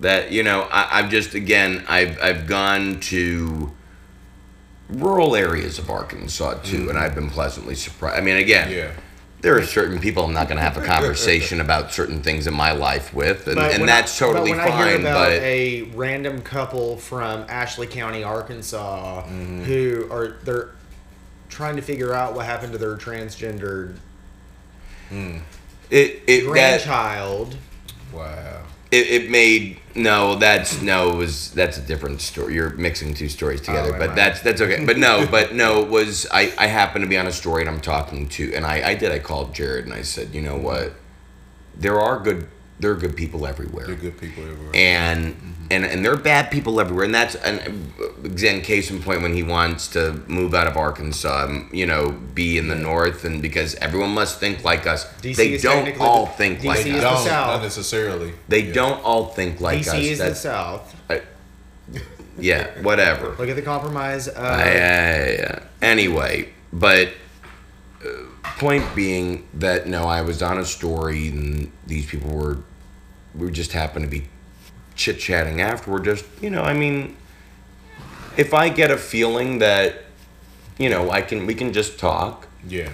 [0.02, 3.72] that you know I, I've just again I've I've gone to
[4.90, 8.18] rural areas of Arkansas too, and I've been pleasantly surprised.
[8.18, 8.78] I mean, again, Mm-hmm.
[8.78, 8.92] Yeah.
[9.42, 12.54] there are certain people I'm not going to have a conversation about certain things in
[12.54, 15.02] my life with, and, and that's I, totally but when I hear fine.
[15.02, 20.72] about But a random couple from Ashley County, Arkansas, who are they're
[21.50, 23.98] trying to figure out what happened to their transgendered
[25.90, 27.56] it it that, grandchild.
[28.14, 28.64] Wow.
[28.92, 32.56] it, it made no that's no it was that's a different story.
[32.56, 34.16] You're mixing two stories together oh, am but I?
[34.16, 34.86] that's that's okay.
[34.86, 37.70] But no but no it was i i happened to be on a story and
[37.70, 40.58] i'm talking to and i i did i called jared and i said you know
[40.58, 40.94] what?
[41.76, 42.48] There are good
[42.82, 44.72] there are good people everywhere They're good people everywhere.
[44.76, 45.36] and
[45.70, 47.58] and and there are bad people everywhere and that's an
[48.26, 52.12] again case in point when he wants to move out of arkansas um, you know
[52.34, 55.98] be in the north and because everyone must think like us DC they is don't
[56.00, 57.48] all the- think DC like is They us don't, South.
[57.56, 58.34] not necessarily.
[58.50, 58.74] they Yeah.
[58.74, 60.96] don't all think like us DC is the That's- South.
[61.10, 61.22] I-
[62.40, 63.36] yeah, whatever.
[63.38, 64.28] Look at the compromise.
[64.28, 67.10] Uh, I, uh, anyway, but
[68.04, 68.08] uh,
[68.58, 72.58] point being that no, I was on a story and these people were
[73.36, 74.28] we just happened to be
[74.96, 76.06] chit chatting afterward.
[76.06, 77.16] Just you know, I mean,
[78.38, 80.04] if I get a feeling that
[80.78, 82.90] you know I can we can just talk Yeah.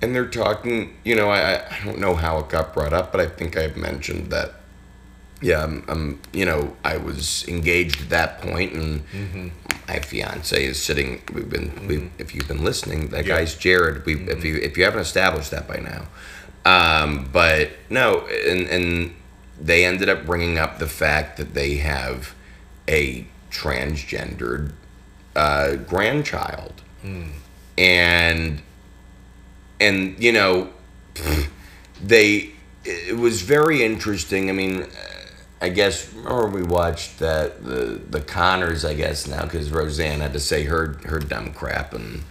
[0.00, 3.20] and they're talking you know I, I- don't know how it got brought up but
[3.20, 4.54] i think i've mentioned that
[5.42, 9.48] yeah i'm, I'm you know i was engaged at that point and mm-hmm.
[9.88, 12.20] my fiance is sitting we've been we mm-hmm.
[12.22, 13.38] if you've been listening that Yeah.
[13.38, 14.46] guy's jared we if mm-hmm.
[14.46, 16.06] you if you haven't established that by now
[16.64, 19.14] um, but no and and
[19.60, 22.34] they ended up bringing up the fact that they have
[22.88, 24.72] a transgendered
[25.36, 26.82] uh, grandchild.
[27.76, 28.62] And
[29.80, 30.70] and you know
[32.02, 32.50] they
[32.84, 34.48] it was very interesting.
[34.48, 34.88] I mean uh,
[35.60, 40.32] i guess or we watched that the the connors i guess now because roseanne had
[40.32, 42.22] to say her her dumb crap and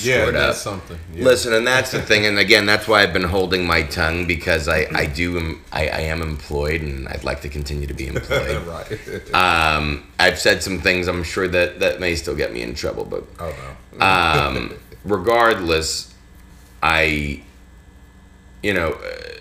[0.00, 0.98] Yeah, that's something.
[1.14, 1.24] Yeah.
[1.24, 4.68] Listen, and that's the thing, and again, that's why I've been holding my tongue because
[4.68, 8.66] I, I do I, I am employed, and I'd like to continue to be employed.
[8.66, 9.34] right.
[9.34, 13.04] um, I've said some things I'm sure that that may still get me in trouble,
[13.04, 13.54] but oh
[13.98, 14.06] no.
[14.06, 14.74] um,
[15.04, 16.14] regardless,
[16.82, 17.42] I,
[18.62, 19.32] you know, uh,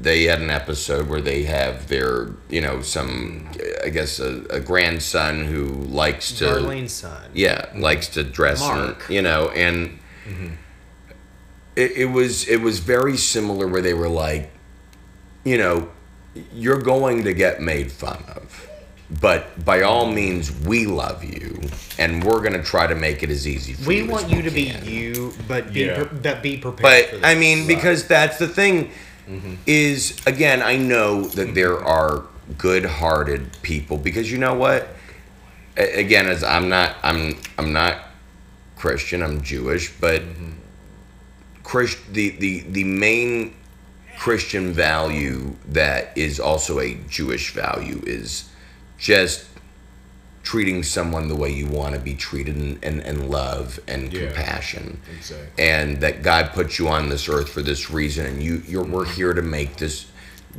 [0.00, 3.48] they had an episode where they have their, you know, some,
[3.84, 7.30] I guess, a, a grandson who likes to, Darlene's son.
[7.32, 9.06] yeah, likes to dress, and, Mark.
[9.08, 9.98] you know, and
[11.76, 14.50] it, it was it was very similar where they were like,
[15.44, 15.88] you know,
[16.52, 18.68] you're going to get made fun of,
[19.20, 21.60] but by all means, we love you,
[21.98, 24.04] and we're gonna try to make it as easy for We you.
[24.04, 26.02] as want you to be you, but be Yeah.
[26.04, 26.82] pre- but be prepared.
[26.82, 27.24] But for this.
[27.24, 28.90] I mean, because that's the thing.
[29.28, 29.54] Mm-hmm.
[29.66, 32.24] Is again, I know that there are
[32.58, 34.88] good-hearted people because you know what?
[35.76, 37.98] A- Again, as I'm not, I'm, I'm not
[38.76, 39.22] Christian.
[39.22, 40.50] I'm Jewish, but Mm-hmm.
[41.62, 43.54] Christ, the, the, the main
[44.18, 48.50] Christian value that is also a Jewish value is
[48.98, 49.46] just
[50.44, 54.26] treating someone the way you want to be treated and, and, and love and Yeah.
[54.26, 55.64] compassion Exactly.
[55.64, 59.06] and that God put you on this earth for this reason, and you you're we're
[59.06, 60.06] here to make this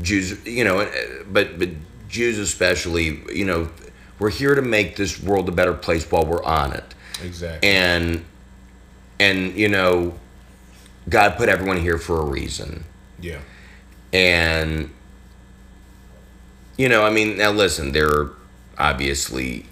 [0.01, 0.89] Jews, you know, uh,
[1.31, 1.69] but but
[2.09, 3.69] Jews especially, you know,
[4.19, 6.93] we're here to make this world a better place while we're on it,
[7.23, 7.69] Exactly.
[7.69, 8.25] and
[9.19, 10.15] and you know,
[11.07, 12.83] God put everyone here for a reason,
[13.21, 13.39] yeah.
[14.11, 14.89] and
[16.77, 18.33] you know, I mean, now listen, there are
[18.77, 19.65] obviously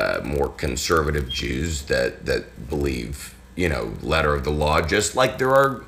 [0.00, 5.38] uh, more conservative Jews that that believe, you know, letter of the law, just like
[5.38, 5.84] there are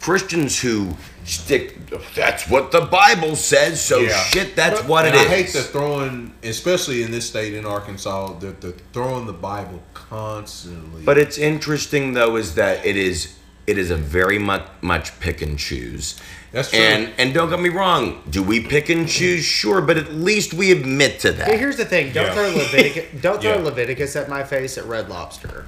[0.00, 0.94] Christians who
[1.24, 1.76] stick.
[2.14, 4.22] That's what the Bible says, so Yeah.
[4.24, 4.54] shit.
[4.56, 5.26] That's But- what it and is.
[5.26, 9.82] I hate the throwing, especially in this state in Arkansas, the, the throwing the Bible
[9.94, 11.02] constantly.
[11.02, 13.32] But it's interesting though, is that it is
[13.66, 16.20] it is a very much much pick and choose.
[16.52, 16.78] That's true.
[16.78, 19.44] And and don't get me wrong, do we pick and choose?
[19.44, 21.48] Sure, but at least we admit to that.
[21.48, 22.34] But here's the thing: don't Yeah.
[22.34, 23.62] throw Leviticus, don't throw Yeah.
[23.64, 25.66] Leviticus at my face at Red Lobster.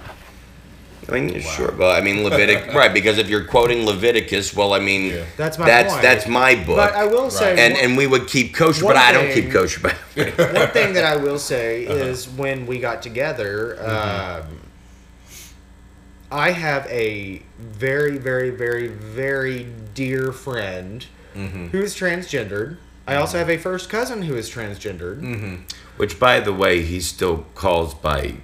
[1.11, 1.73] I mean, sure.
[1.73, 2.93] Well, I mean, Leviticus, right?
[2.93, 5.25] Because if you're quoting Leviticus, well, I mean, Yeah.
[5.39, 6.03] That's my that's point.
[6.03, 6.77] that's my book.
[6.77, 9.33] But I will say, and one, and we would keep kosher, one but I don't
[9.33, 9.81] keep kosher.
[9.81, 11.97] But one thing that I will say Uh-huh.
[11.97, 14.49] is when we got together, Mm-hmm.
[14.51, 14.61] um,
[16.31, 21.07] I have a very, very, very, very dear friend
[21.37, 21.67] Mm-hmm.
[21.69, 22.79] who is transgendered.
[23.07, 25.61] I also have a first cousin who is transgendered.
[25.97, 28.35] which, by the way, he still calls by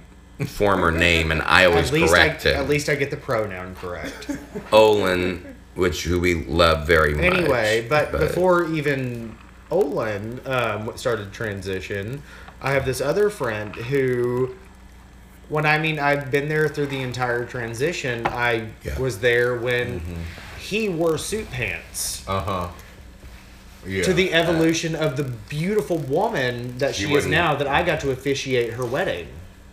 [0.45, 2.57] former name, and I always correct I, him.
[2.57, 4.31] at least I get the pronoun correct.
[4.71, 7.25] Olin, which who we love very much.
[7.25, 9.35] anyway, but, before even
[9.71, 12.21] Olin um, started transition,
[12.61, 14.55] I have this other friend who,
[15.49, 18.51] when I mean I've been there through the entire transition, I
[18.83, 18.93] Yeah.
[18.93, 19.03] Mm-hmm.
[19.03, 20.01] was there when
[20.59, 22.23] he wore suit pants.
[22.27, 22.67] uh huh.
[23.87, 24.03] Yeah.
[24.03, 27.99] To the evolution of the beautiful woman that she, She is now, that I got
[27.99, 29.27] to officiate her wedding.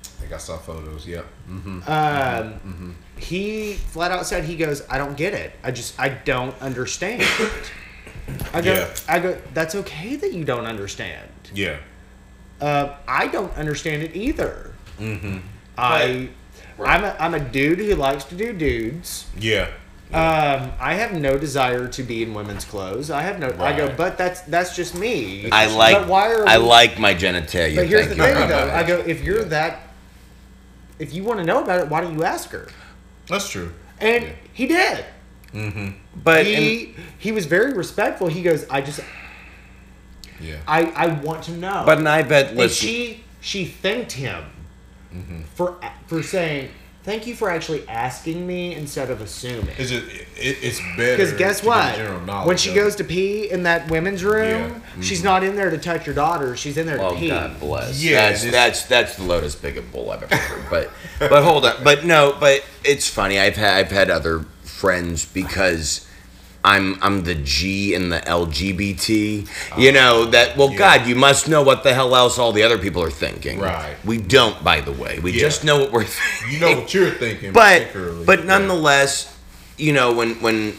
[0.04, 1.06] I think I saw photos.
[1.06, 1.22] Yeah.
[1.48, 1.90] Mm-hmm.
[1.90, 5.52] Um, He flat out said, "He goes, I don't get it.
[5.64, 7.22] I just, I don't understand."
[8.52, 8.94] I go, Yeah.
[9.08, 9.38] I go.
[9.54, 11.30] That's okay that you don't understand.
[11.54, 11.78] Yeah.
[12.60, 14.74] Uh, I don't understand it either.
[15.00, 15.38] Mm-hmm.
[15.78, 16.28] I,
[16.84, 19.26] I'm a, I'm a dude who likes to do dudes.
[19.38, 19.68] Yeah.
[20.12, 23.10] Um, I have no desire to be in women's clothes.
[23.10, 23.48] I have no.
[23.58, 25.48] I go, but that's that's just me.
[25.50, 27.76] I like But why are I we- like my genitalia.
[27.76, 28.66] But here's thank the you thing, though.
[28.66, 28.74] much.
[28.74, 29.80] I go, if you're that,
[30.98, 32.68] if you want to know about it, why don't you ask her?
[33.26, 33.72] That's true.
[34.00, 34.30] And Yeah.
[34.52, 35.04] he did.
[35.54, 35.88] Mm-hmm.
[36.22, 38.26] But and- he he was very respectful.
[38.28, 39.00] He goes, I just
[40.42, 40.56] Yeah.
[40.68, 41.84] I I want to know.
[41.86, 42.86] but and I bet and listen.
[42.86, 44.44] she she thanked him
[45.54, 45.76] for
[46.06, 46.68] for saying
[47.04, 49.74] thank you for actually asking me instead of assuming.
[49.76, 50.04] Is it,
[50.36, 50.58] it?
[50.62, 51.16] It's better.
[51.16, 51.98] Because guess to what?
[52.26, 55.02] Knowledge When she of goes to pee in that women's room, Yeah.
[55.02, 56.56] she's not in there to touch your daughter.
[56.56, 57.28] She's in there to Oh pee.
[57.28, 58.02] God bless.
[58.02, 60.64] Yeah, that's this- that's that's the Lotus Bigot bull I've ever heard.
[60.70, 60.90] But
[61.28, 61.82] but hold on.
[61.82, 62.36] But no.
[62.38, 63.38] But it's funny.
[63.40, 66.06] I've had I've had other friends because
[66.64, 69.48] I'm I'm the G in the LGBT.
[69.72, 70.56] Oh, you know that.
[70.56, 70.78] Well, Yeah.
[70.98, 73.58] God, you must know what the hell else all the other people are thinking.
[73.58, 73.96] Right.
[74.04, 75.18] We don't, by the way.
[75.20, 75.40] We Yeah.
[75.40, 76.54] just know what we're thinking.
[76.54, 78.24] you know what you're thinking, but particularly.
[78.24, 78.44] but Yeah.
[78.46, 79.34] nonetheless,
[79.76, 80.74] you know when when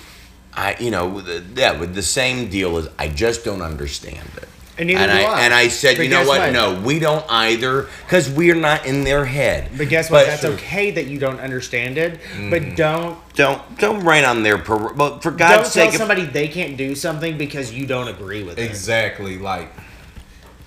[0.55, 4.47] I you know the, yeah with the same deal is I just don't understand it.
[4.77, 5.41] And neither and do I, I.
[5.41, 6.39] and I said, But you know what?
[6.39, 6.51] what?
[6.53, 9.69] No, we don't either, because we're not in their head.
[9.77, 10.25] But guess what?
[10.25, 12.19] But- That's okay that you don't understand it.
[12.21, 12.49] Mm-hmm.
[12.49, 15.97] But don't Don't don't rain on their per- But for don't God's tell sake, if-
[15.97, 18.63] somebody they can't do something because you don't agree with it.
[18.63, 19.71] exactly like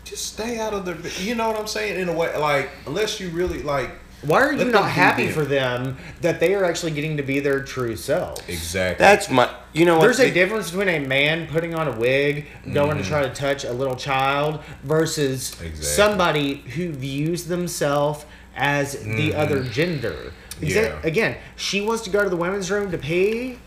[0.04, 1.22] just stay out of the.
[1.24, 2.00] You know what I'm saying?
[2.00, 3.90] In a way, like unless you really like
[4.26, 5.34] Why are you Let not happy them.
[5.34, 8.42] for them that they are actually getting to be their true selves?
[8.48, 9.02] exactly.
[9.04, 9.48] that's my.
[9.72, 10.02] You know what?
[10.02, 13.02] There's a the- difference between a man putting on a wig, going Mm-hmm.
[13.02, 15.82] to try to touch a little child, versus Exactly.
[15.84, 18.24] somebody who views themselves
[18.56, 20.32] as the other gender.
[20.60, 20.68] Exa- Mm-hmm.
[20.68, 21.00] Yeah.
[21.04, 23.58] Again, she wants to go to the women's room to pee.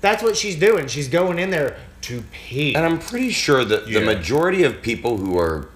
[0.00, 0.88] That's what she's doing.
[0.88, 2.74] She's going in there to pee.
[2.74, 4.00] And I'm pretty sure that Yeah.
[4.00, 5.68] the majority of people who are,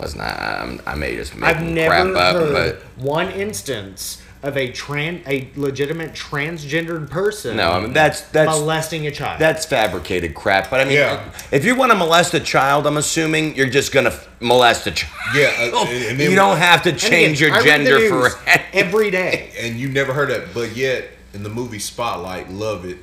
[0.00, 0.38] was not.
[0.38, 2.52] I'm, I may just make I've crap never up, heard
[2.96, 8.50] but one instance of a trans a legitimate transgendered person No, I mean that's that's
[8.58, 9.38] molesting a child.
[9.38, 10.70] that's fabricated crap.
[10.70, 11.30] But I mean, Yeah.
[11.52, 14.92] if you want to molest a child, I'm assuming you're just gonna f- molest a
[14.92, 15.12] child.
[15.34, 18.30] Yeah, uh, and- and you don't have to change again, your I read the gender
[18.30, 18.40] for.
[18.72, 19.50] every day.
[19.60, 22.96] and you never heard that, but yet in the movie Spotlight, love it.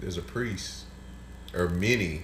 [0.00, 0.84] There's a priest,
[1.54, 2.22] or many,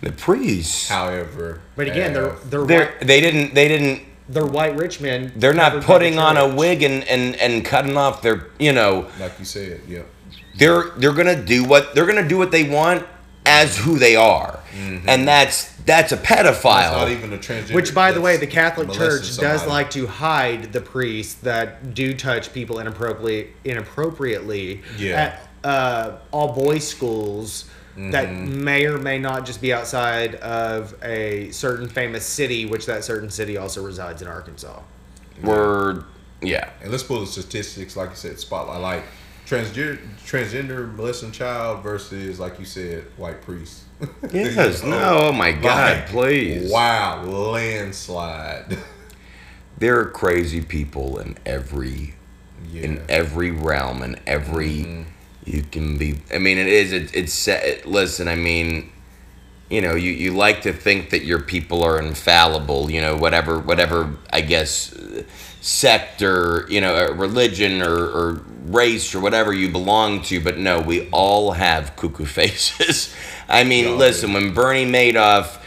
[0.00, 0.88] the priests.
[0.88, 1.60] however.
[1.76, 3.54] But again, they're they're They're, white, they didn't.
[3.54, 4.02] They didn't.
[4.28, 5.32] they're white rich men.
[5.36, 8.46] They're not covered by the putting on a wig and, and, and cutting off their.
[8.58, 10.02] You know, like you said, yeah.
[10.56, 13.06] they're they're gonna do what they're gonna do what they want
[13.46, 14.60] as who they are,
[15.06, 17.10] and that's that's a It's not pedophile.
[17.10, 17.74] even a transgender.
[17.74, 21.94] Which, by the way, the Catholic molesting Church does like to hide the priests that
[21.94, 25.16] do touch people inappropriately, inappropriately Yeah.
[25.16, 27.67] at uh, all boys schools
[27.98, 28.64] that Mm-hmm.
[28.64, 33.28] may or may not just be outside of a certain famous city, which that certain
[33.28, 34.80] city also resides in Arkansas.
[35.42, 36.04] We're
[36.40, 36.70] yeah.
[36.80, 39.02] And let's pull the statistics, like you said, spotlight, like
[39.46, 43.82] transgender, transgender molesting child versus, like you said, white priest.
[44.32, 44.84] Yes.
[44.84, 45.28] No.
[45.28, 45.98] Oh my God.
[45.98, 46.70] Like, Please.
[46.70, 48.78] Wow, landslide.
[49.78, 52.14] There are crazy people in every
[52.72, 52.82] yeah.
[52.82, 55.02] in every realm in every Mm-hmm.
[55.48, 58.90] You can be i mean it is it, it's set listen i mean
[59.70, 63.58] you know you, you like to think that your people are infallible you know whatever
[63.58, 65.22] whatever i guess uh,
[65.60, 70.80] sect or you know religion or, or race or whatever you belong to but no
[70.80, 73.14] we all have cuckoo faces
[73.48, 75.58] i mean listen when bernie madoff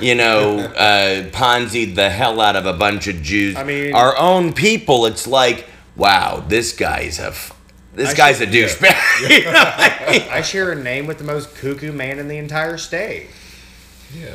[0.00, 3.56] you know, uh, Ponzi'd the hell out of a bunch of Jews.
[3.56, 5.06] I mean- our own people.
[5.06, 7.59] It's like, wow, this guy's a, f-
[8.00, 9.30] this I guy's a should- douchebag.
[9.30, 10.22] You know I mean?
[10.30, 13.28] I share a name with the most cuckoo man in the entire state.
[14.14, 14.30] yeah.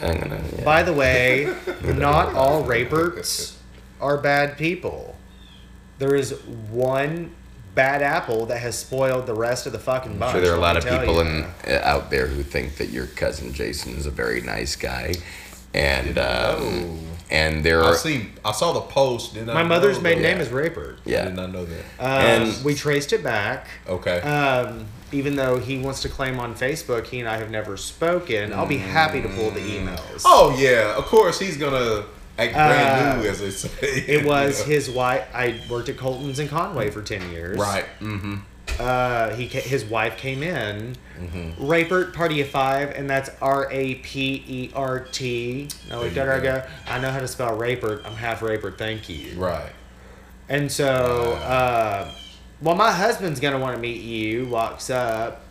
[0.00, 0.64] Gonna- yeah.
[0.64, 1.52] By the way,
[1.84, 3.58] not all raperts
[4.00, 5.16] are bad people.
[5.98, 6.32] There is
[6.70, 7.32] one
[7.74, 10.30] bad apple that has spoiled the rest of the fucking bunch.
[10.30, 12.88] I'm sure there are a lot of people in uh, out there who think that
[12.88, 15.14] your cousin Jason is a very nice guy,
[15.74, 16.98] and um,
[17.30, 17.84] and there are.
[17.84, 18.32] I are seen.
[18.44, 19.34] I saw the post.
[19.34, 20.32] Did My mother's maiden Yeah.
[20.32, 20.98] name is Rapert.
[21.06, 21.24] I yeah.
[21.24, 21.84] did not know that.
[21.98, 23.66] Um, And- we traced it back.
[23.88, 24.20] Okay.
[24.20, 28.52] Um, even though he wants to claim on Facebook, he and I have never spoken.
[28.52, 30.22] I'll be happy to pull the emails.
[30.24, 32.04] oh yeah, of course he's gonna
[32.38, 34.04] act brand Uh, new, as they say.
[34.06, 34.74] It was Yeah.
[34.74, 35.24] his wife.
[35.34, 37.58] I worked at Colton's in Conway for ten years.
[37.58, 37.84] right.
[38.00, 38.36] Mm-hmm.
[38.78, 41.66] Uh, he his wife came in, Mm-hmm.
[41.66, 45.68] Rapert Party of Five, and that's R A P E R T.
[45.90, 46.32] I looked at her.
[46.34, 48.02] I There you go, I know how to spell Rapert.
[48.06, 48.78] I'm half Rapert.
[48.78, 49.38] Thank you.
[49.38, 49.70] Right.
[50.48, 52.10] And so, uh,
[52.62, 54.46] well, my husband's gonna want to meet you.
[54.46, 55.42] Walks up.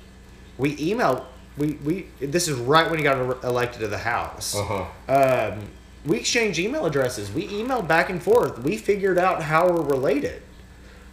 [0.57, 1.27] We email.
[1.57, 2.07] We we.
[2.19, 4.55] This is right when he got e- elected to the House.
[4.55, 5.53] Uh huh.
[5.53, 5.59] Um,
[6.05, 7.31] we exchanged email addresses.
[7.31, 8.57] We emailed back and forth.
[8.59, 10.41] We figured out how we're related.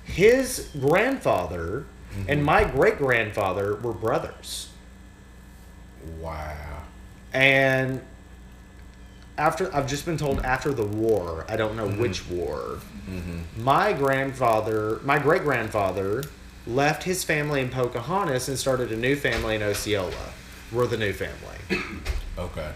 [0.04, 1.84] His grandfather
[2.16, 2.30] Mm-hmm.
[2.30, 4.68] and my great grandfather were brothers.
[6.20, 6.82] Wow.
[7.32, 8.00] And
[9.36, 12.00] after I've just been told after the war, I don't know mm-hmm.
[12.00, 12.80] which war.
[13.08, 13.62] Mm-hmm.
[13.62, 16.24] My grandfather, my great grandfather,
[16.66, 20.32] left his family in Pocahontas and started a new family in Osceola.
[20.72, 21.58] We're the new family.
[22.38, 22.70] Okay.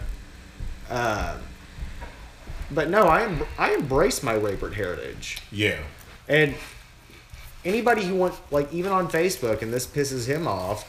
[0.89, 1.37] Um,
[2.71, 5.81] but no, I em- I embrace my Rapert heritage, Yeah.
[6.29, 6.55] and
[7.65, 10.85] anybody who wants, like, even on Facebook, and this pisses him off,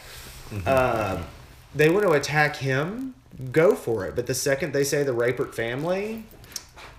[0.68, 1.26] um,
[1.76, 3.14] they want to attack him.
[3.52, 4.16] Go for it.
[4.16, 6.26] But the second they say the Rapert family,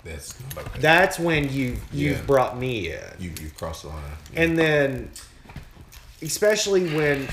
[0.02, 0.80] That's okay.
[0.80, 2.22] that's when you you've Yeah.
[2.26, 3.00] brought me in.
[3.20, 4.02] you you've crossed the line.
[4.34, 5.10] And then,
[6.22, 7.28] especially when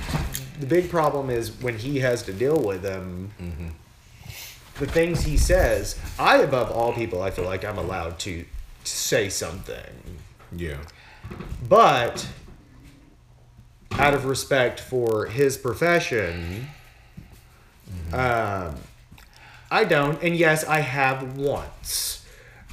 [0.60, 3.32] the big problem is when he has to deal with them,
[4.80, 8.46] the things he says, I, above all people, I feel like I'm allowed to
[8.84, 10.20] say something.
[10.56, 10.76] Yeah.
[11.68, 12.28] But,
[13.94, 16.68] out of respect for his profession,
[18.14, 18.76] um,
[19.72, 20.22] I don't.
[20.24, 22.26] And yes, I have once.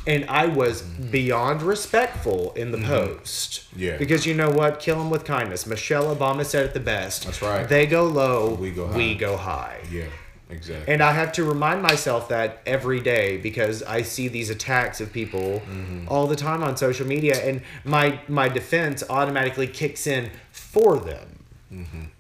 [0.06, 3.66] And I was beyond respectful in the post.
[3.74, 3.96] Yeah.
[3.96, 4.78] Because you know what?
[4.78, 5.66] Kill him with kindness.
[5.66, 7.24] Michelle Obama said it the best.
[7.24, 7.68] That's right.
[7.68, 8.96] They go low, We go high.
[8.96, 9.80] We go high.
[9.90, 10.04] Yeah.
[10.48, 10.92] Exactly.
[10.92, 15.12] And I have to remind myself that every day because I see these attacks of
[15.12, 15.60] people
[16.06, 22.12] all the time on social media, and my my defense automatically kicks in for them.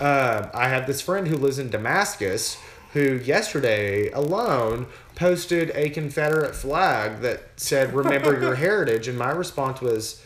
[0.00, 2.56] Uh, I have this friend who lives in Damascus
[2.92, 9.80] who yesterday alone posted a Confederate flag that said "Remember your heritage," and my response
[9.80, 10.22] was,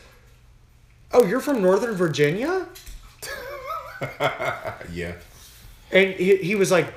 [1.11, 2.67] "Oh, you're from Northern Virginia."
[4.91, 5.13] yeah.
[5.93, 6.93] And he, he was like,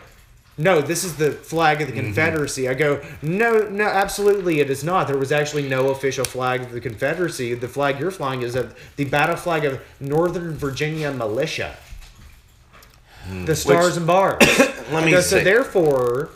[0.59, 2.07] no, this is the flag of the Mm-hmm.
[2.07, 2.69] Confederacy.
[2.69, 5.07] I go, no, no, absolutely, it is not.
[5.07, 7.55] There was actually no official flag of the Confederacy.
[7.55, 11.77] The flag you're flying is of the battle flag of Northern Virginia Militia.
[13.45, 14.39] The stars and bars.
[14.41, 14.95] Hmm.
[14.95, 16.31] Let me go, so therefore,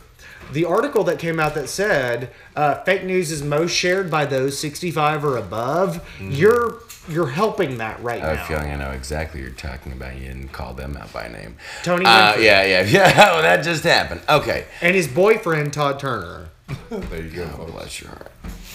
[0.53, 4.59] the article that came out that said uh, fake news is most shared by those
[4.59, 6.05] 65 or above.
[6.20, 8.27] You're you're helping that right Mm-hmm.
[8.31, 8.56] I have now.
[8.56, 10.14] a feeling I know exactly what you're talking about.
[10.16, 11.56] You didn't call them out by name.
[11.82, 13.31] Tony Uh, yeah, yeah, yeah.
[13.32, 14.20] Oh, that just happened.
[14.28, 14.66] Okay.
[14.82, 16.48] And his boyfriend Todd Turner.
[16.90, 17.51] There you go.
[17.55, 17.72] Oh, folks.
[17.72, 18.32] bless your heart.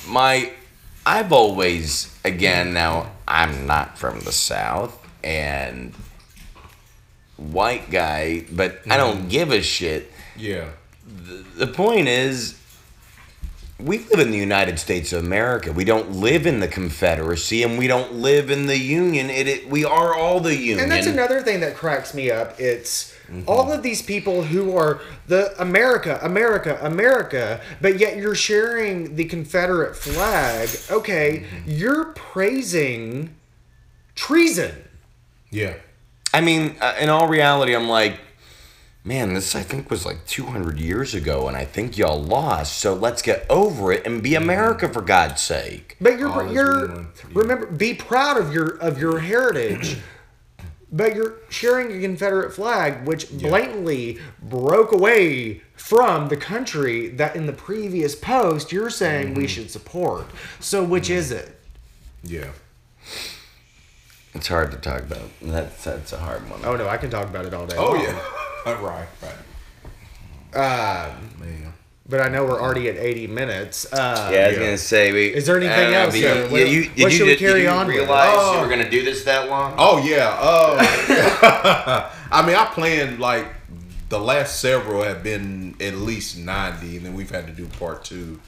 [0.08, 0.52] My,
[1.06, 5.94] I've always, again, now I'm not from the South and
[7.38, 10.12] white guy, but I don't give a shit.
[10.38, 10.70] Yeah.
[11.58, 12.60] The point is,
[13.80, 15.72] we live in the United States of America.
[15.72, 19.30] We don't live in the Confederacy, and we don't live in the Union.
[19.30, 20.80] It, it we are all the Union.
[20.80, 22.60] And that's another thing that cracks me up.
[22.60, 23.50] It's Mm-hmm.
[23.50, 29.26] all of these people who are the America, America, America, but yet you're sharing the
[29.26, 30.70] Confederate flag.
[30.92, 31.72] Okay, Mm-hmm.
[31.72, 33.36] you're praising
[34.14, 34.76] treason.
[35.50, 35.74] Yeah.
[36.36, 38.20] I mean, uh, in all reality, I'm like,
[39.06, 42.80] man, this I think was like 200 years ago, and I think y'all lost.
[42.80, 45.96] So let's get over it and be America for God's sake.
[46.02, 49.98] But you're All is you're remember be proud of your of your heritage.
[50.92, 57.48] But you're sharing a Confederate flag, which blatantly broke away from the country that in
[57.48, 59.40] the previous post you're saying Mm-hmm.
[59.42, 60.26] we should support.
[60.62, 61.60] So which is it?
[62.24, 62.52] Yeah.
[64.34, 65.28] It's hard to talk about.
[65.42, 66.62] That's that's a hard one.
[66.64, 67.76] Oh no, I can talk about it all day.
[67.78, 68.02] Oh long.
[68.04, 68.22] yeah.
[68.66, 69.08] Right.
[69.22, 69.34] Right.
[70.56, 71.74] Um, Man.
[72.08, 73.92] but I know we're already at 80 minutes.
[73.92, 74.64] Uh, yeah, I was yeah.
[74.64, 75.12] gonna say.
[75.12, 76.20] We, Is there anything I know, else, but?
[76.20, 77.96] You, What- you, what you, should we carry on with?
[77.98, 78.56] realize Oh.
[78.56, 79.76] you were gonna do this that long?
[79.78, 80.36] Oh yeah.
[80.40, 83.48] Uh, I mean, I planned like
[84.10, 88.06] the last several have been at least ninety, and then we've had to do part
[88.06, 88.40] two.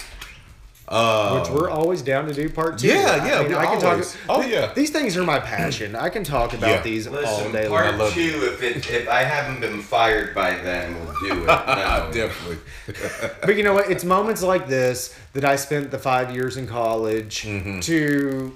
[0.90, 2.88] Uh, Which we're always down to do part two.
[2.88, 4.22] Yeah, yeah, we I can always- talk.
[4.30, 4.74] oh, th- yeah.
[4.74, 5.98] These things are my passion.
[5.98, 6.82] I can talk about Yeah.
[6.82, 8.10] these all Listen, day part long.
[8.14, 8.40] two.
[8.54, 11.46] If it, if I haven't been fired by then, we'll do it.
[11.48, 12.10] No.
[12.14, 12.58] definitely.
[13.42, 13.92] But you know what?
[13.92, 17.82] It's moments like this that I spent the five years in college Mm-hmm.
[17.82, 18.56] to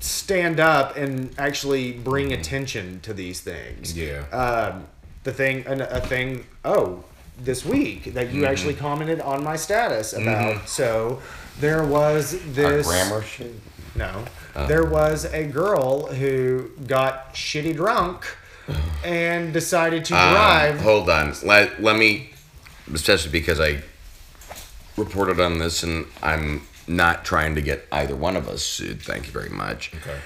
[0.00, 3.94] stand up and actually bring attention to these things.
[3.94, 4.32] Mm-hmm.
[4.32, 4.36] Yeah.
[4.36, 4.86] Um,
[5.24, 6.46] the thing, an- a thing.
[6.64, 7.04] Oh,
[7.38, 8.36] this week that Mm-hmm.
[8.36, 10.68] you actually commented on my status about.
[10.68, 11.20] So
[11.60, 13.54] there was this grammar shit.
[13.94, 14.24] No.
[14.68, 18.24] There was a girl who got shitty drunk
[19.04, 20.80] and decided to Um, drive.
[20.80, 21.34] hold on.
[21.44, 22.30] Let, let me,
[22.92, 23.82] especially because I
[24.96, 29.02] reported on this and I'm not trying to get either one of us sued.
[29.02, 29.92] Thank you very much.
[29.94, 30.18] Okay.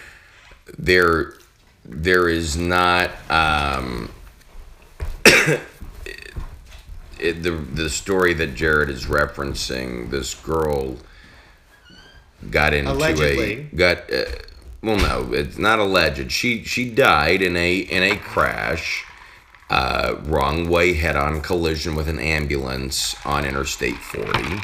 [0.78, 1.34] There,
[1.84, 3.10] there is not.
[3.28, 4.10] Um,
[7.20, 10.96] it, the the story that Jared is referencing, this girl
[12.50, 13.68] got into Allegedly.
[13.72, 14.12] a got.
[14.12, 14.24] Uh,
[14.82, 16.32] well, no, it's not alleged.
[16.32, 19.04] She she died in a in a crash,
[19.68, 24.56] uh, wrong way head on collision with an ambulance on Interstate 40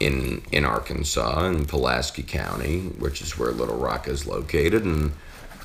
[0.00, 5.12] in in Arkansas in Pulaski County, which is where Little Rock is located, and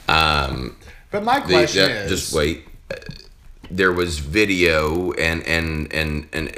[0.07, 0.75] um,
[1.11, 2.65] but my the- question that- is just wait.
[3.71, 6.55] There was video and and and and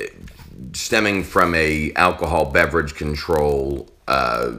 [0.73, 4.51] stemming from a alcohol beverage control uh,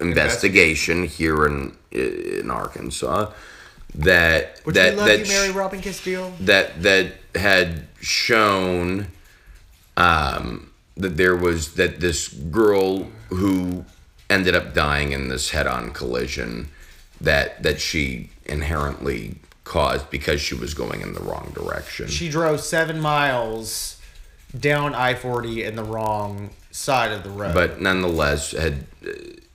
[0.00, 3.32] investigation here in in Arkansas
[3.94, 6.32] that Would that that you, Mary sh- Robin Castile?
[6.40, 9.08] that that had shown
[9.96, 13.84] um, that there was that this girl who
[14.28, 16.68] ended up dying in this head-on collision
[17.20, 19.36] that that she inherently
[19.70, 22.08] caused because she was going in the wrong direction.
[22.08, 24.00] She drove seven miles
[24.58, 27.54] down I 40 in the wrong side of the road.
[27.54, 29.10] but nonetheless had uh,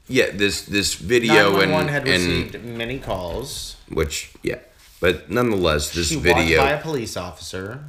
[0.07, 3.75] yeah this this video and, 911 had and received many calls.
[3.89, 4.59] which yeah
[5.01, 7.83] but nonetheless this she video by a police officer.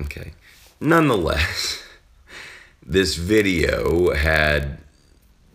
[0.00, 0.32] Okay.
[0.80, 1.82] Nonetheless,
[2.84, 4.78] this video had,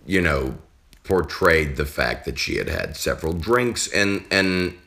[0.06, 0.57] you know,
[1.03, 4.77] portrayed the fact that she had had several drinks and and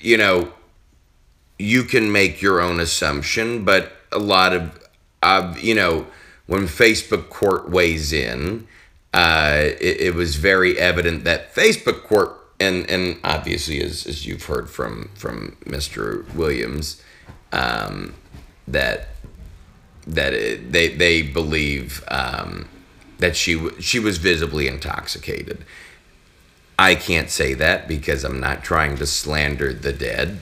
[0.00, 0.52] you know,
[1.58, 4.78] you can make your own assumption, but a lot of,
[5.22, 6.06] of you know,
[6.46, 8.66] when Facebook court weighs in,
[9.12, 14.44] uh, it, it was very evident that Facebook court, and and obviously as, as you've
[14.44, 16.32] heard from from Mr.
[16.34, 17.02] Williams,
[17.52, 18.14] um,
[18.68, 19.08] that
[20.06, 22.68] that it, they they believe um,
[23.18, 25.64] that she she was visibly intoxicated.
[26.78, 30.38] I can't say that because I'm not trying to slander the dead.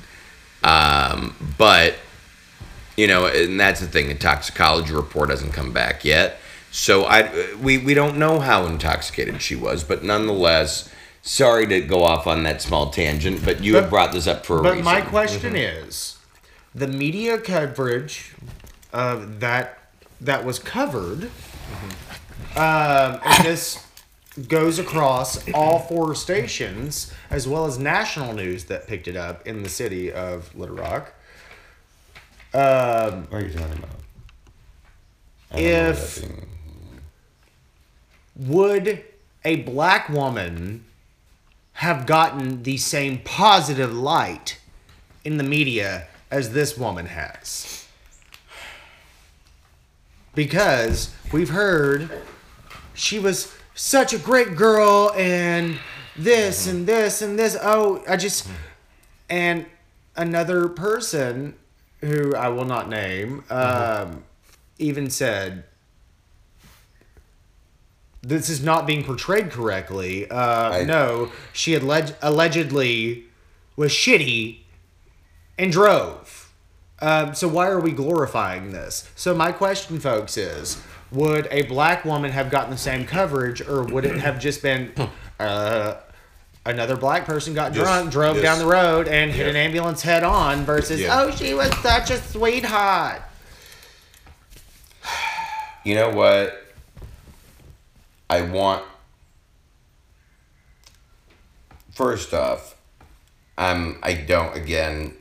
[0.63, 1.95] Um, but
[2.97, 4.09] you know, and that's the thing.
[4.09, 6.39] The toxicology report hasn't come back yet,
[6.71, 9.85] so I we we don't know how intoxicated she was.
[9.85, 10.89] But nonetheless,
[11.23, 14.47] sorry to go off on that small tangent, but you have But- brought this up
[14.47, 14.85] for a But reason.
[14.85, 16.17] my question is,
[16.75, 18.33] the media coverage
[18.93, 19.79] of that
[20.21, 21.25] that was covered,
[22.57, 23.84] um, and this
[24.49, 29.63] goes across all four stations as well as national news that picked it up in
[29.63, 31.13] the city of Little Rock.
[32.53, 33.91] Um, What are you talking about?
[35.51, 36.25] I don't know If-
[38.37, 39.05] would
[39.45, 40.85] a black woman
[41.75, 44.59] have gotten the same positive light
[45.25, 47.87] in the media as this woman has?
[50.35, 52.11] Because we've heard
[52.95, 55.79] she was such a great girl and
[56.17, 57.57] this and this and this.
[57.61, 58.49] Oh, I just.
[59.29, 59.67] And
[60.17, 61.55] another person
[62.01, 64.23] who I will not name um,
[64.79, 65.65] even said
[68.23, 70.29] this is not being portrayed correctly.
[70.31, 73.25] Uh, I- no, she had leg- allegedly
[73.77, 74.59] was shitty
[75.59, 76.53] and drove.
[77.01, 79.11] Um, so why are we glorifying this?
[79.17, 80.81] So my question, folks, is:
[81.15, 84.93] Would a black woman have gotten the same coverage, or would it have just been
[85.39, 85.95] uh,
[86.67, 88.43] another black person got Yes, drunk, drove yes.
[88.43, 89.51] down the road, and hit Yeah.
[89.51, 91.21] an ambulance head on, versus Yeah.
[91.23, 93.23] oh, she was such a sweetheart.
[95.85, 96.61] You know what?
[98.31, 98.85] I want.
[101.93, 102.75] First off,
[103.57, 103.99] I'm.
[104.03, 104.57] I don't.
[104.57, 105.15] Again,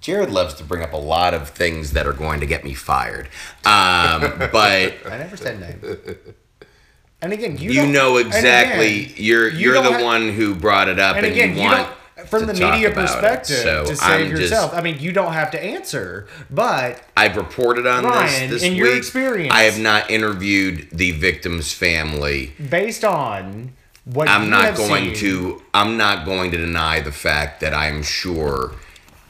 [0.00, 2.72] Jared loves to bring up a lot of things that are going to get me
[2.74, 3.26] fired.
[3.64, 4.20] Um,
[4.52, 6.16] but I never said name.
[7.22, 9.04] And again, you, you know exactly.
[9.04, 11.62] again, you're you you're the have- one who brought it up, And and, again, you
[11.64, 11.88] want
[12.28, 13.06] from the media about it.
[13.08, 14.72] perspective, So to save I'm just- yourself.
[14.74, 18.72] I mean, you don't have to answer, but I've reported on Ryan, this this in
[18.72, 18.78] week.
[18.78, 22.54] your experience- I have not interviewed the victim's family.
[22.70, 23.72] based on
[24.04, 27.74] what I'm you not going seen, to I'm not going to deny the fact that
[27.74, 28.72] I'm sure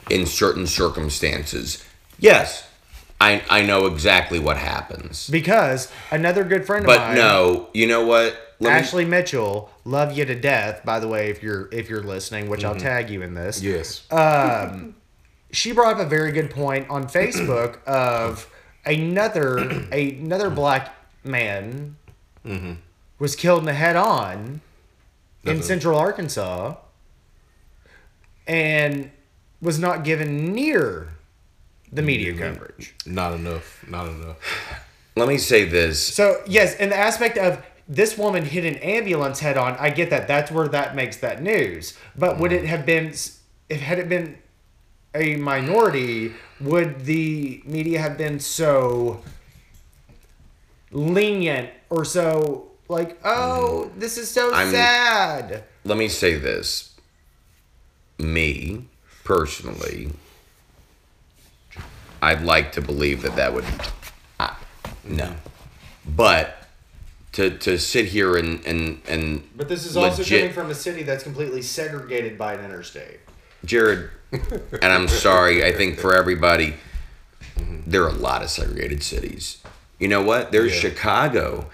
[0.09, 1.85] in certain circumstances,
[2.19, 2.69] yes,
[3.21, 5.29] I I know exactly what happens.
[5.29, 6.99] because another good friend of mine.
[6.99, 8.37] But no, you know what?
[8.61, 10.85] Let me- Ashley Mitchell, love you to death.
[10.85, 12.83] By the way, if you're if you're listening, which I'll mm-hmm.
[12.83, 13.63] tag you in this.
[13.63, 14.11] Yes.
[14.13, 14.97] Um,
[15.53, 18.51] she brought up a very good point on Facebook of
[18.85, 19.59] another
[19.93, 20.95] another black
[21.25, 21.97] man
[22.45, 22.75] mm-hmm.
[23.19, 24.61] was killed in the head on
[25.45, 26.77] in Central Arkansas
[28.47, 29.11] and
[29.61, 31.09] was not given near
[31.93, 32.55] the media mm-hmm.
[32.55, 32.95] coverage.
[33.07, 33.85] not enough.
[33.89, 34.37] Not enough.
[35.17, 36.03] let me say this.
[36.03, 40.11] So yes, in the aspect of this woman hit an ambulance head on, I get
[40.11, 40.29] that.
[40.29, 41.97] That's where that makes that news.
[42.17, 42.67] But would it mm-hmm.
[42.67, 43.13] have been
[43.69, 44.39] if had it been
[45.15, 49.23] a minority, would the media have been so
[50.93, 53.99] lenient or so like, oh, mm-hmm.
[53.99, 55.65] this is so I'm- sad?
[55.85, 56.95] Let me say this.
[58.19, 58.85] Me
[59.25, 60.11] personally,
[62.23, 63.65] I'd like to believe that that would
[64.39, 64.59] ah,
[65.05, 65.35] no.
[66.07, 66.61] But
[67.33, 70.75] to to sit here and and and But this is also legit- coming from a
[70.75, 73.21] city that's completely segregated by an interstate.
[73.65, 76.75] Jared, and I'm sorry, I think for everybody,
[77.87, 79.59] there are a lot of segregated cities.
[79.99, 80.51] You know what?
[80.51, 80.73] There's.
[80.73, 81.71] Chicago.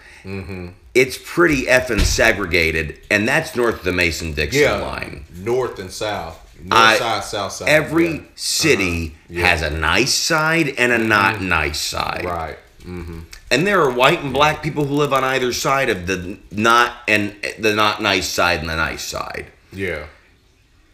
[0.95, 5.27] It's pretty effing segregated, and that's north of the Mason Dixon line.
[5.37, 6.43] North and south.
[6.65, 7.69] North side, south side.
[7.69, 8.21] Every Yeah.
[8.35, 9.25] city uh-huh.
[9.29, 9.47] Yeah.
[9.47, 11.49] has a nice side and a not mm-hmm.
[11.49, 12.25] nice side.
[12.25, 12.59] Right.
[12.85, 13.21] Mm-hmm.
[13.51, 16.93] And there are white and black people who live on either side of the not
[17.07, 19.47] and the not nice side and the nice side.
[19.73, 20.07] Yeah.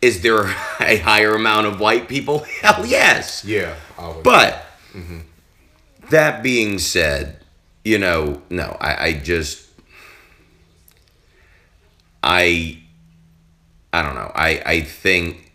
[0.00, 0.44] Is there
[0.80, 2.38] a higher amount of white people?
[2.60, 3.44] Hell yes.
[3.44, 3.74] Yeah.
[3.96, 5.20] But mm-hmm.
[6.10, 7.38] that being said,
[7.84, 9.68] you know, no, I, I just
[12.22, 12.78] I
[13.92, 14.32] I don't know.
[14.34, 15.51] I I think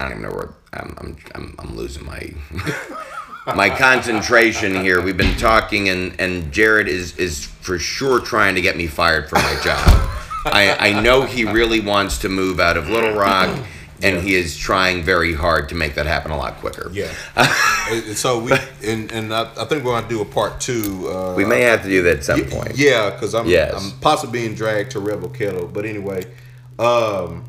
[0.00, 2.30] I don't even know where I'm I'm I'm, I'm losing my
[3.54, 5.00] my concentration here.
[5.02, 9.28] We've been talking and and Jared is is for sure trying to get me fired
[9.28, 9.78] from my job.
[10.46, 13.54] I I know he really wants to move out of Little Rock
[14.02, 16.90] and he is trying very hard to make that happen a lot quicker.
[16.92, 17.12] yeah.
[18.14, 18.52] So we
[18.84, 21.08] and and I, I think we're gonna do a part two.
[21.10, 22.78] Uh, We may have to do that at some Y- point.
[22.78, 23.74] Yeah, because I'm Yes.
[23.74, 25.66] I'm possibly being dragged to Rebel Kettle.
[25.66, 26.24] But anyway,
[26.78, 27.44] um,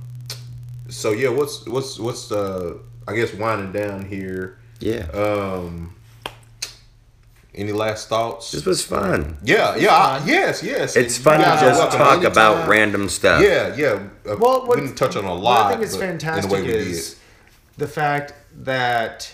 [0.91, 2.75] so yeah, what's what's what's uh
[3.07, 4.59] I guess winding down here.
[4.79, 5.05] Yeah.
[5.11, 5.95] Um,
[7.53, 8.51] Any last thoughts?
[8.51, 9.37] This was fun.
[9.43, 10.95] yeah, yeah, I- yes, yes.
[10.95, 12.69] It's And fun to just talk about anytime.
[12.69, 13.41] random stuff.
[13.43, 14.07] Yeah, yeah.
[14.25, 15.65] Uh, Well, we what, didn't touch on a what lot.
[15.65, 17.19] I think is but in fantastic the is
[17.77, 19.33] the fact that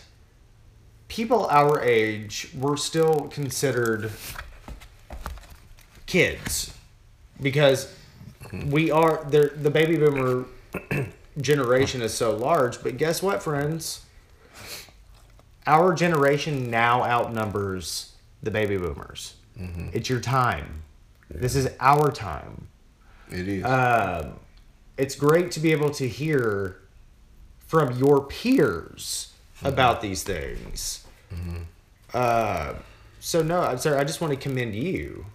[1.08, 4.12] people our age were still considered
[6.06, 6.74] kids
[7.42, 7.94] because
[8.66, 10.46] we are the the baby boomer
[11.42, 12.82] generation is so large.
[12.84, 14.02] But guess what, friends?
[15.66, 19.36] Our generation now outnumbers the baby boomers.
[19.92, 20.84] It's your time.
[21.30, 22.68] This is our time
[23.32, 23.64] It is.
[23.66, 24.34] um,
[24.98, 26.80] it's great to be able to hear
[27.66, 29.34] from your peers
[29.64, 31.06] about these things.
[32.14, 32.76] Uh,
[33.20, 33.98] so no, I'm sorry.
[33.98, 35.26] I just want to commend you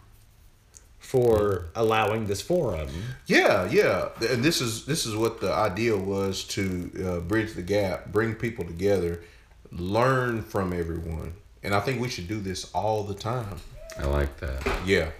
[1.13, 2.89] for allowing this forum.
[3.27, 7.61] Yeah, yeah, and this is this is what the idea was to uh, bridge the
[7.61, 9.23] gap, bring people together,
[9.71, 13.59] learn from everyone, and I think we should do this all the time.
[13.99, 14.67] I like that.
[14.87, 15.11] Yeah,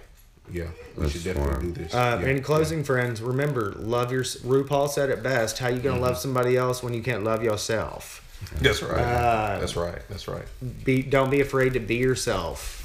[0.51, 1.75] yeah, we That's should definitely smart.
[1.75, 1.93] do this.
[1.93, 2.27] Uh, yeah.
[2.29, 4.23] in closing, friends, remember love your.
[4.23, 5.59] RuPaul said it best.
[5.59, 8.21] How you gonna love somebody else when you can't love yourself?
[8.59, 8.99] that's right.
[8.99, 10.01] uh, that's right.
[10.09, 10.45] That's right.
[10.83, 12.79] be don't be afraid to be yourself.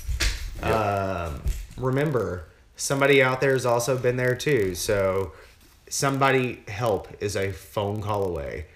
[0.62, 1.40] Um,
[1.78, 2.47] remember,
[2.78, 4.74] somebody out there has also been there too.
[4.74, 5.32] So,
[5.90, 8.66] somebody help is a phone call away.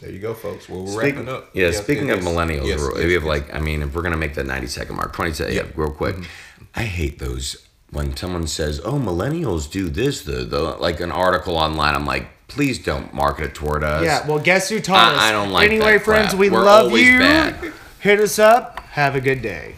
[0.00, 0.68] There you go, folks.
[0.68, 1.50] Well, we're Speak- wrapping up.
[1.54, 3.24] Yeah, Yes, speaking yes, of millennials, yes, yes, we have yes.
[3.24, 5.68] like, I mean, if we're gonna make that ninety second mark, twenty seconds, yeah, Yeah.
[5.74, 6.14] real quick.
[6.16, 6.62] Mm-hmm.
[6.76, 7.56] I hate those
[7.90, 11.94] when someone says, "Oh, millennials do this," the, the like an article online.
[11.96, 14.04] I'm like, please don't market it toward us.
[14.04, 15.20] Yeah, well, guess who taught I- us?
[15.22, 16.38] I don't like Anyway, that friends, crap.
[16.38, 17.18] we We're love you.
[17.18, 17.72] bad.
[17.98, 18.78] Hit us up.
[18.90, 19.74] Have a good day.